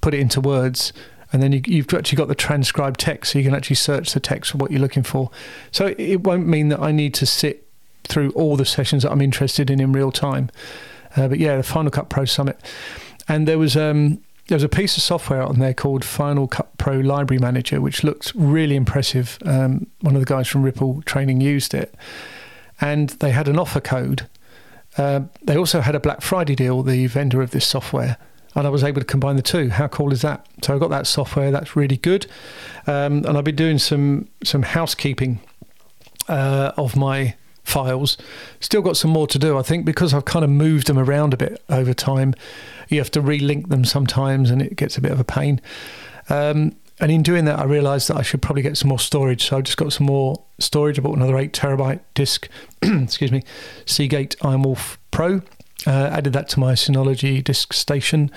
put 0.00 0.14
it 0.14 0.20
into 0.20 0.40
words, 0.40 0.92
and 1.32 1.42
then 1.42 1.52
you, 1.52 1.82
have 1.82 1.94
actually 1.94 2.16
got 2.16 2.28
the 2.28 2.34
transcribed 2.34 3.00
text, 3.00 3.32
so 3.32 3.38
you 3.38 3.44
can 3.44 3.54
actually 3.54 3.76
search 3.76 4.12
the 4.12 4.20
text 4.20 4.52
for 4.52 4.58
what 4.58 4.70
you're 4.70 4.80
looking 4.80 5.02
for. 5.02 5.30
So 5.70 5.94
it 5.98 6.22
won't 6.22 6.46
mean 6.46 6.68
that 6.68 6.80
I 6.80 6.92
need 6.92 7.14
to 7.14 7.26
sit 7.26 7.66
through 8.04 8.30
all 8.30 8.56
the 8.56 8.64
sessions 8.64 9.02
that 9.02 9.10
I'm 9.10 9.20
interested 9.20 9.70
in 9.70 9.80
in 9.80 9.92
real 9.92 10.12
time. 10.12 10.50
Uh, 11.16 11.28
but 11.28 11.38
yeah, 11.38 11.56
the 11.56 11.62
Final 11.62 11.90
Cut 11.90 12.08
Pro 12.08 12.24
Summit, 12.24 12.60
and 13.28 13.48
there 13.48 13.58
was 13.58 13.76
um, 13.76 14.22
there 14.48 14.56
was 14.56 14.62
a 14.62 14.68
piece 14.68 14.96
of 14.96 15.02
software 15.02 15.42
on 15.42 15.58
there 15.58 15.74
called 15.74 16.04
Final 16.04 16.46
Cut 16.46 16.76
Pro 16.78 16.98
Library 16.98 17.40
Manager, 17.40 17.80
which 17.80 18.04
looked 18.04 18.32
really 18.34 18.76
impressive. 18.76 19.38
Um, 19.44 19.86
one 20.00 20.14
of 20.14 20.20
the 20.20 20.26
guys 20.26 20.46
from 20.46 20.62
Ripple 20.62 21.02
Training 21.02 21.40
used 21.40 21.74
it, 21.74 21.94
and 22.80 23.10
they 23.10 23.30
had 23.30 23.48
an 23.48 23.58
offer 23.58 23.80
code 23.80 24.28
uh, 24.96 25.20
they 25.42 25.56
also 25.56 25.80
had 25.80 25.94
a 25.94 26.00
Black 26.00 26.22
Friday 26.22 26.54
deal, 26.54 26.82
the 26.82 27.06
vendor 27.06 27.42
of 27.42 27.50
this 27.50 27.66
software, 27.66 28.16
and 28.54 28.66
I 28.66 28.70
was 28.70 28.82
able 28.82 29.00
to 29.00 29.06
combine 29.06 29.36
the 29.36 29.42
two. 29.42 29.70
How 29.70 29.88
cool 29.88 30.12
is 30.12 30.22
that? 30.22 30.46
So 30.62 30.74
I 30.74 30.78
got 30.78 30.90
that 30.90 31.06
software. 31.06 31.50
That's 31.50 31.76
really 31.76 31.96
good, 31.96 32.26
um, 32.86 33.24
and 33.24 33.36
I've 33.36 33.44
been 33.44 33.56
doing 33.56 33.78
some 33.78 34.28
some 34.42 34.62
housekeeping 34.62 35.40
uh, 36.28 36.72
of 36.76 36.96
my 36.96 37.34
files. 37.64 38.16
Still 38.60 38.82
got 38.82 38.96
some 38.96 39.10
more 39.10 39.26
to 39.26 39.38
do, 39.38 39.58
I 39.58 39.62
think, 39.62 39.84
because 39.84 40.14
I've 40.14 40.24
kind 40.24 40.44
of 40.44 40.50
moved 40.50 40.86
them 40.86 40.98
around 40.98 41.34
a 41.34 41.36
bit 41.36 41.62
over 41.68 41.92
time. 41.92 42.34
You 42.88 42.98
have 42.98 43.10
to 43.12 43.20
relink 43.20 43.68
them 43.68 43.84
sometimes, 43.84 44.50
and 44.50 44.62
it 44.62 44.76
gets 44.76 44.96
a 44.96 45.00
bit 45.00 45.12
of 45.12 45.20
a 45.20 45.24
pain. 45.24 45.60
Um, 46.28 46.76
and 46.98 47.12
in 47.12 47.22
doing 47.22 47.44
that, 47.44 47.58
I 47.58 47.64
realised 47.64 48.08
that 48.08 48.16
I 48.16 48.22
should 48.22 48.40
probably 48.40 48.62
get 48.62 48.76
some 48.76 48.88
more 48.88 48.98
storage. 48.98 49.48
So 49.48 49.58
I 49.58 49.60
just 49.60 49.76
got 49.76 49.92
some 49.92 50.06
more 50.06 50.42
storage. 50.58 50.98
I 50.98 51.02
bought 51.02 51.16
another 51.16 51.36
eight 51.36 51.52
terabyte 51.52 52.00
disk. 52.14 52.48
excuse 52.82 53.30
me, 53.30 53.42
Seagate 53.84 54.36
Ironwolf 54.38 54.96
Pro. 55.10 55.42
Uh, 55.86 56.10
added 56.10 56.32
that 56.32 56.48
to 56.48 56.60
my 56.60 56.72
Synology 56.72 57.44
disk 57.44 57.72
station, 57.72 58.30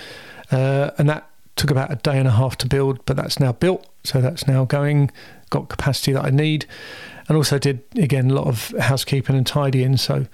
uh, 0.51 0.91
and 0.97 1.09
that 1.09 1.27
took 1.55 1.71
about 1.71 1.91
a 1.91 1.95
day 1.95 2.19
and 2.19 2.27
a 2.27 2.31
half 2.31 2.57
to 2.57 2.67
build. 2.67 3.03
But 3.05 3.15
that's 3.15 3.39
now 3.39 3.53
built, 3.53 3.87
so 4.03 4.21
that's 4.21 4.47
now 4.47 4.65
going. 4.65 5.09
Got 5.49 5.69
capacity 5.69 6.11
that 6.11 6.25
I 6.25 6.29
need, 6.29 6.67
and 7.27 7.37
also 7.37 7.57
did 7.57 7.81
again 7.95 8.29
a 8.29 8.33
lot 8.33 8.45
of 8.45 8.69
housekeeping 8.79 9.35
and 9.35 9.47
tidying. 9.47 9.97
So, 9.97 10.27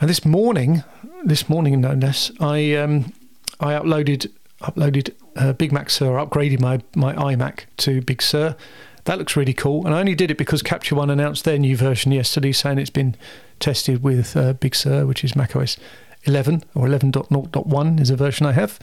and 0.00 0.10
this 0.10 0.24
morning, 0.24 0.82
this 1.24 1.48
morning 1.48 1.80
no 1.80 1.92
less, 1.92 2.32
I 2.40 2.74
um, 2.74 3.12
I 3.60 3.74
uploaded 3.74 4.30
uploaded 4.64 5.14
uh, 5.36 5.52
Big 5.52 5.72
Mac 5.72 5.90
Sur, 5.90 6.12
upgraded 6.12 6.60
my, 6.60 6.80
my 6.94 7.14
iMac 7.14 7.64
to 7.78 8.00
Big 8.02 8.22
Sur. 8.22 8.56
That 9.04 9.18
looks 9.18 9.36
really 9.36 9.52
cool. 9.52 9.86
And 9.86 9.94
I 9.94 10.00
only 10.00 10.14
did 10.14 10.30
it 10.30 10.38
because 10.38 10.62
Capture 10.62 10.94
One 10.94 11.10
announced 11.10 11.44
their 11.44 11.58
new 11.58 11.76
version 11.76 12.12
yesterday, 12.12 12.52
saying 12.52 12.78
it's 12.78 12.90
been 12.90 13.16
tested 13.60 14.02
with 14.02 14.36
uh, 14.36 14.54
Big 14.54 14.74
Sur, 14.74 15.06
which 15.06 15.22
is 15.24 15.36
macOS 15.36 15.76
11 16.24 16.64
or 16.74 16.86
11.0.1 16.86 18.00
is 18.00 18.10
a 18.10 18.16
version 18.16 18.46
I 18.46 18.52
have. 18.52 18.78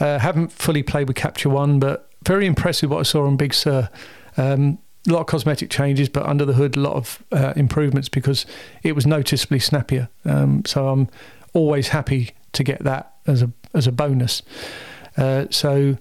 Uh, 0.00 0.18
haven't 0.18 0.52
fully 0.52 0.82
played 0.82 1.08
with 1.08 1.16
Capture 1.16 1.48
One, 1.48 1.80
but 1.80 2.08
very 2.22 2.46
impressed 2.46 2.82
with 2.82 2.90
what 2.90 3.00
I 3.00 3.02
saw 3.02 3.26
on 3.26 3.36
Big 3.36 3.52
Sur. 3.52 3.88
Um, 4.36 4.78
a 5.08 5.12
lot 5.12 5.20
of 5.20 5.26
cosmetic 5.26 5.70
changes, 5.70 6.08
but 6.08 6.24
under 6.26 6.44
the 6.44 6.52
hood, 6.52 6.76
a 6.76 6.80
lot 6.80 6.94
of 6.94 7.24
uh, 7.32 7.52
improvements 7.56 8.08
because 8.08 8.46
it 8.82 8.94
was 8.94 9.06
noticeably 9.06 9.58
snappier. 9.58 10.08
Um, 10.24 10.64
so 10.64 10.88
I'm 10.88 11.08
always 11.52 11.88
happy 11.88 12.30
to 12.52 12.64
get 12.64 12.82
that 12.84 13.14
as 13.26 13.42
a 13.42 13.50
as 13.74 13.86
a 13.86 13.92
bonus. 13.92 14.42
Uh, 15.18 15.46
so, 15.50 15.98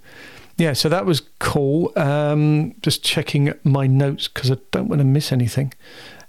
yeah, 0.57 0.73
so 0.73 0.87
that 0.87 1.05
was 1.05 1.23
cool. 1.39 1.91
Um, 1.97 2.75
just 2.81 3.03
checking 3.03 3.53
my 3.63 3.87
notes 3.87 4.27
because 4.27 4.51
I 4.51 4.57
don't 4.71 4.87
want 4.87 4.99
to 4.99 5.05
miss 5.05 5.31
anything. 5.31 5.73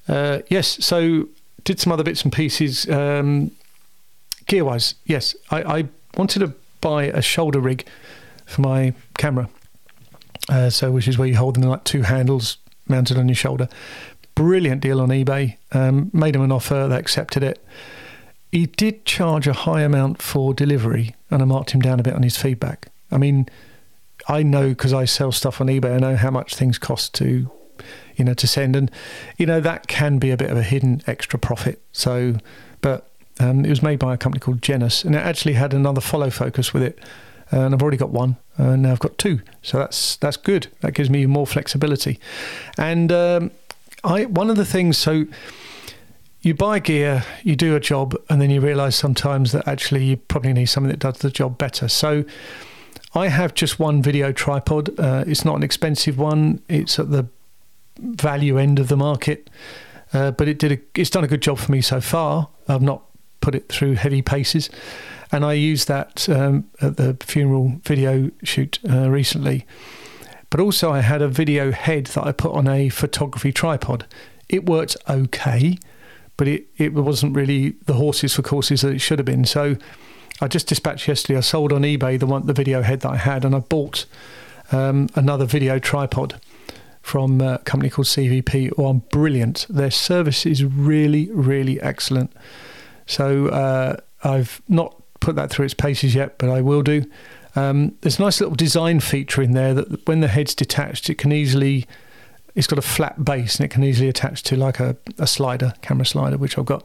Uh, 0.09 0.40
yes, 0.48 0.85
so 0.85 1.29
did 1.64 1.79
some 1.79 1.92
other 1.92 2.03
bits 2.03 2.22
and 2.22 2.33
pieces. 2.33 2.88
Um, 2.88 3.51
gear 4.46 4.64
wise, 4.64 4.94
yes, 5.05 5.37
I, 5.51 5.62
I, 5.62 5.88
wanted 6.16 6.40
to 6.40 6.53
buy 6.81 7.05
a 7.05 7.22
shoulder 7.22 7.61
rig 7.61 7.87
for 8.46 8.62
my 8.62 8.92
camera. 9.16 9.48
Uh, 10.48 10.70
so, 10.70 10.90
which 10.90 11.07
is 11.07 11.18
where 11.18 11.29
you 11.29 11.37
hold 11.37 11.55
them 11.55 11.62
like 11.62 11.85
two 11.85 12.03
handles 12.03 12.57
mounted 12.88 13.18
on 13.18 13.29
your 13.29 13.37
shoulder. 13.37 13.68
Brilliant 14.35 14.81
deal 14.81 15.01
on 15.01 15.11
eBay. 15.11 15.59
Um, 15.72 16.11
made 16.12 16.35
him 16.35 16.42
an 16.42 16.51
offer, 16.51 16.88
they 16.88 16.96
accepted 16.96 17.42
it. 17.42 17.64
He 18.51 18.66
did 18.66 19.05
charge 19.05 19.47
a 19.47 19.53
high 19.53 19.82
amount 19.82 20.22
for 20.22 20.55
delivery, 20.55 21.14
and 21.31 21.43
I 21.43 21.45
marked 21.45 21.70
him 21.70 21.81
down 21.81 22.01
a 22.01 22.03
bit 22.03 22.14
on 22.14 22.22
his 22.22 22.37
feedback. 22.37 22.89
I 23.11 23.18
mean, 23.18 23.49
I 24.29 24.43
know 24.43 24.70
because 24.70 24.93
I 24.93 25.05
sell 25.05 25.33
stuff 25.33 25.61
on 25.61 25.68
eBay. 25.68 25.95
I 25.95 25.99
know 25.99 26.16
how 26.16 26.31
much 26.31 26.55
things 26.55 26.79
cost 26.79 27.14
to, 27.14 27.51
you 28.16 28.24
know, 28.24 28.35
to 28.35 28.47
send, 28.47 28.76
and 28.76 28.91
you 29.37 29.47
know 29.47 29.61
that 29.61 29.87
can 29.87 30.18
be 30.18 30.31
a 30.31 30.37
bit 30.37 30.51
of 30.51 30.57
a 30.57 30.62
hidden 30.62 31.03
extra 31.07 31.39
profit. 31.39 31.81
So, 31.93 32.37
but 32.81 33.11
um, 33.41 33.64
it 33.64 33.70
was 33.70 33.83
made 33.83 33.99
by 33.99 34.14
a 34.14 34.16
company 34.16 34.41
called 34.41 34.62
Genus, 34.62 35.05
and 35.05 35.14
it 35.14 35.18
actually 35.18 35.55
had 35.55 35.72
another 35.72 36.01
follow 36.01 36.31
focus 36.31 36.74
with 36.74 36.83
it. 36.83 36.99
and 37.51 37.74
I've 37.74 37.83
already 37.83 37.97
got 37.97 38.11
one, 38.11 38.37
and 38.57 38.83
now 38.83 38.93
I've 38.93 38.99
got 38.99 39.16
two. 39.18 39.41
So 39.62 39.79
that's 39.79 40.16
that's 40.16 40.37
good. 40.37 40.68
That 40.81 40.93
gives 40.93 41.09
me 41.09 41.26
more 41.26 41.47
flexibility. 41.47 42.18
And 42.76 43.12
um, 43.12 43.51
I 44.05 44.26
one 44.26 44.51
of 44.51 44.57
the 44.57 44.66
things 44.66 44.99
so 44.99 45.26
you 46.41 46.55
buy 46.55 46.78
gear, 46.78 47.24
you 47.43 47.57
do 47.57 47.74
a 47.74 47.80
job, 47.80 48.14
and 48.28 48.41
then 48.41 48.51
you 48.51 48.61
realise 48.61 48.97
sometimes 48.97 49.53
that 49.53 49.66
actually 49.66 50.05
you 50.05 50.16
probably 50.16 50.53
need 50.53 50.66
something 50.66 50.91
that 50.91 51.01
does 51.01 51.18
the 51.18 51.30
job 51.30 51.59
better. 51.59 51.89
So 51.89 52.24
I 53.14 53.28
have 53.28 53.55
just 53.55 53.78
one 53.78 54.03
video 54.03 54.32
tripod. 54.32 54.99
Uh, 54.99 55.24
it's 55.26 55.45
not 55.45 55.57
an 55.57 55.62
expensive 55.62 56.18
one. 56.18 56.62
It's 56.68 56.99
at 56.99 57.11
the 57.11 57.26
value 57.99 58.59
end 58.59 58.78
of 58.78 58.89
the 58.89 58.97
market, 58.97 59.51
uh, 60.12 60.30
but 60.30 60.49
it 60.49 60.59
did. 60.59 60.72
A, 60.72 60.78
it's 60.95 61.11
done 61.11 61.24
a 61.24 61.28
good 61.28 61.43
job 61.43 61.59
for 61.59 61.72
me 61.72 61.80
so 61.80 62.01
far. 62.01 62.49
I've 62.68 62.82
not 62.82 63.03
put 63.41 63.55
it 63.55 63.68
through 63.68 63.95
heavy 63.95 64.22
paces. 64.22 64.70
And 65.30 65.45
I 65.45 65.53
used 65.53 65.89
that 65.89 66.28
um, 66.28 66.70
at 66.80 66.97
the 66.97 67.16
funeral 67.20 67.80
video 67.84 68.30
shoot 68.43 68.78
uh, 68.89 69.11
recently. 69.11 69.66
But 70.51 70.61
also, 70.61 70.91
I 70.91 71.01
had 71.01 71.20
a 71.20 71.28
video 71.28 71.70
head 71.72 72.07
that 72.07 72.24
I 72.24 72.32
put 72.32 72.53
on 72.53 72.66
a 72.66 72.89
photography 72.89 73.53
tripod. 73.53 74.07
It 74.49 74.64
worked 74.64 74.97
okay, 75.09 75.78
but 76.39 76.49
it, 76.49 76.66
it 76.78 76.95
wasn't 76.95 77.36
really 77.36 77.74
the 77.84 77.95
horses 77.95 78.34
for 78.34 78.41
courses 78.41 78.80
that 78.80 78.95
it 78.95 79.01
should 79.01 79.18
have 79.18 79.26
been. 79.26 79.45
So 79.45 79.76
I 80.41 80.49
just 80.49 80.68
dispatched 80.68 81.07
yesterday. 81.07 81.36
I 81.36 81.41
sold 81.41 81.72
on 81.72 81.82
eBay 81.82 82.18
the 82.18 82.26
one 82.26 82.47
the 82.47 82.55
video 82.55 82.80
head 82.80 83.01
that 83.01 83.11
I 83.11 83.16
had, 83.16 83.45
and 83.45 83.55
I 83.55 83.59
bought 83.59 84.07
um, 84.72 85.09
another 85.14 85.45
video 85.45 85.78
tripod 85.78 86.41
from 87.03 87.41
a 87.41 87.59
company 87.59 87.91
called 87.91 88.07
CVP, 88.07 88.76
who 88.76 88.84
are 88.84 88.95
brilliant. 88.95 89.66
Their 89.68 89.91
service 89.91 90.47
is 90.47 90.64
really, 90.64 91.28
really 91.32 91.80
excellent. 91.80 92.32
So 93.07 93.49
uh, 93.49 93.97
I've 94.22 94.62
not 94.68 94.95
put 95.20 95.34
that 95.36 95.51
through 95.51 95.64
its 95.64 95.74
paces 95.74 96.14
yet, 96.14 96.39
but 96.39 96.51
I 96.51 96.61
will 96.61 96.82
do. 96.82 97.05
Um, 97.57 97.97
there's 98.03 98.18
a 98.18 98.22
nice 98.22 98.41
little 98.41 98.55
design 98.55 99.01
feature 99.01 99.43
in 99.43 99.53
there 99.53 99.74
that 99.74 100.07
when 100.07 100.20
the 100.20 100.28
head's 100.28 100.55
detached, 100.55 101.11
it 101.11 101.16
can 101.18 101.32
easily. 101.32 101.86
It's 102.59 102.66
got 102.66 102.78
a 102.78 102.82
flat 102.82 103.24
base 103.24 103.56
and 103.56 103.64
it 103.64 103.68
can 103.68 103.84
easily 103.84 104.09
attach 104.09 104.42
to 104.42 104.56
like 104.56 104.80
a, 104.80 104.96
a 105.16 105.28
slider, 105.28 105.74
camera 105.80 106.04
slider, 106.04 106.36
which 106.36 106.59
I've 106.59 106.66
got. 106.66 106.84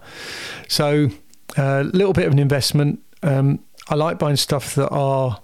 So 0.68 1.10
a 1.58 1.62
uh, 1.62 1.82
little 1.82 2.14
bit 2.14 2.28
of 2.28 2.32
an 2.32 2.38
investment. 2.38 3.00
Um, 3.24 3.58
I 3.90 3.96
like 3.96 4.20
buying 4.20 4.36
stuff 4.36 4.76
that 4.76 4.90
are 4.90 5.42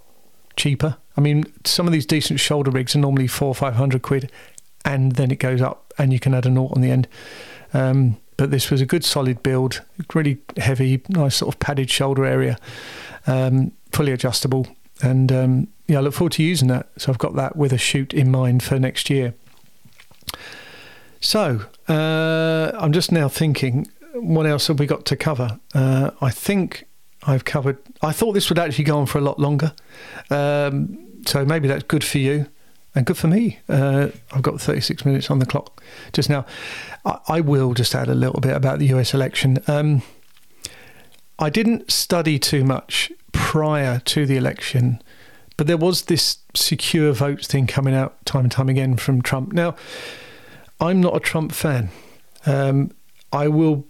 cheaper. 0.54 0.96
I 1.16 1.20
mean, 1.20 1.44
some 1.64 1.88
of 1.88 1.92
these 1.92 2.06
decent 2.06 2.38
shoulder 2.38 2.70
rigs 2.70 2.94
are 2.94 3.00
normally 3.00 3.26
four 3.26 3.48
or 3.48 3.56
five 3.56 3.74
hundred 3.74 4.02
quid, 4.02 4.30
and 4.84 5.16
then 5.16 5.32
it 5.32 5.40
goes 5.40 5.60
up, 5.60 5.92
and 5.98 6.12
you 6.12 6.20
can 6.20 6.32
add 6.32 6.46
a 6.46 6.50
naught 6.50 6.76
on 6.76 6.80
the 6.80 6.92
end. 6.92 7.08
Um, 7.74 8.16
but 8.36 8.52
this 8.52 8.70
was 8.70 8.80
a 8.80 8.86
good 8.86 9.04
solid 9.04 9.42
build, 9.42 9.82
really 10.14 10.38
heavy, 10.56 11.02
nice 11.08 11.36
sort 11.36 11.52
of 11.52 11.58
padded 11.58 11.90
shoulder 11.90 12.24
area, 12.24 12.56
um, 13.26 13.72
fully 13.90 14.12
adjustable, 14.12 14.68
and 15.02 15.32
um, 15.32 15.68
yeah, 15.88 15.98
I 15.98 16.02
look 16.02 16.14
forward 16.14 16.32
to 16.34 16.42
using 16.44 16.68
that. 16.68 16.88
So 16.98 17.10
I've 17.10 17.18
got 17.18 17.34
that 17.34 17.56
with 17.56 17.72
a 17.72 17.78
shoot 17.78 18.14
in 18.14 18.30
mind 18.30 18.62
for 18.62 18.78
next 18.78 19.10
year. 19.10 19.34
So 21.20 21.62
uh, 21.88 22.72
I'm 22.78 22.92
just 22.92 23.12
now 23.12 23.28
thinking, 23.28 23.88
what 24.14 24.46
else 24.46 24.68
have 24.68 24.78
we 24.78 24.86
got 24.86 25.04
to 25.06 25.16
cover? 25.16 25.60
Uh, 25.74 26.10
I 26.20 26.30
think 26.30 26.86
I've 27.24 27.44
covered. 27.44 27.78
I 28.02 28.12
thought 28.12 28.32
this 28.32 28.48
would 28.48 28.58
actually 28.58 28.84
go 28.84 28.98
on 28.98 29.06
for 29.06 29.18
a 29.18 29.20
lot 29.20 29.38
longer, 29.38 29.72
um, 30.30 30.98
so 31.26 31.44
maybe 31.44 31.68
that's 31.68 31.84
good 31.84 32.04
for 32.04 32.18
you 32.18 32.46
and 32.94 33.06
good 33.06 33.16
for 33.16 33.28
me. 33.28 33.58
Uh, 33.68 34.08
I've 34.32 34.42
got 34.42 34.60
36 34.60 35.04
minutes 35.04 35.30
on 35.30 35.38
the 35.38 35.46
clock 35.46 35.82
just 36.12 36.28
now. 36.28 36.44
I, 37.04 37.18
I, 37.28 37.40
will 37.40 37.74
just 37.74 37.94
add 37.94 38.08
a 38.08 38.14
little 38.14 38.40
bit 38.40 38.56
about 38.56 38.78
the 38.78 38.86
US 38.86 39.14
election. 39.14 39.62
Um, 39.68 40.02
I 41.38 41.50
didn't 41.50 41.90
study 41.90 42.38
too 42.38 42.64
much 42.64 43.12
prior 43.32 44.00
to 44.00 44.26
the 44.26 44.36
election, 44.36 45.02
but 45.60 45.66
there 45.66 45.76
was 45.76 46.04
this 46.04 46.38
secure 46.54 47.12
votes 47.12 47.46
thing 47.46 47.66
coming 47.66 47.94
out 47.94 48.24
time 48.24 48.44
and 48.44 48.50
time 48.50 48.70
again 48.70 48.96
from 48.96 49.20
Trump. 49.20 49.52
Now, 49.52 49.76
I'm 50.80 51.02
not 51.02 51.14
a 51.14 51.20
Trump 51.20 51.52
fan. 51.52 51.90
Um, 52.46 52.92
I 53.30 53.48
will 53.48 53.84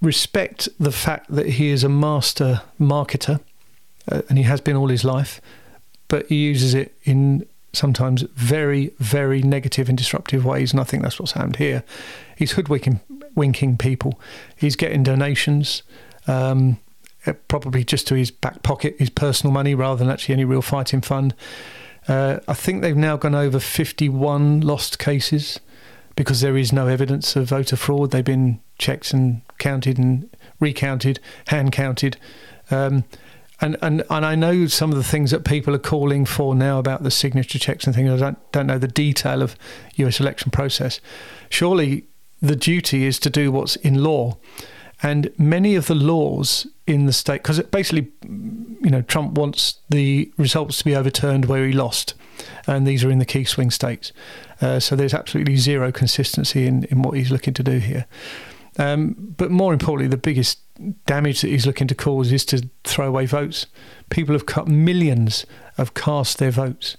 respect 0.00 0.70
the 0.80 0.90
fact 0.90 1.26
that 1.28 1.44
he 1.44 1.68
is 1.68 1.84
a 1.84 1.90
master 1.90 2.62
marketer, 2.80 3.40
uh, 4.10 4.22
and 4.30 4.38
he 4.38 4.44
has 4.44 4.62
been 4.62 4.74
all 4.74 4.88
his 4.88 5.04
life, 5.04 5.38
but 6.08 6.26
he 6.28 6.36
uses 6.36 6.72
it 6.72 6.96
in 7.04 7.44
sometimes 7.74 8.22
very, 8.34 8.90
very 8.98 9.42
negative 9.42 9.90
and 9.90 9.98
disruptive 9.98 10.46
ways. 10.46 10.72
And 10.72 10.80
I 10.80 10.84
think 10.84 11.02
that's 11.02 11.20
what's 11.20 11.32
happened 11.32 11.56
here. 11.56 11.84
He's 12.38 12.52
hoodwinking 12.52 13.00
winking 13.34 13.76
people. 13.76 14.18
He's 14.56 14.76
getting 14.76 15.02
donations, 15.02 15.82
um, 16.26 16.78
probably 17.34 17.84
just 17.84 18.06
to 18.08 18.14
his 18.14 18.30
back 18.30 18.62
pocket, 18.62 18.96
his 18.98 19.10
personal 19.10 19.52
money, 19.52 19.74
rather 19.74 19.98
than 19.98 20.10
actually 20.10 20.34
any 20.34 20.44
real 20.44 20.62
fighting 20.62 21.00
fund. 21.00 21.34
Uh, 22.08 22.38
I 22.46 22.54
think 22.54 22.82
they've 22.82 22.96
now 22.96 23.16
gone 23.16 23.34
over 23.34 23.58
51 23.58 24.60
lost 24.60 24.98
cases 24.98 25.60
because 26.14 26.40
there 26.40 26.56
is 26.56 26.72
no 26.72 26.86
evidence 26.86 27.36
of 27.36 27.48
voter 27.48 27.76
fraud. 27.76 28.10
They've 28.10 28.24
been 28.24 28.60
checked 28.78 29.12
and 29.12 29.42
counted 29.58 29.98
and 29.98 30.28
recounted, 30.60 31.20
hand 31.48 31.72
counted. 31.72 32.16
Um, 32.70 33.04
and, 33.60 33.76
and 33.80 34.02
and 34.10 34.26
I 34.26 34.34
know 34.34 34.66
some 34.66 34.90
of 34.90 34.98
the 34.98 35.04
things 35.04 35.30
that 35.30 35.44
people 35.44 35.74
are 35.74 35.78
calling 35.78 36.26
for 36.26 36.54
now 36.54 36.78
about 36.78 37.02
the 37.02 37.10
signature 37.10 37.58
checks 37.58 37.86
and 37.86 37.94
things. 37.94 38.10
I 38.10 38.16
don't 38.16 38.52
don't 38.52 38.66
know 38.66 38.78
the 38.78 38.88
detail 38.88 39.42
of 39.42 39.56
U.S. 39.96 40.20
election 40.20 40.50
process. 40.50 41.00
Surely 41.48 42.04
the 42.42 42.56
duty 42.56 43.04
is 43.04 43.18
to 43.20 43.30
do 43.30 43.50
what's 43.50 43.76
in 43.76 44.02
law, 44.04 44.36
and 45.02 45.30
many 45.38 45.74
of 45.74 45.86
the 45.86 45.94
laws 45.94 46.66
in 46.86 47.06
the 47.06 47.12
state 47.12 47.42
because 47.42 47.58
it 47.58 47.70
basically, 47.70 48.10
you 48.22 48.90
know, 48.90 49.02
Trump 49.02 49.32
wants 49.32 49.78
the 49.90 50.30
results 50.36 50.78
to 50.78 50.84
be 50.84 50.96
overturned 50.96 51.46
where 51.46 51.66
he 51.66 51.72
lost, 51.72 52.14
and 52.66 52.86
these 52.86 53.04
are 53.04 53.10
in 53.10 53.18
the 53.18 53.24
key 53.24 53.44
swing 53.44 53.70
states. 53.70 54.12
Uh, 54.60 54.80
so 54.80 54.96
there's 54.96 55.14
absolutely 55.14 55.56
zero 55.56 55.92
consistency 55.92 56.66
in 56.66 56.84
in 56.84 57.02
what 57.02 57.16
he's 57.16 57.30
looking 57.30 57.54
to 57.54 57.62
do 57.62 57.78
here. 57.78 58.06
Um, 58.78 59.34
but 59.36 59.50
more 59.50 59.72
importantly, 59.72 60.08
the 60.08 60.16
biggest 60.16 60.60
damage 61.06 61.40
that 61.40 61.48
he's 61.48 61.66
looking 61.66 61.86
to 61.88 61.94
cause 61.94 62.32
is 62.32 62.44
to 62.46 62.68
throw 62.84 63.08
away 63.08 63.26
votes. 63.26 63.66
People 64.10 64.34
have 64.34 64.46
cut 64.46 64.68
millions 64.68 65.46
have 65.76 65.94
cast 65.94 66.38
their 66.38 66.50
votes 66.50 66.96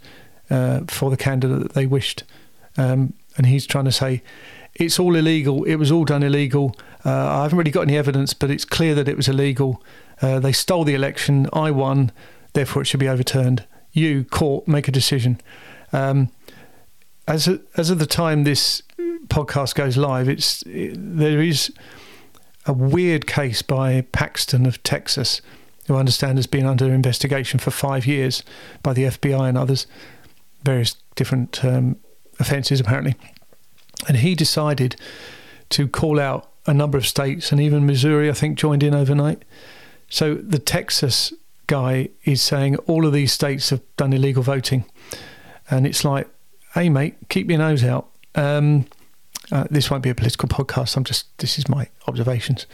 uh, 0.50 0.82
for 0.88 1.10
the 1.10 1.18
candidate 1.18 1.60
that 1.60 1.74
they 1.74 1.86
wished, 1.86 2.24
um, 2.78 3.14
and 3.38 3.48
he's 3.48 3.66
trying 3.66 3.86
to 3.86 3.92
say 3.92 4.22
it's 4.76 5.00
all 5.00 5.16
illegal. 5.16 5.64
It 5.64 5.76
was 5.76 5.92
all 5.92 6.06
done 6.06 6.24
illegal. 6.24 6.76
Uh, 7.08 7.40
I 7.40 7.44
haven't 7.44 7.58
really 7.58 7.72
got 7.72 7.84
any 7.84 7.96
evidence, 7.96 8.34
but 8.34 8.52
it's 8.52 8.66
clear 8.66 8.94
that 8.96 9.08
it 9.08 9.16
was 9.16 9.30
illegal. 9.30 9.82
Uh, 10.22 10.42
they 10.42 10.52
stole 10.52 10.84
the 10.84 10.94
election. 10.94 11.48
I 11.54 11.72
won. 11.72 12.12
Therefore, 12.52 12.82
it 12.82 12.86
should 12.86 13.00
be 13.00 13.08
overturned. 13.08 13.66
You, 13.94 14.26
court, 14.26 14.68
make 14.68 14.90
a 14.90 14.92
decision. 14.92 15.40
Um, 15.94 16.30
as 17.26 17.48
of, 17.48 17.66
as 17.78 17.90
of 17.90 18.00
the 18.00 18.06
time 18.06 18.44
this 18.44 18.84
podcast 19.28 19.76
goes 19.76 19.96
live, 19.96 20.28
it's 20.28 20.64
it, 20.64 20.96
there 20.98 21.42
is 21.42 21.72
a 22.66 22.74
weird 22.74 23.26
case 23.26 23.62
by 23.62 24.02
Paxton 24.12 24.66
of 24.66 24.84
Texas, 24.84 25.42
who 25.88 25.96
I 25.96 26.00
understand 26.00 26.38
has 26.38 26.48
been 26.48 26.66
under 26.66 26.94
investigation 26.94 27.58
for 27.58 27.72
five 27.72 28.06
years 28.06 28.44
by 28.84 28.92
the 28.92 29.04
FBI 29.04 29.48
and 29.48 29.58
others, 29.58 29.88
various 30.64 30.98
different 31.16 31.64
um, 31.64 31.96
offences 32.38 32.82
apparently. 32.82 33.16
And 34.10 34.18
he 34.18 34.36
decided 34.36 34.98
to 35.70 35.88
call 35.88 36.20
out 36.20 36.52
a 36.68 36.74
number 36.74 36.98
of 36.98 37.08
states, 37.08 37.52
and 37.52 37.60
even 37.60 37.86
Missouri, 37.86 38.30
I 38.30 38.34
think, 38.34 38.58
joined 38.58 38.84
in 38.84 38.94
overnight. 38.94 39.44
So 40.10 40.36
the 40.36 40.60
Texas 40.60 41.34
guy 41.68 42.10
is 42.24 42.42
saying 42.42 42.76
all 42.88 43.06
of 43.06 43.14
these 43.14 43.34
states 43.34 43.70
have 43.70 43.82
done 43.98 44.14
illegal 44.14 44.44
voting. 44.44 44.86
And 45.70 45.86
it's 45.86 46.06
like, 46.06 46.28
hey, 46.74 46.90
mate, 46.90 47.16
keep 47.30 47.50
your 47.50 47.60
nose 47.60 47.84
out. 47.84 48.10
Um, 48.36 48.86
uh, 49.52 49.66
this 49.70 49.90
won't 49.90 50.04
be 50.04 50.10
a 50.10 50.16
political 50.16 50.50
podcast. 50.50 50.98
I'm 50.98 51.04
just 51.04 51.26
this 51.38 51.58
is 51.58 51.70
my 51.70 51.88
observations. 52.08 52.66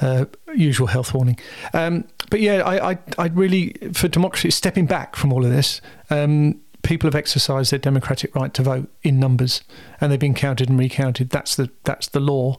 Uh, 0.00 0.24
usual 0.54 0.88
health 0.88 1.12
warning. 1.14 1.38
Um, 1.72 2.04
but 2.30 2.40
yeah, 2.40 2.62
I, 2.62 2.92
I, 2.92 2.98
I 3.18 3.26
really 3.28 3.74
for 3.92 4.08
democracy 4.08 4.50
stepping 4.50 4.86
back 4.86 5.14
from 5.14 5.32
all 5.32 5.44
of 5.44 5.50
this. 5.50 5.80
Um, 6.08 6.60
people 6.90 7.06
have 7.06 7.14
exercised 7.14 7.70
their 7.70 7.78
democratic 7.78 8.34
right 8.34 8.52
to 8.52 8.64
vote 8.64 8.90
in 9.04 9.20
numbers, 9.20 9.62
and 10.00 10.10
they've 10.10 10.18
been 10.18 10.34
counted 10.34 10.68
and 10.68 10.76
recounted. 10.76 11.30
That's 11.30 11.54
the 11.54 11.70
that's 11.84 12.08
the 12.08 12.18
law, 12.18 12.58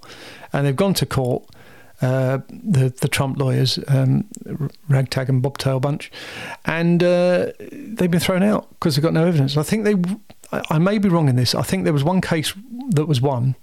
and 0.53 0.65
they've 0.65 0.73
gone 0.73 0.93
to 0.95 1.05
court. 1.05 1.43
Uh, 2.01 2.39
the 2.49 2.93
the 3.01 3.09
Trump 3.09 3.37
lawyers, 3.37 3.77
um, 3.89 4.25
ragtag 4.87 5.27
and 5.27 5.41
bobtail 5.41 5.81
bunch, 5.81 6.09
and 6.63 7.03
uh, 7.03 7.51
they've 7.59 8.09
been 8.09 8.21
thrown 8.21 8.41
out 8.41 8.69
because 8.69 8.95
they've 8.95 9.03
got 9.03 9.11
no 9.11 9.27
evidence. 9.27 9.57
I 9.57 9.63
think 9.63 9.83
they 9.83 9.95
I, 10.69 10.79
may 10.79 10.97
be 10.97 11.09
wrong 11.09 11.27
in 11.27 11.35
this. 11.35 11.53
I 11.53 11.61
think 11.61 11.83
there 11.83 11.91
was 11.91 12.05
one 12.05 12.21
case 12.21 12.53
that 12.91 13.07
was 13.07 13.19
won, 13.19 13.55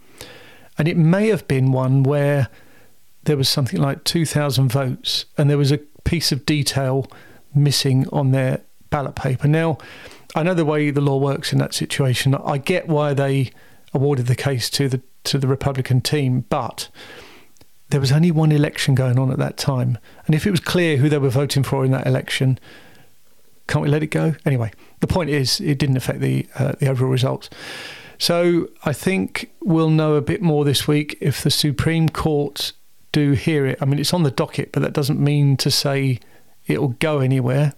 and 0.77 0.87
it 0.87 0.99
may 0.99 1.29
have 1.29 1.49
been 1.49 1.73
one 1.73 2.03
where 2.03 2.49
there 3.25 3.39
was 3.39 3.49
something 3.49 3.81
like 3.81 4.05
2,000 4.05 4.69
votes, 4.69 5.25
and 5.39 5.49
there 5.49 5.57
was 5.57 5.73
a 5.73 5.79
piece 6.05 6.31
of 6.31 6.45
detail 6.45 7.11
missing 7.55 8.07
on 8.13 8.33
their 8.33 8.61
ballot 8.91 9.15
paper. 9.15 9.49
Now, 9.49 9.79
I 10.35 10.43
know 10.43 10.55
the 10.55 10.65
way 10.65 10.91
the 10.91 11.01
law 11.01 11.19
works 11.19 11.53
in 11.53 11.59
that 11.59 11.75
situation. 11.75 12.35
I 12.35 12.59
get 12.59 12.89
why 12.89 13.15
they 13.15 13.51
awarded 13.95 14.27
the 14.27 14.37
case 14.37 14.69
to 14.71 14.89
the 14.89 15.01
to 15.25 15.39
the 15.39 15.49
Republican 15.49 16.01
team, 16.01 16.45
but 16.49 16.89
there 17.91 18.01
was 18.01 18.13
only 18.13 18.31
one 18.31 18.53
election 18.53 18.95
going 18.95 19.19
on 19.19 19.31
at 19.31 19.39
that 19.39 19.57
time, 19.57 19.99
and 20.27 20.35
if 20.35 20.47
it 20.47 20.51
was 20.51 20.61
clear 20.61 20.99
who 20.99 21.09
they 21.09 21.19
were 21.19 21.31
voting 21.31 21.63
for 21.63 21.85
in 21.85 21.91
that 21.93 22.07
election, 22.07 22.59
can't 23.67 23.83
we 23.83 23.91
let 23.91 24.03
it 24.03 24.09
go? 24.09 24.35
Anyway, 24.45 24.73
the 25.01 25.07
point 25.07 25.31
is, 25.31 25.61
it 25.61 25.79
didn't 25.79 25.97
affect 25.97 26.21
the 26.21 26.47
uh, 26.57 26.73
the 26.79 26.89
overall 26.89 27.11
results. 27.11 27.49
So 28.19 28.69
I 28.85 28.93
think 28.93 29.51
we'll 29.61 29.91
know 29.91 30.15
a 30.15 30.21
bit 30.21 30.43
more 30.43 30.65
this 30.65 30.89
week 30.89 31.17
if 31.21 31.43
the 31.43 31.51
Supreme 31.51 32.09
Court 32.09 32.73
do 33.13 33.33
hear 33.33 33.65
it. 33.65 33.79
I 33.81 33.85
mean, 33.85 33.99
it's 33.99 34.13
on 34.13 34.25
the 34.25 34.31
docket, 34.31 34.73
but 34.73 34.83
that 34.83 34.93
doesn't 34.93 35.21
mean 35.21 35.57
to 35.59 35.71
say 35.71 36.19
it'll 36.67 36.97
go 36.99 37.21
anywhere. 37.21 37.75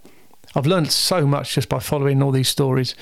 I've 0.54 0.66
learned 0.66 0.90
so 0.90 1.26
much 1.26 1.54
just 1.54 1.68
by 1.68 1.78
following 1.78 2.22
all 2.22 2.32
these 2.32 2.48
stories. 2.48 2.94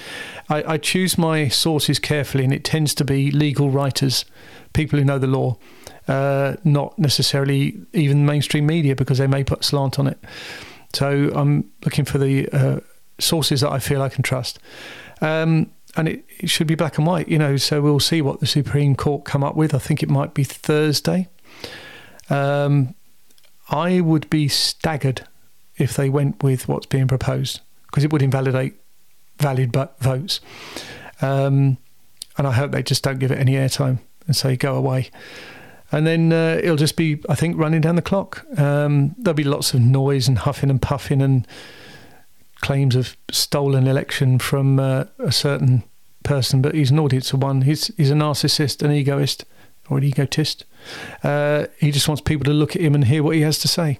I, 0.48 0.74
I 0.74 0.76
choose 0.76 1.16
my 1.16 1.48
sources 1.48 1.98
carefully, 1.98 2.44
and 2.44 2.52
it 2.52 2.62
tends 2.64 2.94
to 2.96 3.04
be 3.04 3.30
legal 3.30 3.70
writers, 3.70 4.24
people 4.72 4.98
who 4.98 5.04
know 5.04 5.18
the 5.18 5.26
law. 5.26 5.56
uh, 6.08 6.56
not 6.64 6.98
necessarily 6.98 7.78
even 7.92 8.24
mainstream 8.24 8.66
media 8.66 8.96
because 8.96 9.18
they 9.18 9.26
may 9.26 9.44
put 9.44 9.62
slant 9.62 9.98
on 9.98 10.06
it. 10.06 10.18
So 10.94 11.30
I'm 11.34 11.70
looking 11.84 12.06
for 12.06 12.18
the 12.18 12.48
uh, 12.48 12.80
sources 13.18 13.60
that 13.60 13.70
I 13.70 13.78
feel 13.78 14.00
I 14.00 14.08
can 14.08 14.22
trust. 14.22 14.58
Um, 15.20 15.70
and 15.96 16.08
it, 16.08 16.24
it, 16.38 16.48
should 16.50 16.66
be 16.66 16.74
black 16.74 16.96
and 16.96 17.06
white, 17.06 17.28
you 17.28 17.38
know. 17.38 17.56
So 17.56 17.82
we'll 17.82 18.00
see 18.00 18.22
what 18.22 18.40
the 18.40 18.46
Supreme 18.46 18.94
Court 18.94 19.24
come 19.24 19.44
up 19.44 19.54
with. 19.54 19.74
I 19.74 19.78
think 19.78 20.02
it 20.02 20.08
might 20.08 20.32
be 20.32 20.44
Thursday. 20.44 21.28
Um, 22.30 22.94
I 23.68 24.00
would 24.00 24.30
be 24.30 24.48
staggered 24.48 25.26
if 25.78 25.94
they 25.94 26.08
went 26.08 26.42
with 26.42 26.68
what's 26.68 26.86
being 26.86 27.08
proposed 27.08 27.60
because 27.86 28.04
it 28.04 28.12
would 28.12 28.22
invalidate 28.22 28.74
valid 29.38 29.74
votes. 30.00 30.40
Um, 31.20 31.78
and 32.36 32.46
I 32.46 32.52
hope 32.52 32.70
they 32.70 32.82
just 32.82 33.02
don't 33.02 33.18
give 33.18 33.32
it 33.32 33.38
any 33.38 33.52
airtime 33.52 33.98
and 34.26 34.36
say 34.36 34.56
go 34.56 34.76
away. 34.76 35.10
And 35.90 36.06
then 36.06 36.32
uh, 36.32 36.60
it'll 36.62 36.76
just 36.76 36.96
be, 36.96 37.22
I 37.28 37.34
think, 37.34 37.56
running 37.56 37.80
down 37.80 37.96
the 37.96 38.02
clock. 38.02 38.44
Um, 38.58 39.14
there'll 39.18 39.34
be 39.34 39.44
lots 39.44 39.72
of 39.72 39.80
noise 39.80 40.28
and 40.28 40.38
huffing 40.38 40.70
and 40.70 40.80
puffing 40.80 41.22
and 41.22 41.46
claims 42.60 42.94
of 42.94 43.16
stolen 43.30 43.86
election 43.86 44.38
from 44.38 44.78
uh, 44.78 45.04
a 45.18 45.32
certain 45.32 45.82
person, 46.24 46.60
but 46.60 46.74
he's 46.74 46.90
an 46.90 46.98
audience 46.98 47.32
of 47.32 47.42
one. 47.42 47.62
He's 47.62 47.86
he's 47.96 48.10
a 48.10 48.14
narcissist, 48.14 48.82
an 48.82 48.90
egoist, 48.90 49.46
or 49.88 49.98
an 49.98 50.04
egotist. 50.04 50.64
Uh, 51.22 51.66
he 51.78 51.90
just 51.90 52.06
wants 52.06 52.20
people 52.20 52.44
to 52.44 52.52
look 52.52 52.76
at 52.76 52.82
him 52.82 52.94
and 52.94 53.04
hear 53.04 53.22
what 53.22 53.36
he 53.36 53.42
has 53.42 53.58
to 53.60 53.68
say. 53.68 53.98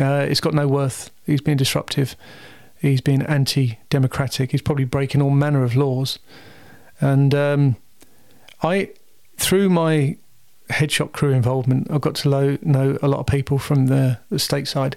Uh, 0.00 0.26
it's 0.28 0.40
got 0.40 0.54
no 0.54 0.66
worth. 0.66 1.10
He's 1.26 1.40
being 1.40 1.56
disruptive. 1.56 2.16
He's 2.80 3.00
being 3.00 3.22
anti-democratic. 3.22 4.50
He's 4.50 4.62
probably 4.62 4.84
breaking 4.84 5.22
all 5.22 5.30
manner 5.30 5.62
of 5.62 5.76
laws. 5.76 6.18
And 7.00 7.34
um, 7.34 7.76
I, 8.62 8.90
through 9.36 9.68
my 9.70 10.16
headshot 10.70 11.12
crew 11.12 11.30
involvement, 11.30 11.90
I've 11.90 12.00
got 12.00 12.14
to 12.16 12.28
know, 12.28 12.58
know 12.62 12.98
a 13.02 13.08
lot 13.08 13.20
of 13.20 13.26
people 13.26 13.58
from 13.58 13.86
the, 13.86 14.18
the 14.30 14.36
stateside. 14.36 14.94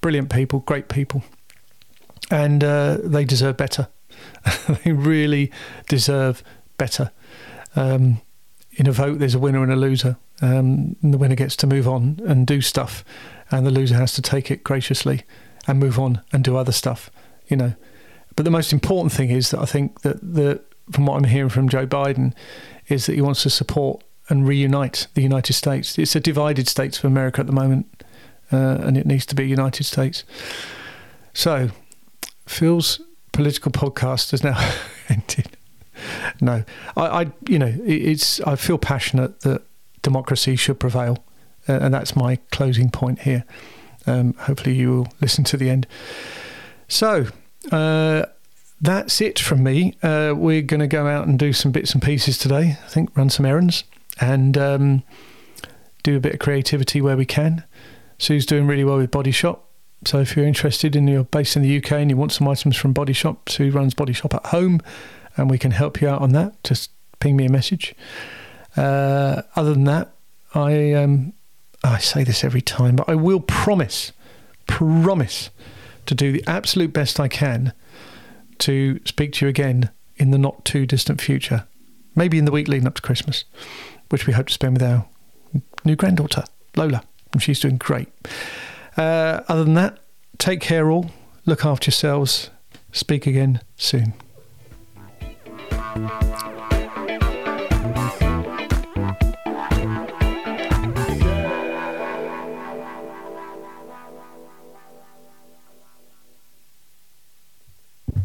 Brilliant 0.00 0.30
people, 0.30 0.60
great 0.60 0.88
people 0.88 1.22
and 2.30 2.64
uh, 2.64 2.98
they 3.02 3.24
deserve 3.24 3.56
better. 3.56 3.88
they 4.84 4.92
really 4.92 5.50
deserve 5.88 6.42
better. 6.78 7.10
Um, 7.74 8.20
in 8.72 8.86
a 8.86 8.92
vote, 8.92 9.18
there's 9.18 9.34
a 9.34 9.38
winner 9.38 9.62
and 9.62 9.72
a 9.72 9.76
loser. 9.76 10.16
Um, 10.42 10.96
and 11.02 11.14
the 11.14 11.18
winner 11.18 11.34
gets 11.34 11.56
to 11.56 11.66
move 11.66 11.88
on 11.88 12.20
and 12.26 12.46
do 12.46 12.60
stuff, 12.60 13.04
and 13.50 13.66
the 13.66 13.70
loser 13.70 13.94
has 13.94 14.12
to 14.14 14.22
take 14.22 14.50
it 14.50 14.64
graciously 14.64 15.22
and 15.66 15.78
move 15.78 15.98
on 15.98 16.22
and 16.32 16.44
do 16.44 16.56
other 16.56 16.72
stuff. 16.72 17.10
You 17.48 17.56
know, 17.56 17.74
but 18.34 18.44
the 18.44 18.50
most 18.50 18.72
important 18.72 19.12
thing 19.12 19.30
is 19.30 19.50
that 19.50 19.60
I 19.60 19.66
think 19.66 20.02
that 20.02 20.20
the 20.20 20.62
from 20.92 21.06
what 21.06 21.16
I'm 21.16 21.24
hearing 21.24 21.48
from 21.48 21.68
Joe 21.68 21.86
Biden 21.86 22.32
is 22.88 23.06
that 23.06 23.14
he 23.14 23.20
wants 23.20 23.42
to 23.42 23.50
support 23.50 24.04
and 24.28 24.46
reunite 24.46 25.06
the 25.14 25.22
United 25.22 25.52
States. 25.52 25.98
It's 25.98 26.14
a 26.14 26.20
divided 26.20 26.68
states 26.68 26.98
of 26.98 27.04
America 27.04 27.40
at 27.40 27.46
the 27.46 27.52
moment, 27.52 28.04
uh, 28.52 28.78
and 28.80 28.96
it 28.96 29.06
needs 29.06 29.26
to 29.26 29.34
be 29.34 29.48
United 29.48 29.84
States. 29.84 30.24
So 31.32 31.70
Phil's 32.46 33.00
political 33.32 33.72
podcast 33.72 34.30
has 34.30 34.42
now 34.42 34.58
ended. 35.08 35.56
No, 36.40 36.64
I, 36.96 37.06
I, 37.06 37.32
you 37.48 37.58
know, 37.58 37.74
it's. 37.84 38.40
I 38.40 38.56
feel 38.56 38.78
passionate 38.78 39.40
that 39.40 39.62
democracy 40.02 40.56
should 40.56 40.78
prevail, 40.78 41.24
and 41.68 41.92
that's 41.92 42.16
my 42.16 42.36
closing 42.50 42.90
point 42.90 43.20
here. 43.20 43.44
Um, 44.06 44.34
hopefully, 44.34 44.74
you 44.74 44.90
will 44.90 45.08
listen 45.20 45.44
to 45.44 45.56
the 45.56 45.68
end. 45.68 45.86
So, 46.88 47.26
uh, 47.72 48.26
that's 48.80 49.20
it 49.20 49.38
from 49.38 49.62
me. 49.62 49.94
Uh, 50.02 50.34
we're 50.36 50.62
going 50.62 50.80
to 50.80 50.86
go 50.86 51.06
out 51.06 51.26
and 51.26 51.38
do 51.38 51.52
some 51.52 51.72
bits 51.72 51.92
and 51.92 52.02
pieces 52.02 52.38
today. 52.38 52.78
I 52.84 52.88
think 52.88 53.16
run 53.16 53.30
some 53.30 53.46
errands 53.46 53.84
and 54.20 54.56
um, 54.58 55.02
do 56.02 56.16
a 56.16 56.20
bit 56.20 56.34
of 56.34 56.40
creativity 56.40 57.00
where 57.00 57.16
we 57.16 57.24
can. 57.26 57.64
Sue's 58.18 58.46
doing 58.46 58.66
really 58.66 58.84
well 58.84 58.98
with 58.98 59.10
Body 59.10 59.30
Shop. 59.30 59.68
So 60.04 60.20
if 60.20 60.36
you're 60.36 60.46
interested 60.46 60.94
and 60.94 61.08
you're 61.08 61.24
based 61.24 61.56
in 61.56 61.62
the 61.62 61.76
UK 61.78 61.92
and 61.92 62.10
you 62.10 62.16
want 62.16 62.32
some 62.32 62.46
items 62.46 62.76
from 62.76 62.92
Body 62.92 63.12
Shop, 63.12 63.48
Sue 63.48 63.70
runs 63.70 63.94
Body 63.94 64.12
Shop 64.12 64.34
at 64.34 64.46
home, 64.46 64.80
and 65.36 65.50
we 65.50 65.58
can 65.58 65.70
help 65.70 66.00
you 66.00 66.08
out 66.08 66.20
on 66.20 66.32
that. 66.32 66.62
Just 66.62 66.90
ping 67.18 67.36
me 67.36 67.46
a 67.46 67.50
message. 67.50 67.94
Uh, 68.76 69.42
other 69.56 69.72
than 69.72 69.84
that, 69.84 70.12
I 70.54 70.92
um, 70.92 71.32
I 71.86 71.98
say 71.98 72.24
this 72.24 72.42
every 72.42 72.60
time, 72.60 72.96
but 72.96 73.08
I 73.08 73.14
will 73.14 73.40
promise, 73.40 74.12
promise 74.66 75.50
to 76.06 76.14
do 76.14 76.32
the 76.32 76.42
absolute 76.46 76.92
best 76.92 77.20
I 77.20 77.28
can 77.28 77.72
to 78.58 79.00
speak 79.04 79.32
to 79.34 79.46
you 79.46 79.48
again 79.48 79.90
in 80.16 80.30
the 80.30 80.38
not 80.38 80.64
too 80.64 80.86
distant 80.86 81.20
future. 81.20 81.66
Maybe 82.14 82.38
in 82.38 82.44
the 82.44 82.50
week 82.50 82.68
leading 82.68 82.86
up 82.86 82.94
to 82.94 83.02
Christmas, 83.02 83.44
which 84.08 84.26
we 84.26 84.32
hope 84.32 84.46
to 84.48 84.52
spend 84.52 84.74
with 84.74 84.82
our 84.82 85.06
new 85.84 85.96
granddaughter, 85.96 86.44
Lola, 86.76 87.02
and 87.32 87.42
she's 87.42 87.60
doing 87.60 87.76
great. 87.76 88.08
Uh, 88.96 89.42
other 89.48 89.64
than 89.64 89.74
that, 89.74 89.98
take 90.38 90.60
care 90.60 90.90
all. 90.90 91.10
Look 91.44 91.64
after 91.64 91.88
yourselves. 91.88 92.50
Speak 92.92 93.26
again 93.26 93.60
soon. 93.76 94.14